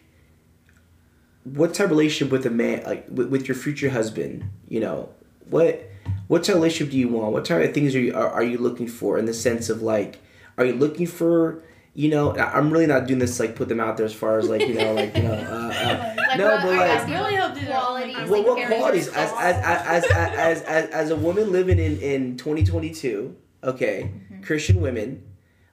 What 1.53 1.73
type 1.73 1.85
of 1.85 1.91
relationship 1.91 2.31
with 2.31 2.45
a 2.45 2.49
man, 2.49 2.83
like 2.85 3.05
with, 3.09 3.29
with 3.29 3.47
your 3.47 3.55
future 3.55 3.89
husband? 3.89 4.49
You 4.67 4.79
know, 4.81 5.09
what 5.49 5.83
what 6.27 6.43
type 6.43 6.55
of 6.55 6.61
relationship 6.61 6.91
do 6.91 6.97
you 6.97 7.07
want? 7.09 7.33
What 7.33 7.45
type 7.45 7.67
of 7.67 7.73
things 7.73 7.95
are 7.95 7.99
you 7.99 8.13
are, 8.15 8.29
are 8.29 8.43
you 8.43 8.57
looking 8.57 8.87
for 8.87 9.17
in 9.17 9.25
the 9.25 9.33
sense 9.33 9.69
of 9.69 9.81
like, 9.81 10.19
are 10.57 10.65
you 10.65 10.73
looking 10.73 11.07
for? 11.07 11.63
You 11.95 12.09
know, 12.09 12.35
I- 12.37 12.57
I'm 12.57 12.69
really 12.71 12.85
not 12.85 13.07
doing 13.07 13.19
this 13.19 13.39
like 13.39 13.55
put 13.55 13.67
them 13.67 13.79
out 13.79 13.97
there 13.97 14.05
as 14.05 14.13
far 14.13 14.37
as 14.37 14.47
like 14.47 14.61
you 14.61 14.75
know 14.75 14.93
like 14.93 15.15
you 15.17 15.23
know 15.23 15.33
uh, 15.33 15.73
uh, 15.73 16.15
Like, 16.29 16.37
no, 16.37 16.45
what 16.45 16.61
but 16.61 16.69
are 16.73 16.77
like 16.77 17.07
Really 17.07 17.21
what 17.39 17.57
hope 17.57 17.65
qualities. 17.67 18.15
only- 18.15 18.29
what, 18.29 18.39
like, 18.39 18.45
what 18.45 18.67
qualities 18.67 19.07
as 19.09 19.31
as, 19.31 19.55
as, 19.57 20.05
as, 20.05 20.11
as, 20.37 20.61
as, 20.61 20.89
as 20.91 21.09
a 21.09 21.15
woman 21.15 21.51
living 21.51 21.79
in, 21.79 21.99
in 21.99 22.37
2022 22.37 23.35
okay 23.63 24.11
christian 24.43 24.79
women 24.79 25.21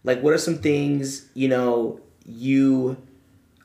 like 0.03 0.21
what 0.23 0.33
are 0.33 0.39
some 0.39 0.59
things 0.59 1.27
you 1.35 1.47
know 1.49 2.01
you 2.25 2.97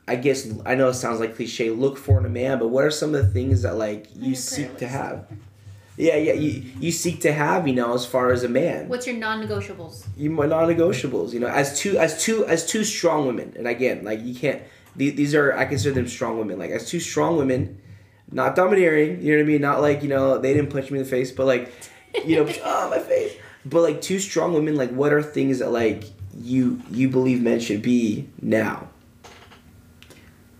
i 0.08 0.16
guess 0.16 0.48
i 0.66 0.74
know 0.74 0.88
it 0.88 0.94
sounds 0.94 1.20
like 1.20 1.36
cliche 1.36 1.70
look 1.70 1.96
for 1.96 2.18
in 2.18 2.26
a 2.26 2.28
man 2.28 2.58
but 2.58 2.68
what 2.68 2.84
are 2.84 2.90
some 2.90 3.14
of 3.14 3.24
the 3.24 3.32
things 3.32 3.62
that 3.62 3.76
like 3.76 4.08
you 4.16 4.34
seek 4.34 4.76
to 4.78 4.86
have? 4.86 5.26
Yeah 5.96 6.16
yeah 6.16 6.32
you, 6.32 6.62
you 6.80 6.90
seek 6.90 7.20
to 7.20 7.32
have 7.32 7.68
you 7.68 7.74
know 7.74 7.94
as 7.94 8.06
far 8.06 8.32
as 8.32 8.44
a 8.44 8.48
man. 8.48 8.88
What's 8.88 9.06
your 9.06 9.16
non-negotiables? 9.16 10.06
you 10.16 10.30
my 10.30 10.46
non-negotiables 10.46 11.32
you 11.32 11.40
know 11.40 11.48
as 11.48 11.78
two 11.78 11.98
as 11.98 12.22
two 12.22 12.46
as 12.46 12.66
two 12.66 12.82
strong 12.82 13.26
women 13.26 13.52
and 13.56 13.68
again 13.68 14.02
like 14.04 14.20
you 14.22 14.34
can't 14.34 14.62
these, 14.96 15.14
these 15.14 15.34
are 15.34 15.56
i 15.56 15.64
consider 15.64 15.94
them 15.94 16.08
strong 16.08 16.38
women 16.38 16.58
like 16.58 16.70
as 16.70 16.88
two 16.88 16.98
strong 16.98 17.36
women 17.36 17.80
not 18.30 18.56
domineering 18.56 19.22
you 19.22 19.32
know 19.32 19.38
what 19.38 19.44
i 19.44 19.46
mean? 19.46 19.60
Not 19.60 19.80
like 19.82 20.02
you 20.02 20.08
know 20.08 20.38
they 20.38 20.54
didn't 20.54 20.70
punch 20.70 20.90
me 20.90 20.98
in 20.98 21.04
the 21.04 21.10
face 21.10 21.30
but 21.30 21.46
like 21.46 21.72
you 22.24 22.36
know 22.36 22.50
oh 22.64 22.90
my 22.90 22.98
face. 22.98 23.36
But 23.64 23.82
like 23.82 24.00
two 24.00 24.18
strong 24.18 24.54
women 24.54 24.74
like 24.74 24.90
what 24.90 25.12
are 25.12 25.22
things 25.22 25.60
that 25.60 25.70
like 25.70 26.04
you 26.34 26.80
you 26.90 27.08
believe 27.10 27.42
men 27.42 27.60
should 27.60 27.82
be 27.82 28.28
now 28.40 28.88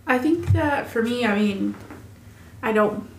I 0.05 0.17
think 0.17 0.51
that 0.53 0.87
for 0.87 1.01
me, 1.01 1.25
I 1.25 1.35
mean, 1.37 1.75
I 2.61 2.71
don't 2.71 3.09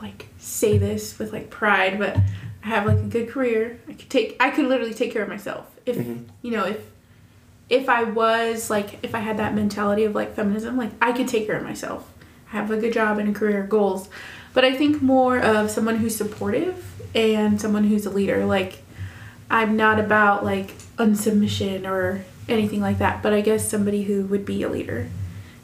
like 0.00 0.26
say 0.38 0.76
this 0.78 1.18
with 1.18 1.32
like 1.32 1.50
pride, 1.50 1.98
but 1.98 2.16
I 2.16 2.66
have 2.68 2.86
like 2.86 2.98
a 2.98 3.02
good 3.02 3.28
career. 3.28 3.80
I 3.88 3.92
could 3.94 4.10
take 4.10 4.36
I 4.40 4.50
could 4.50 4.66
literally 4.66 4.94
take 4.94 5.12
care 5.12 5.22
of 5.22 5.28
myself. 5.28 5.66
If 5.86 5.96
Mhm. 5.96 6.24
you 6.42 6.50
know, 6.50 6.64
if 6.64 6.78
if 7.70 7.88
I 7.88 8.04
was 8.04 8.68
like 8.70 8.98
if 9.02 9.14
I 9.14 9.20
had 9.20 9.38
that 9.38 9.54
mentality 9.54 10.04
of 10.04 10.14
like 10.14 10.34
feminism, 10.34 10.76
like 10.76 10.90
I 11.00 11.12
could 11.12 11.28
take 11.28 11.46
care 11.46 11.56
of 11.56 11.62
myself. 11.64 12.10
I 12.52 12.56
have 12.56 12.70
a 12.70 12.76
good 12.76 12.92
job 12.92 13.18
and 13.18 13.28
a 13.28 13.32
career 13.32 13.62
goals. 13.62 14.08
But 14.52 14.64
I 14.64 14.72
think 14.76 15.02
more 15.02 15.38
of 15.38 15.70
someone 15.70 15.96
who's 15.96 16.14
supportive 16.14 16.84
and 17.14 17.60
someone 17.60 17.84
who's 17.84 18.06
a 18.06 18.10
leader. 18.10 18.44
Like 18.44 18.82
I'm 19.50 19.76
not 19.76 19.98
about 19.98 20.44
like 20.44 20.76
unsubmission 20.98 21.86
or 21.88 22.24
anything 22.48 22.80
like 22.80 22.98
that, 22.98 23.22
but 23.22 23.32
I 23.32 23.40
guess 23.40 23.68
somebody 23.68 24.04
who 24.04 24.24
would 24.26 24.44
be 24.44 24.62
a 24.62 24.68
leader 24.68 25.08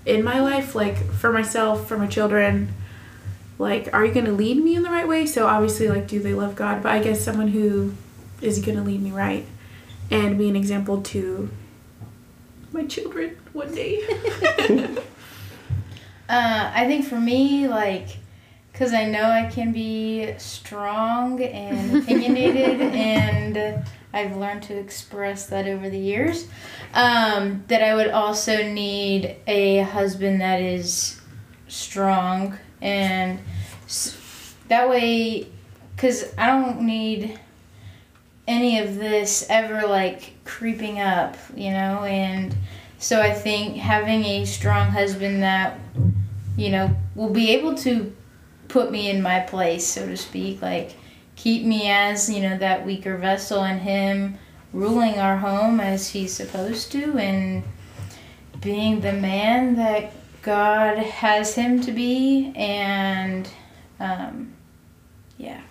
in 0.07 0.23
my 0.25 0.41
life, 0.41 0.75
like 0.75 0.97
for 1.13 1.33
myself, 1.33 1.87
for 1.87 1.99
my 1.99 2.07
children, 2.07 2.73
like 3.59 3.93
are 3.93 4.05
you 4.05 4.13
gonna 4.13 4.33
lead 4.33 4.63
me 4.63 4.75
in 4.75 4.83
the 4.83 4.91
right 4.91 5.07
way? 5.07 5.27
So 5.27 5.47
obviously 5.47 5.89
like 5.89 6.07
do 6.09 6.21
they 6.21 6.35
love 6.35 6.55
God? 6.57 6.83
But 6.83 6.93
I 6.93 7.03
guess 7.03 7.21
someone 7.21 7.49
who 7.49 7.95
is 8.41 8.59
gonna 8.61 8.83
lead 8.83 9.03
me 9.03 9.11
right 9.11 9.47
and 10.11 10.39
be 10.39 10.49
an 10.49 10.57
example 10.57 11.03
to 11.03 11.51
my 12.73 12.87
children 12.87 13.37
one 13.53 13.75
day. 13.75 14.97
Uh, 16.31 16.71
I 16.73 16.87
think 16.87 17.05
for 17.07 17.19
me, 17.21 17.67
like, 17.67 18.07
because 18.73 18.93
I 18.93 19.05
know 19.05 19.25
I 19.25 19.51
can 19.51 19.73
be 19.73 20.33
strong 20.39 21.43
and 21.43 21.97
opinionated, 22.05 22.80
I've 24.13 24.37
learned 24.37 24.63
to 24.65 24.77
express 24.77 25.47
that 25.47 25.67
over 25.67 25.89
the 25.89 25.99
years, 25.99 26.47
um, 26.95 27.65
that 27.69 27.83
I 27.83 27.95
would 27.95 28.09
also 28.09 28.63
need 28.63 29.37
a 29.47 29.79
husband 29.79 30.41
that 30.41 30.61
is 30.61 31.21
strong, 31.69 32.59
and 32.83 33.39
that 34.69 34.89
way, 34.89 35.49
because 35.95 36.33
I 36.37 36.47
don't 36.47 36.83
need 36.83 37.39
any 38.49 38.81
of 38.81 38.97
this 38.97 39.47
ever 39.49 39.87
like 39.87 40.35
creeping 40.45 40.99
up, 41.01 41.37
you 41.55 41.71
know, 41.71 42.05
and 42.05 42.55
so 42.99 43.21
I 43.21 43.33
think 43.33 43.77
having 43.77 44.25
a 44.25 44.45
strong 44.45 44.89
husband 44.89 45.43
that 45.43 45.79
you 46.61 46.71
know, 46.71 46.95
will 47.15 47.31
be 47.31 47.51
able 47.53 47.75
to 47.75 48.15
put 48.69 48.91
me 48.91 49.09
in 49.09 49.23
my 49.23 49.41
place, 49.41 49.87
so 49.87 50.07
to 50.07 50.17
speak. 50.17 50.61
Like, 50.61 50.95
keep 51.41 51.65
me 51.65 51.91
as, 51.91 52.29
you 52.29 52.43
know, 52.43 52.59
that 52.59 52.85
weaker 52.85 53.17
vessel 53.17 53.63
and 53.65 53.81
him 53.81 54.37
ruling 54.75 55.19
our 55.19 55.39
home 55.39 55.81
as 55.81 56.11
he's 56.11 56.35
supposed 56.35 56.93
to 56.93 57.17
and 57.19 57.63
being 58.61 59.01
the 59.01 59.13
man 59.15 59.75
that 59.77 60.13
God 60.43 60.99
has 60.99 61.55
him 61.55 61.81
to 61.81 61.93
be. 61.93 62.53
And, 62.55 63.49
um, 63.99 64.53
yeah. 65.39 65.63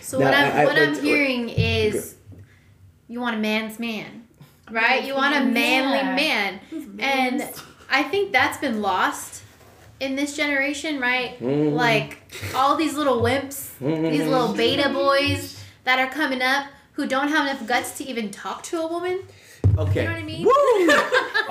So 0.00 0.18
Now, 0.18 0.24
what 0.24 0.34
I'm 0.34 0.46
I- 0.56 0.62
I- 0.62 0.64
what 0.64 0.78
I'm 0.78 0.94
but- 0.94 1.02
hearing 1.02 1.50
is 1.50 2.14
you 3.06 3.20
want 3.20 3.36
a 3.36 3.38
man's 3.38 3.78
man. 3.78 4.24
right? 4.70 5.04
You 5.04 5.14
want 5.14 5.34
a 5.34 5.44
manly 5.44 5.98
Yeah. 5.98 6.14
man. 6.16 6.60
And 6.98 7.42
I 7.90 8.02
think 8.02 8.32
that's 8.32 8.58
been 8.58 8.80
lost 8.82 9.42
in 10.00 10.16
this 10.16 10.36
generation, 10.36 11.00
right? 11.00 11.40
Mhm. 11.40 11.72
Like 11.74 12.18
all 12.54 12.76
these 12.76 12.94
little 12.94 13.20
wimps, 13.20 13.68
these 13.80 14.26
little 14.26 14.52
beta 14.54 14.88
boys 14.90 15.58
that 15.84 15.98
are 15.98 16.10
coming 16.10 16.42
up 16.42 16.66
who 16.92 17.06
don't 17.06 17.28
have 17.28 17.46
enough 17.46 17.66
guts 17.66 17.96
to 17.98 18.04
even 18.08 18.30
talk 18.30 18.62
to 18.64 18.80
a 18.80 18.86
woman. 18.86 19.20
Okay. 19.76 20.02
You 20.02 20.08
know 20.08 20.14
what 20.14 20.22
I 20.22 20.24
mean? 20.24 20.44
Woo! 20.46 20.94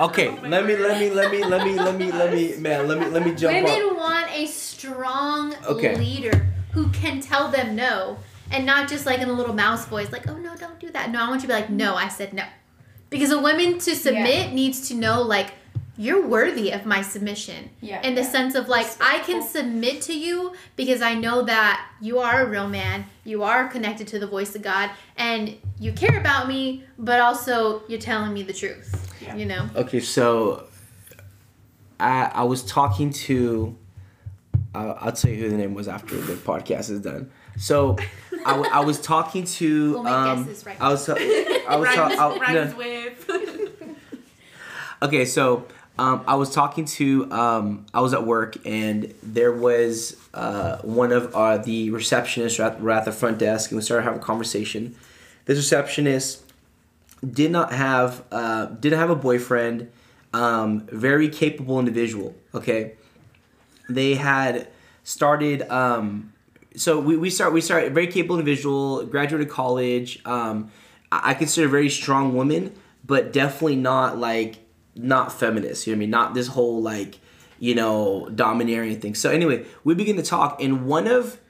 Okay, 0.00 0.28
let 0.46 0.64
me 0.64 0.76
let 0.76 1.00
me 1.00 1.10
let 1.10 1.32
me 1.32 1.42
let 1.42 1.64
me 1.64 1.74
let 1.76 1.96
me 1.96 2.12
let 2.12 2.32
me 2.32 2.54
man, 2.58 2.86
let 2.86 2.98
me 3.00 3.06
let 3.06 3.24
me 3.24 3.34
jump 3.34 3.52
Women 3.52 3.90
up. 3.90 3.96
want 3.96 4.30
a 4.32 4.46
strong 4.46 5.54
Okay. 5.66 5.96
leader 5.96 6.46
who 6.72 6.88
can 6.90 7.20
tell 7.20 7.48
them 7.50 7.74
no 7.74 8.16
and 8.52 8.64
not 8.64 8.88
just 8.88 9.06
like 9.06 9.18
in 9.18 9.28
a 9.28 9.32
little 9.32 9.54
mouse 9.54 9.86
voice, 9.86 10.12
like, 10.12 10.28
oh 10.28 10.36
no, 10.38 10.54
don't 10.56 10.78
do 10.78 10.88
that. 10.92 11.10
No, 11.10 11.20
I 11.24 11.28
want 11.28 11.42
you 11.42 11.48
to 11.48 11.54
be 11.54 11.60
like, 11.60 11.68
no, 11.70 11.96
I 11.96 12.06
said 12.08 12.32
no. 12.32 12.44
Because 13.10 13.32
a 13.32 13.40
woman 13.40 13.78
to 13.80 13.96
submit 13.96 14.52
needs 14.52 14.86
to 14.88 14.94
know, 14.94 15.22
like, 15.22 15.54
you're 15.98 16.24
worthy 16.24 16.70
of 16.70 16.86
my 16.86 17.02
submission. 17.02 17.70
Yeah. 17.80 18.00
In 18.02 18.14
the 18.14 18.22
yeah. 18.22 18.30
sense 18.30 18.54
of, 18.54 18.68
like, 18.68 18.86
I 19.00 19.18
can 19.18 19.42
submit 19.42 20.00
to 20.02 20.16
you 20.16 20.54
because 20.76 21.02
I 21.02 21.14
know 21.14 21.42
that 21.42 21.84
you 22.00 22.20
are 22.20 22.46
a 22.46 22.48
real 22.48 22.68
man, 22.68 23.04
you 23.24 23.42
are 23.42 23.66
connected 23.66 24.06
to 24.08 24.18
the 24.20 24.26
voice 24.26 24.54
of 24.54 24.62
God, 24.62 24.90
and 25.16 25.56
you 25.80 25.92
care 25.92 26.16
about 26.16 26.46
me, 26.46 26.84
but 26.98 27.20
also 27.20 27.82
you're 27.88 27.98
telling 27.98 28.32
me 28.32 28.44
the 28.44 28.52
truth. 28.52 29.12
Yeah. 29.20 29.34
You 29.34 29.46
know? 29.46 29.68
Okay, 29.74 29.98
so 29.98 30.68
I 31.98 32.30
I 32.32 32.44
was 32.44 32.62
talking 32.62 33.10
to 33.10 33.76
uh, 34.74 34.94
I'll 35.00 35.12
tell 35.12 35.32
you 35.32 35.38
who 35.38 35.50
the 35.50 35.56
name 35.56 35.74
was 35.74 35.88
after 35.88 36.16
the 36.16 36.34
podcast 36.34 36.90
is 36.90 37.00
done. 37.00 37.30
So 37.56 37.96
I, 38.46 38.52
w- 38.52 38.70
I 38.72 38.80
was 38.80 39.00
talking 39.00 39.44
to 39.44 39.92
We'll 39.94 40.02
make 40.04 40.12
um, 40.12 40.44
guesses 40.44 40.64
right 40.64 40.80
I 40.80 40.90
was 40.90 41.08
I 41.08 41.76
was 41.76 41.88
rhymes, 41.88 42.14
talking 42.14 42.40
rhymes 42.40 42.74
with. 42.76 43.30
Okay, 45.00 45.24
so 45.24 45.64
um, 45.98 46.22
I 46.28 46.36
was 46.36 46.50
talking 46.50 46.84
to 46.84 47.30
um, 47.32 47.84
I 47.92 48.00
was 48.00 48.14
at 48.14 48.24
work 48.24 48.56
and 48.64 49.12
there 49.22 49.52
was 49.52 50.16
uh, 50.32 50.78
one 50.78 51.10
of 51.10 51.34
uh, 51.34 51.58
the 51.58 51.90
receptionists 51.90 52.64
at, 52.64 52.80
were 52.80 52.92
at 52.92 53.04
the 53.04 53.12
front 53.12 53.38
desk 53.38 53.70
and 53.70 53.76
we 53.78 53.82
started 53.82 54.04
having 54.04 54.20
a 54.20 54.22
conversation. 54.22 54.94
This 55.46 55.58
receptionist 55.58 56.44
did 57.28 57.50
not 57.50 57.72
have 57.72 58.22
uh, 58.30 58.66
didn't 58.66 58.98
have 58.98 59.10
a 59.10 59.16
boyfriend. 59.16 59.90
Um, 60.32 60.86
very 60.92 61.28
capable 61.28 61.78
individual. 61.80 62.34
Okay, 62.54 62.92
they 63.88 64.14
had 64.14 64.68
started. 65.02 65.62
Um, 65.70 66.32
so 66.76 67.00
we, 67.00 67.16
we 67.16 67.28
start 67.28 67.52
we 67.52 67.60
start 67.60 67.90
very 67.90 68.06
capable 68.06 68.38
individual. 68.38 69.04
Graduated 69.04 69.48
college. 69.48 70.20
Um, 70.24 70.70
I, 71.10 71.30
I 71.30 71.34
consider 71.34 71.66
a 71.66 71.70
very 71.70 71.88
strong 71.88 72.36
woman, 72.36 72.72
but 73.04 73.32
definitely 73.32 73.76
not 73.76 74.18
like 74.18 74.58
not 74.98 75.32
feminist. 75.32 75.86
You 75.86 75.92
know 75.92 75.96
what 75.96 75.98
I 75.98 76.00
mean? 76.00 76.10
Not 76.10 76.34
this 76.34 76.48
whole 76.48 76.82
like 76.82 77.18
you 77.58 77.74
know 77.74 78.28
domineering 78.34 79.00
thing. 79.00 79.14
So 79.14 79.30
anyway, 79.30 79.64
we 79.84 79.94
begin 79.94 80.16
to 80.16 80.22
talk, 80.22 80.62
and 80.62 80.86
one 80.86 81.06
of 81.06 81.40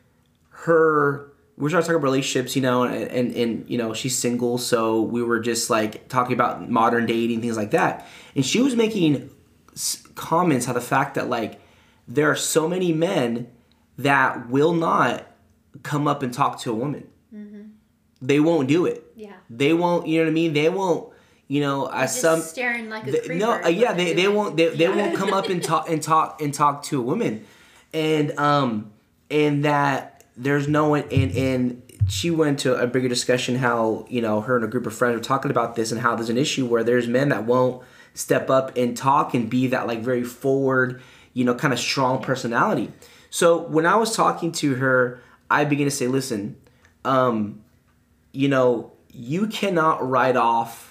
her 0.50 1.32
we 1.56 1.70
started 1.70 1.86
talking 1.86 1.96
about 1.96 2.04
relationships, 2.04 2.54
you 2.54 2.62
know, 2.62 2.84
and, 2.84 3.10
and 3.10 3.34
and 3.34 3.70
you 3.70 3.78
know 3.78 3.92
she's 3.92 4.16
single, 4.16 4.58
so 4.58 5.02
we 5.02 5.22
were 5.22 5.40
just 5.40 5.70
like 5.70 6.08
talking 6.08 6.32
about 6.32 6.70
modern 6.70 7.06
dating 7.06 7.40
things 7.40 7.56
like 7.56 7.72
that, 7.72 8.06
and 8.36 8.46
she 8.46 8.60
was 8.60 8.76
making 8.76 9.30
comments 10.14 10.66
how 10.66 10.72
the 10.72 10.80
fact 10.80 11.14
that 11.14 11.28
like 11.28 11.60
there 12.06 12.30
are 12.30 12.36
so 12.36 12.68
many 12.68 12.92
men 12.92 13.48
that 13.98 14.48
will 14.48 14.72
not 14.72 15.26
come 15.82 16.06
up 16.06 16.22
and 16.22 16.32
talk 16.32 16.60
to 16.60 16.70
a 16.70 16.74
woman. 16.74 17.08
Mm-hmm. 17.34 17.62
They 18.22 18.40
won't 18.40 18.68
do 18.68 18.86
it. 18.86 19.04
Yeah. 19.16 19.34
They 19.50 19.72
won't. 19.72 20.06
You 20.06 20.18
know 20.18 20.24
what 20.24 20.30
I 20.30 20.34
mean? 20.34 20.52
They 20.52 20.68
won't. 20.68 21.12
You 21.48 21.62
know, 21.62 21.86
as 21.86 22.10
Just 22.10 22.20
some 22.20 22.40
staring 22.42 22.90
like 22.90 23.06
a 23.06 23.12
creeper. 23.12 23.34
no, 23.34 23.62
uh, 23.62 23.68
yeah, 23.68 23.94
they, 23.94 24.12
they 24.12 24.28
won't 24.28 24.56
they, 24.56 24.68
they 24.68 24.88
won't 24.88 25.16
come 25.16 25.32
up 25.32 25.48
and 25.48 25.62
talk 25.62 25.88
and 25.88 26.02
talk 26.02 26.42
and 26.42 26.52
talk 26.52 26.82
to 26.84 27.00
a 27.00 27.02
woman, 27.02 27.46
and 27.94 28.38
um 28.38 28.92
and 29.30 29.64
that 29.64 30.24
there's 30.36 30.68
no 30.68 30.90
one 30.90 31.04
and 31.10 31.34
and 31.36 31.82
she 32.06 32.30
went 32.30 32.58
to 32.60 32.74
a 32.78 32.86
bigger 32.86 33.08
discussion 33.08 33.56
how 33.56 34.06
you 34.10 34.20
know 34.20 34.42
her 34.42 34.56
and 34.56 34.64
a 34.64 34.68
group 34.68 34.86
of 34.86 34.94
friends 34.94 35.14
were 35.14 35.24
talking 35.24 35.50
about 35.50 35.74
this 35.74 35.90
and 35.90 36.00
how 36.02 36.14
there's 36.14 36.30
an 36.30 36.38
issue 36.38 36.66
where 36.66 36.84
there's 36.84 37.08
men 37.08 37.30
that 37.30 37.44
won't 37.44 37.82
step 38.12 38.50
up 38.50 38.76
and 38.76 38.96
talk 38.96 39.32
and 39.32 39.48
be 39.48 39.66
that 39.68 39.86
like 39.86 40.00
very 40.00 40.24
forward 40.24 41.00
you 41.32 41.44
know 41.44 41.54
kind 41.54 41.72
of 41.72 41.78
strong 41.78 42.22
personality. 42.22 42.92
So 43.30 43.58
when 43.62 43.86
I 43.86 43.96
was 43.96 44.14
talking 44.16 44.52
to 44.52 44.76
her, 44.76 45.20
I 45.50 45.64
began 45.64 45.86
to 45.86 45.90
say, 45.90 46.06
listen, 46.06 46.56
um, 47.04 47.62
you 48.32 48.48
know, 48.48 48.92
you 49.12 49.46
cannot 49.46 50.08
write 50.08 50.36
off 50.36 50.87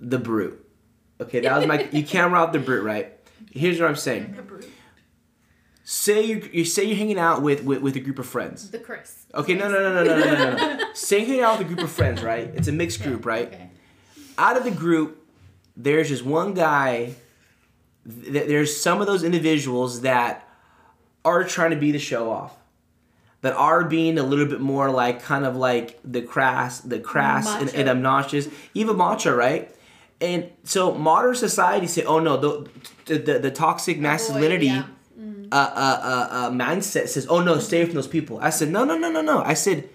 the 0.00 0.18
brute. 0.18 0.64
Okay, 1.20 1.40
that 1.40 1.56
was 1.56 1.66
my. 1.66 1.88
you 1.92 2.04
can't 2.04 2.32
write 2.32 2.40
off 2.42 2.52
the 2.52 2.58
brute, 2.58 2.84
right? 2.84 3.12
Here's 3.52 3.80
what 3.80 3.88
I'm 3.88 3.96
saying. 3.96 4.34
The 4.36 4.42
brute. 4.42 4.70
Say 5.84 6.22
you 6.22 6.48
you 6.52 6.64
say 6.64 6.84
you're 6.84 6.96
hanging 6.96 7.18
out 7.18 7.42
with, 7.42 7.64
with 7.64 7.80
with 7.80 7.96
a 7.96 8.00
group 8.00 8.18
of 8.18 8.26
friends. 8.26 8.70
The 8.70 8.78
Chris. 8.78 9.26
Okay, 9.34 9.54
no, 9.54 9.70
no, 9.70 9.80
no, 9.80 10.04
no, 10.04 10.04
no, 10.04 10.18
no, 10.18 10.34
no, 10.34 10.56
no, 10.56 10.76
no. 10.76 10.84
Say 10.94 11.18
you're 11.18 11.26
hanging 11.26 11.42
out 11.42 11.58
with 11.58 11.66
a 11.66 11.74
group 11.74 11.84
of 11.84 11.90
friends, 11.90 12.22
right? 12.22 12.50
It's 12.54 12.68
a 12.68 12.72
mixed 12.72 13.02
group, 13.02 13.26
right? 13.26 13.48
Okay. 13.48 13.70
Out 14.38 14.56
of 14.56 14.64
the 14.64 14.70
group, 14.70 15.26
there's 15.76 16.08
just 16.08 16.24
one 16.24 16.54
guy. 16.54 17.14
Th- 18.06 18.46
there's 18.46 18.78
some 18.78 19.00
of 19.00 19.06
those 19.06 19.22
individuals 19.22 20.02
that 20.02 20.48
are 21.24 21.44
trying 21.44 21.70
to 21.70 21.76
be 21.76 21.90
the 21.90 21.98
show 21.98 22.30
off, 22.30 22.56
that 23.42 23.54
are 23.54 23.84
being 23.84 24.18
a 24.18 24.22
little 24.22 24.46
bit 24.46 24.60
more 24.60 24.90
like 24.90 25.22
kind 25.22 25.44
of 25.44 25.56
like 25.56 25.98
the 26.04 26.22
crass, 26.22 26.80
the 26.80 26.98
crass 27.00 27.48
and, 27.48 27.74
and 27.74 27.88
obnoxious, 27.88 28.48
even 28.74 28.96
macho, 28.96 29.34
right? 29.34 29.74
And 30.20 30.50
so 30.64 30.94
modern 30.94 31.34
society 31.34 31.86
say, 31.86 32.04
oh 32.04 32.18
no, 32.18 32.36
the 32.36 32.68
the, 33.06 33.18
the, 33.18 33.38
the 33.38 33.50
toxic 33.50 33.98
masculinity 33.98 34.66
yeah. 34.66 34.84
uh, 35.52 35.54
uh, 35.54 36.00
uh, 36.02 36.28
uh, 36.30 36.50
mindset 36.50 37.08
says, 37.08 37.26
oh 37.28 37.42
no, 37.42 37.58
stay 37.58 37.78
away 37.78 37.86
from 37.86 37.94
those 37.94 38.08
people. 38.08 38.38
I 38.40 38.50
said, 38.50 38.68
no, 38.68 38.84
no, 38.84 38.98
no, 38.98 39.10
no, 39.10 39.22
no. 39.22 39.42
I 39.42 39.54
said, 39.54 39.88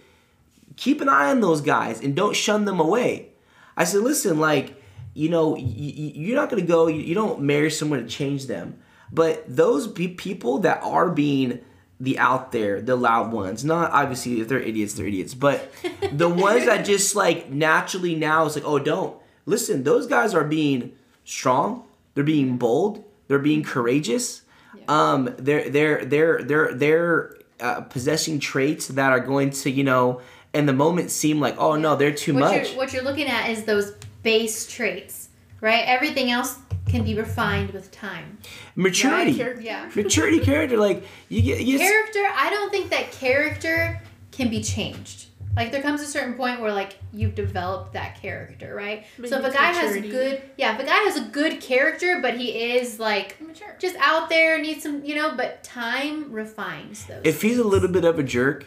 keep 0.77 1.01
an 1.01 1.09
eye 1.09 1.29
on 1.29 1.41
those 1.41 1.61
guys 1.61 2.01
and 2.01 2.15
don't 2.15 2.35
shun 2.35 2.65
them 2.65 2.79
away. 2.79 3.29
I 3.75 3.83
said, 3.83 4.01
listen, 4.01 4.39
like, 4.39 4.81
you 5.13 5.29
know, 5.29 5.49
y- 5.49 5.61
y- 5.61 6.13
you're 6.15 6.35
not 6.35 6.49
gonna 6.49 6.61
go. 6.63 6.87
You, 6.87 7.01
you 7.01 7.13
don't 7.15 7.41
marry 7.41 7.69
someone 7.69 7.99
to 8.01 8.07
change 8.09 8.47
them, 8.47 8.79
but 9.11 9.43
those 9.47 9.87
be- 9.87 10.07
people 10.07 10.59
that 10.59 10.81
are 10.83 11.09
being 11.09 11.59
the 11.99 12.17
out 12.17 12.51
there, 12.51 12.81
the 12.81 12.95
loud 12.95 13.31
ones. 13.31 13.63
Not 13.63 13.91
obviously 13.91 14.41
if 14.41 14.47
they're 14.47 14.59
idiots, 14.59 14.93
they're 14.93 15.07
idiots, 15.07 15.33
but 15.33 15.71
the 16.11 16.29
ones 16.47 16.65
that 16.65 16.85
just 16.85 17.15
like 17.15 17.49
naturally 17.51 18.15
now 18.15 18.45
it's 18.45 18.55
like, 18.55 18.65
oh, 18.65 18.79
don't 18.79 19.15
listen. 19.45 19.83
Those 19.83 20.07
guys 20.07 20.33
are 20.33 20.43
being 20.43 20.93
strong. 21.25 21.83
They're 22.15 22.23
being 22.23 22.57
bold. 22.57 23.03
They're 23.27 23.39
being 23.39 23.63
courageous. 23.63 24.41
Um, 24.87 25.33
they're 25.37 25.69
they're 25.69 26.05
they're 26.05 26.43
they're 26.43 26.73
they're 26.73 27.35
uh, 27.59 27.81
possessing 27.81 28.39
traits 28.39 28.87
that 28.89 29.11
are 29.11 29.19
going 29.19 29.51
to 29.51 29.69
you 29.71 29.83
know 29.83 30.21
in 30.53 30.65
the 30.65 30.73
moment 30.73 31.09
seem 31.09 31.39
like 31.39 31.55
oh 31.57 31.75
no 31.75 31.95
they're 31.95 32.11
too 32.13 32.33
what 32.33 32.39
much. 32.41 32.69
You're, 32.69 32.77
what 32.77 32.93
you're 32.93 33.03
looking 33.03 33.27
at 33.27 33.49
is 33.49 33.63
those 33.63 33.91
base 34.23 34.67
traits, 34.67 35.29
right? 35.61 35.83
Everything 35.87 36.31
else 36.31 36.57
can 36.89 37.03
be 37.05 37.15
refined 37.15 37.71
with 37.71 37.91
time. 37.91 38.37
maturity, 38.75 39.31
Yeah, 39.31 39.53
Yeah. 39.59 39.89
maturity, 39.95 40.39
character. 40.39 40.77
Like 40.77 41.05
you 41.29 41.41
get 41.41 41.61
you. 41.61 41.77
Character, 41.79 42.19
I 42.35 42.49
don't 42.49 42.69
think 42.69 42.89
that 42.89 43.11
character 43.13 44.01
can 44.31 44.49
be 44.49 44.61
changed. 44.61 45.27
Like 45.55 45.71
there 45.71 45.81
comes 45.83 46.01
a 46.01 46.05
certain 46.05 46.33
point 46.33 46.61
where 46.61 46.73
like 46.73 46.97
you've 47.11 47.35
developed 47.35 47.93
that 47.93 48.19
character, 48.21 48.73
right? 48.73 49.05
But 49.19 49.29
so 49.29 49.37
if 49.37 49.45
a 49.45 49.51
guy 49.53 49.71
maturity. 49.71 50.09
has 50.09 50.11
good, 50.11 50.41
yeah, 50.57 50.73
if 50.75 50.81
a 50.81 50.85
guy 50.85 50.95
has 50.95 51.17
a 51.17 51.21
good 51.21 51.61
character, 51.61 52.19
but 52.21 52.37
he 52.37 52.73
is 52.75 52.99
like 52.99 53.39
Mature. 53.39 53.75
just 53.79 53.95
out 53.97 54.29
there, 54.29 54.59
needs 54.59 54.81
some, 54.83 55.05
you 55.05 55.13
know, 55.15 55.35
but 55.37 55.63
time 55.63 56.31
refines 56.31 57.05
those. 57.05 57.21
if 57.23 57.41
he's 57.43 57.59
a 57.59 57.63
little 57.63 57.89
bit 57.89 58.03
of 58.03 58.17
a 58.17 58.23
jerk, 58.23 58.65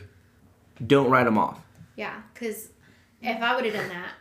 don't 0.86 1.10
write 1.10 1.26
him 1.26 1.38
off. 1.38 1.60
yeah, 1.96 2.20
because 2.32 2.68
if 3.20 3.42
I 3.42 3.56
would 3.56 3.64
have 3.64 3.74
done 3.74 3.88
that, 3.88 4.12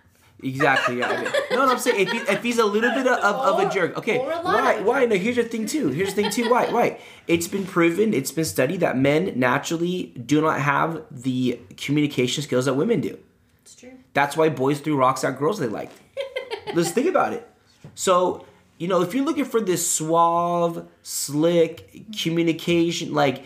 Exactly. 0.43 0.99
Yeah. 0.99 1.09
I 1.09 1.21
mean, 1.21 1.31
no, 1.51 1.65
no, 1.65 1.71
I'm 1.71 1.79
saying 1.79 2.07
if, 2.07 2.11
he, 2.11 2.17
if 2.19 2.43
he's 2.43 2.59
a 2.59 2.65
little 2.65 2.91
bit 2.91 3.07
of, 3.07 3.17
of, 3.19 3.35
of 3.35 3.59
a 3.59 3.73
jerk, 3.73 3.97
okay. 3.97 4.17
A 4.17 4.41
Why? 4.41 4.81
Why? 4.81 5.05
No. 5.05 5.15
Here's 5.15 5.37
the 5.37 5.43
thing 5.43 5.65
too. 5.65 5.89
Here's 5.89 6.13
the 6.13 6.21
thing 6.21 6.31
too. 6.31 6.49
Why? 6.49 6.67
Why? 6.69 6.99
It's 7.27 7.47
been 7.47 7.65
proven. 7.65 8.13
It's 8.13 8.31
been 8.31 8.45
studied 8.45 8.81
that 8.81 8.97
men 8.97 9.33
naturally 9.35 10.13
do 10.25 10.41
not 10.41 10.59
have 10.59 11.03
the 11.09 11.59
communication 11.77 12.43
skills 12.43 12.65
that 12.65 12.73
women 12.73 13.01
do. 13.01 13.17
it's 13.61 13.75
true. 13.75 13.93
That's 14.13 14.35
why 14.37 14.49
boys 14.49 14.81
threw 14.81 14.97
rocks 14.97 15.23
at 15.23 15.39
girls 15.39 15.59
they 15.59 15.67
liked. 15.67 15.93
Let's 16.73 16.91
think 16.91 17.07
about 17.07 17.33
it. 17.33 17.49
So, 17.95 18.45
you 18.77 18.87
know, 18.87 19.01
if 19.01 19.13
you're 19.13 19.25
looking 19.25 19.45
for 19.45 19.61
this 19.61 19.89
suave, 19.89 20.85
slick 21.01 22.05
communication, 22.21 23.13
like, 23.13 23.45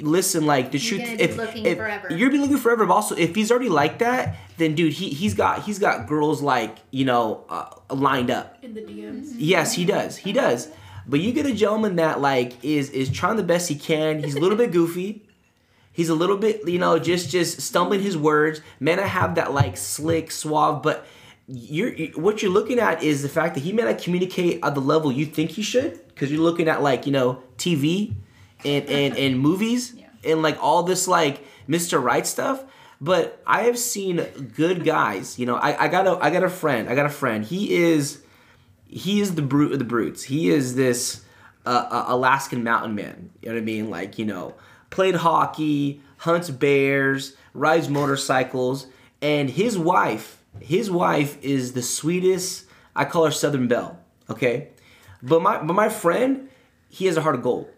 listen, 0.00 0.46
like 0.46 0.70
the 0.72 0.78
truth. 0.78 1.00
gonna 1.02 1.16
be 1.16 1.22
If, 1.22 1.36
looking 1.36 1.66
if 1.66 1.78
forever. 1.78 2.08
you're 2.10 2.28
gonna 2.28 2.32
be 2.32 2.38
looking 2.38 2.56
forever, 2.58 2.86
but 2.86 2.94
also 2.94 3.14
if 3.16 3.34
he's 3.34 3.50
already 3.50 3.68
like 3.68 3.98
that, 4.00 4.36
then 4.56 4.74
dude, 4.74 4.92
he 4.92 5.08
he's 5.10 5.34
got 5.34 5.62
he's 5.62 5.78
got 5.78 6.06
girls 6.06 6.42
like 6.42 6.76
you 6.90 7.04
know 7.04 7.44
uh, 7.48 7.70
lined 7.94 8.30
up. 8.30 8.58
In 8.62 8.74
the 8.74 8.80
DMs. 8.82 9.32
Yes, 9.36 9.72
he 9.74 9.84
does. 9.84 10.16
He 10.16 10.32
does. 10.32 10.68
But 11.06 11.20
you 11.20 11.32
get 11.32 11.46
a 11.46 11.54
gentleman 11.54 11.96
that 11.96 12.20
like 12.20 12.62
is 12.64 12.90
is 12.90 13.08
trying 13.10 13.36
the 13.36 13.42
best 13.42 13.68
he 13.68 13.74
can. 13.76 14.22
He's 14.22 14.34
a 14.34 14.40
little 14.40 14.58
bit 14.58 14.72
goofy. 14.72 15.24
He's 15.92 16.10
a 16.10 16.14
little 16.14 16.36
bit, 16.36 16.68
you 16.68 16.78
know, 16.78 16.98
just 16.98 17.28
just 17.30 17.60
stumbling 17.60 18.00
his 18.02 18.16
words. 18.16 18.60
Men, 18.78 19.00
I 19.00 19.06
have 19.06 19.34
that 19.34 19.52
like 19.52 19.76
slick, 19.76 20.30
suave, 20.30 20.82
but 20.82 21.04
you're 21.48 21.92
you- 21.94 22.12
what 22.14 22.40
you're 22.42 22.52
looking 22.52 22.78
at 22.78 23.02
is 23.02 23.22
the 23.22 23.28
fact 23.28 23.54
that 23.54 23.62
he 23.62 23.72
may 23.72 23.82
not 23.82 23.98
communicate 23.98 24.60
at 24.62 24.74
the 24.74 24.80
level 24.80 25.10
you 25.10 25.24
think 25.26 25.50
he 25.52 25.62
should 25.62 25.98
because 26.08 26.30
you're 26.30 26.42
looking 26.42 26.68
at 26.68 26.82
like 26.82 27.06
you 27.06 27.10
know 27.12 27.42
TV 27.56 28.14
and 28.64 28.86
and, 28.86 29.16
and 29.16 29.38
movies 29.38 29.94
and 30.24 30.42
like 30.42 30.62
all 30.62 30.82
this 30.82 31.08
like 31.08 31.44
Mr. 31.68 32.02
Right 32.02 32.26
stuff. 32.26 32.64
But 33.00 33.40
I 33.46 33.62
have 33.64 33.78
seen 33.78 34.16
good 34.56 34.84
guys. 34.84 35.38
You 35.38 35.46
know, 35.46 35.54
I, 35.54 35.84
I 35.84 35.88
got 35.88 36.06
a 36.06 36.18
I 36.20 36.30
got 36.30 36.42
a 36.42 36.50
friend. 36.50 36.88
I 36.88 36.94
got 36.94 37.06
a 37.06 37.10
friend. 37.10 37.44
He 37.44 37.74
is 37.74 38.22
he 38.88 39.20
is 39.20 39.34
the 39.34 39.42
brute 39.42 39.72
of 39.72 39.78
the 39.78 39.84
brutes. 39.84 40.24
He 40.24 40.50
is 40.50 40.74
this 40.74 41.22
uh, 41.64 41.86
uh, 41.90 42.04
Alaskan 42.08 42.64
mountain 42.64 42.94
man. 42.94 43.30
You 43.40 43.50
know 43.50 43.54
what 43.54 43.60
I 43.60 43.64
mean? 43.64 43.90
Like 43.90 44.18
you 44.18 44.24
know, 44.24 44.54
played 44.90 45.16
hockey, 45.16 46.00
hunts 46.18 46.50
bears, 46.50 47.36
rides 47.54 47.88
motorcycles, 47.88 48.86
and 49.22 49.50
his 49.50 49.78
wife, 49.78 50.42
his 50.60 50.90
wife 50.90 51.42
is 51.42 51.72
the 51.74 51.82
sweetest. 51.82 52.64
I 52.96 53.04
call 53.04 53.26
her 53.26 53.30
Southern 53.30 53.68
Belle. 53.68 53.98
Okay, 54.28 54.68
but 55.22 55.40
my 55.40 55.62
but 55.62 55.74
my 55.74 55.88
friend, 55.88 56.48
he 56.88 57.06
has 57.06 57.16
a 57.16 57.22
heart 57.22 57.36
of 57.36 57.42
gold. 57.42 57.68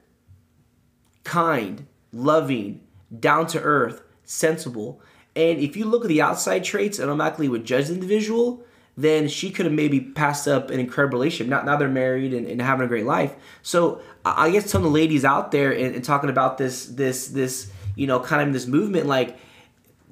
Kind, 1.25 1.87
loving, 2.13 2.81
down 3.19 3.47
to 3.49 3.61
earth, 3.61 4.03
sensible. 4.25 5.01
And 5.37 5.59
if 5.59 5.77
you 5.77 5.85
look 5.85 6.03
at 6.03 6.09
the 6.09 6.23
outside 6.23 6.65
traits 6.65 6.99
and 6.99 7.09
automatically 7.09 7.49
would 7.49 7.65
judge 7.65 7.89
the 7.89 7.95
individual, 7.95 8.65
then 8.97 9.29
she 9.29 9.51
could 9.51 9.67
have 9.67 9.75
maybe 9.75 10.01
passed 10.01 10.47
up 10.47 10.71
an 10.71 10.81
incredible 10.81 11.19
relationship. 11.19 11.49
Now, 11.49 11.63
now 11.63 11.77
they're 11.77 11.89
married 11.89 12.35
and, 12.35 12.47
and 12.47 12.61
having 12.61 12.85
a 12.85 12.89
great 12.89 13.07
life. 13.07 13.35
So 13.63 14.03
I 14.25 14.51
guess 14.51 14.71
telling 14.71 14.87
the 14.87 14.93
ladies 14.93 15.25
out 15.25 15.53
there 15.53 15.73
and, 15.73 15.95
and 15.95 16.05
talking 16.05 16.29
about 16.29 16.59
this, 16.59 16.87
this, 16.87 17.29
this, 17.29 17.71
you 17.97 18.07
know, 18.07 18.21
kind 18.21 18.47
of 18.47 18.53
this 18.53 18.67
movement, 18.67 19.07
like 19.07 19.39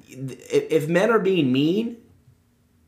if 0.07 0.87
men 0.87 1.11
are 1.11 1.19
being 1.19 1.51
mean, 1.51 1.97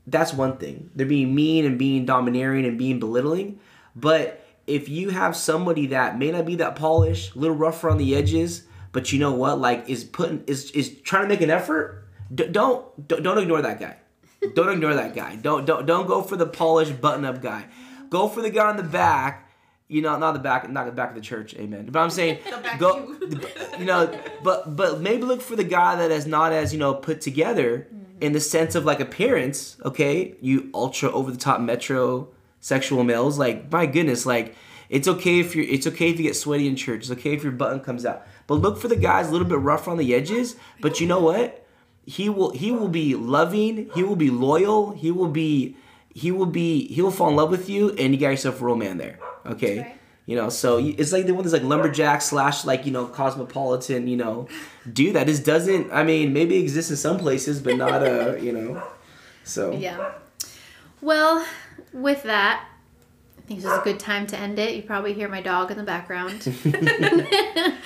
that's 0.07 0.34
one 0.34 0.57
thing. 0.57 0.89
They're 0.95 1.05
being 1.05 1.36
mean 1.36 1.65
and 1.65 1.78
being 1.78 2.05
domineering 2.05 2.65
and 2.65 2.78
being 2.78 2.99
belittling. 2.99 3.59
But 3.95 4.40
if 4.72 4.88
you 4.88 5.09
have 5.09 5.36
somebody 5.36 5.88
that 5.88 6.17
may 6.17 6.32
not 6.32 6.45
be 6.45 6.55
that 6.55 6.76
polished, 6.76 7.36
a 7.36 7.39
little 7.39 7.55
rougher 7.55 7.89
on 7.89 7.97
the 7.97 8.15
edges, 8.15 8.63
but 8.91 9.11
you 9.11 9.19
know 9.19 9.34
what, 9.34 9.59
like 9.59 9.89
is 9.89 10.03
putting 10.03 10.43
is 10.47 10.72
is 10.72 10.99
trying 11.01 11.24
to 11.24 11.28
make 11.30 11.41
an 11.41 11.49
effort, 11.49 12.07
d- 12.34 12.47
don't 12.47 13.07
don't 13.07 13.22
don't 13.22 13.38
ignore 13.38 13.61
that 13.61 13.80
guy. 13.80 13.97
Don't 14.55 14.69
ignore 14.69 14.93
that 14.95 15.13
guy. 15.13 15.36
Don't 15.36 15.65
don't 15.65 15.86
don't 15.86 16.07
go 16.07 16.22
for 16.22 16.36
the 16.36 16.47
polished 16.47 16.99
button 17.01 17.26
up 17.26 17.41
guy. 17.41 17.65
Go 18.09 18.28
for 18.28 18.41
the 18.41 18.49
guy 18.49 18.69
on 18.69 18.78
the 18.78 18.84
back. 18.84 19.49
You 19.88 20.01
know, 20.01 20.17
not 20.17 20.32
the 20.32 20.39
back, 20.39 20.69
not 20.69 20.86
the 20.86 20.93
back 20.93 21.09
of 21.09 21.15
the 21.15 21.22
church. 21.22 21.53
Amen. 21.55 21.89
But 21.91 21.99
I'm 21.99 22.09
saying, 22.09 22.39
go. 22.80 23.15
you. 23.22 23.39
You 23.80 23.86
know, 23.88 24.15
but 24.43 24.76
but 24.76 25.01
maybe 25.01 25.24
look 25.24 25.41
for 25.41 25.55
the 25.55 25.63
guy 25.63 25.95
that 25.95 26.11
is 26.11 26.28
not 26.28 26.51
as 26.53 26.72
you 26.72 26.78
know 26.78 26.93
put 26.93 27.19
together 27.19 27.88
in 28.19 28.32
the 28.32 28.39
sense 28.39 28.76
of 28.76 28.86
like 28.86 28.99
appearance. 28.99 29.78
Okay, 29.84 30.36
you 30.39 30.69
ultra 30.74 31.09
over 31.11 31.32
the 31.32 31.38
top 31.38 31.61
metro 31.61 32.28
sexual 32.62 33.03
males. 33.03 33.38
Like 33.38 33.70
my 33.70 33.86
goodness, 33.86 34.26
like 34.26 34.55
it's 34.89 35.07
okay 35.07 35.39
if 35.39 35.55
you're 35.55 35.66
it's 35.66 35.86
okay 35.88 36.09
if 36.09 36.18
you 36.18 36.24
get 36.24 36.36
sweaty 36.36 36.68
in 36.68 36.78
church. 36.78 37.01
It's 37.01 37.12
okay 37.12 37.34
if 37.34 37.43
your 37.43 37.51
button 37.51 37.82
comes 37.82 38.05
out. 38.05 38.26
But 38.47 38.55
look 38.55 38.80
for 38.80 38.88
the 38.88 38.95
guys 38.95 39.28
a 39.28 39.32
little 39.32 39.47
bit 39.47 39.59
rough 39.59 39.88
on 39.88 39.97
the 39.97 40.16
edges. 40.16 40.55
But 40.80 41.01
you 41.01 41.07
know 41.07 41.20
what? 41.20 41.66
He 42.05 42.30
will 42.30 42.51
he 42.51 42.72
will 42.72 42.88
be 42.88 43.16
loving. 43.16 43.89
He 43.93 44.03
will 44.03 44.16
be 44.16 44.30
loyal. 44.30 44.91
He 44.91 45.12
will 45.12 45.28
be 45.28 45.76
he 46.14 46.32
will 46.32 46.45
be 46.45 46.88
he 46.88 47.01
will 47.01 47.12
fall 47.12 47.30
in 47.30 47.36
love 47.36 47.49
with 47.49 47.70
you, 47.70 47.91
and 47.91 48.14
you 48.14 48.20
got 48.20 48.30
yourself 48.30 48.62
a 48.62 48.66
real 48.66 48.76
man 48.76 48.97
there. 48.97 49.20
Okay. 49.45 49.80
right. 49.80 49.97
You 50.28 50.36
know, 50.36 50.49
so 50.49 50.78
it's 50.78 51.12
like 51.12 51.26
the 51.26 51.34
one 51.34 51.43
that's 51.43 51.53
like 51.53 51.64
lumberjack 51.64 52.22
slash 52.22 52.64
like 52.64 52.86
you 52.86 52.91
know 52.91 53.07
cosmopolitan. 53.07 54.07
You 54.07 54.18
know, 54.18 54.47
do 54.91 55.12
that. 55.14 55.26
This 55.28 55.39
doesn't. 55.39 55.91
I 55.91 56.03
mean, 56.03 56.32
maybe 56.32 56.57
exists 56.57 56.91
in 56.91 56.97
some 56.97 57.18
places, 57.18 57.59
but 57.59 57.76
not 57.76 58.03
uh. 58.03 58.36
You 58.36 58.51
know, 58.51 58.84
so 59.43 59.74
Yeah. 59.74 60.14
Well, 61.01 61.45
with 61.93 62.24
that, 62.24 62.65
I 63.38 63.41
think 63.47 63.61
this 63.61 63.72
is 63.72 63.78
a 63.78 63.82
good 63.84 63.99
time 63.99 64.28
to 64.28 64.38
end 64.38 64.59
it. 64.59 64.76
You 64.76 64.84
probably 64.84 65.13
hear 65.13 65.28
my 65.28 65.41
dog 65.41 65.72
in 65.72 65.78
the 65.78 65.84
background. 65.84 66.41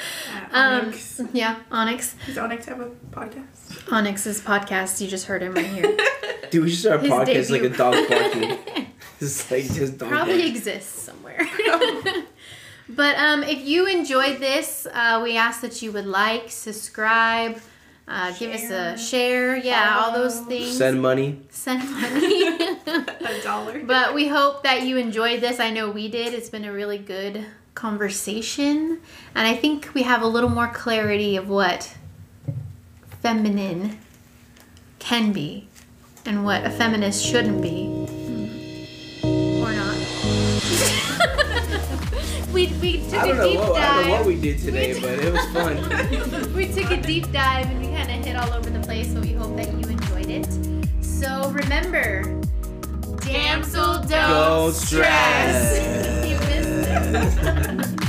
Uh, 0.52 0.58
Um, 0.58 0.86
Onyx. 0.88 1.22
yeah, 1.34 1.60
Onyx. 1.72 2.16
Does 2.26 2.38
Onyx 2.38 2.66
have 2.68 2.80
a 2.80 2.90
podcast? 3.12 3.92
Onyx's 3.92 4.42
podcast. 4.42 5.02
You 5.02 5.08
just 5.08 5.26
heard 5.26 5.42
him 5.42 5.54
right 5.54 5.66
here. 5.66 5.98
Dude, 6.52 6.64
we 6.64 6.70
should 6.70 6.80
start 6.80 7.00
a 7.00 7.04
His 7.04 7.12
podcast 7.12 7.52
like 7.52 7.62
a 7.64 7.70
dog 7.70 7.94
barking. 8.08 8.58
it's 9.20 9.50
like 9.52 9.64
just 9.74 9.98
dog 9.98 10.10
Probably 10.10 10.34
barking. 10.36 10.56
exists 10.56 11.02
somewhere. 11.04 11.48
but 12.90 13.18
um, 13.18 13.44
if 13.44 13.66
you 13.66 13.88
enjoyed 13.88 14.40
this, 14.40 14.88
uh, 14.94 15.20
we 15.24 15.36
ask 15.38 15.62
that 15.62 15.82
you 15.82 15.92
would 15.92 16.06
like, 16.06 16.50
subscribe, 16.52 17.60
uh, 18.08 18.32
give 18.38 18.51
us 18.51 18.70
a 18.70 18.97
share. 18.97 19.56
Yeah, 19.56 19.99
all 19.99 20.12
those 20.12 20.39
things. 20.41 20.78
Send 20.78 21.01
money. 21.01 21.41
Send 21.49 21.89
money. 21.89 22.47
A 22.88 23.41
dollar. 23.43 23.84
But 23.84 24.14
we 24.14 24.28
hope 24.28 24.64
that 24.64 24.84
you 24.84 24.97
enjoyed 24.97 25.41
this. 25.41 25.60
I 25.60 25.72
know 25.72 25.89
we 25.89 26.08
did. 26.08 26.34
It's 26.34 26.49
been 26.49 26.66
a 26.66 26.72
really 26.72 26.99
good 26.99 27.45
conversation. 27.74 29.01
And 29.34 29.47
I 29.47 29.56
think 29.56 29.89
we 29.93 30.03
have 30.03 30.22
a 30.22 30.28
little 30.28 30.49
more 30.49 30.68
clarity 30.68 31.36
of 31.36 31.49
what 31.49 31.95
feminine 33.22 33.97
can 34.99 35.32
be 35.32 35.68
and 36.26 36.45
what 36.45 36.64
a 36.64 36.70
feminist 36.70 37.26
shouldn't 37.26 37.62
be. 37.62 37.88
Or 39.24 39.72
not. 39.72 41.41
we, 42.56 42.68
we 42.82 43.01
took 43.10 43.16
I 43.16 43.28
don't 43.28 43.32
a 43.32 43.39
know 43.39 43.49
deep 43.49 43.60
what 43.60 43.82
I 43.82 43.95
don't 43.95 44.08
know 44.08 44.12
what 44.14 44.26
we 44.26 44.39
did 44.39 44.60
today, 44.60 44.93
but 44.99 45.20
it 45.20 45.34
was 45.34 45.45
fun. 45.53 46.53
We 46.56 46.72
took 46.72 46.89
a 46.89 47.01
deep 47.01 47.30
dive 47.34 47.66
and 47.70 47.82
we 47.82 47.88
kind 47.88 48.10
of 48.10 48.26
hit 48.26 48.38
all 48.38 48.51
over 48.53 48.70
the 48.70 48.80
place, 48.80 49.14
but 49.14 49.24
we 49.24 49.34
hope 49.34 49.58
that 49.58 49.68
you 49.74 49.89
enjoyed 49.89 50.30
it. 50.30 50.47
So 51.03 51.49
remember, 51.49 52.24
damsel 53.20 53.95
don't, 53.95 54.10
Don't 54.10 54.74
stress. 54.74 55.76
stress. 55.76 56.28
you 56.30 56.39
missed 56.39 57.89
it. 57.91 57.99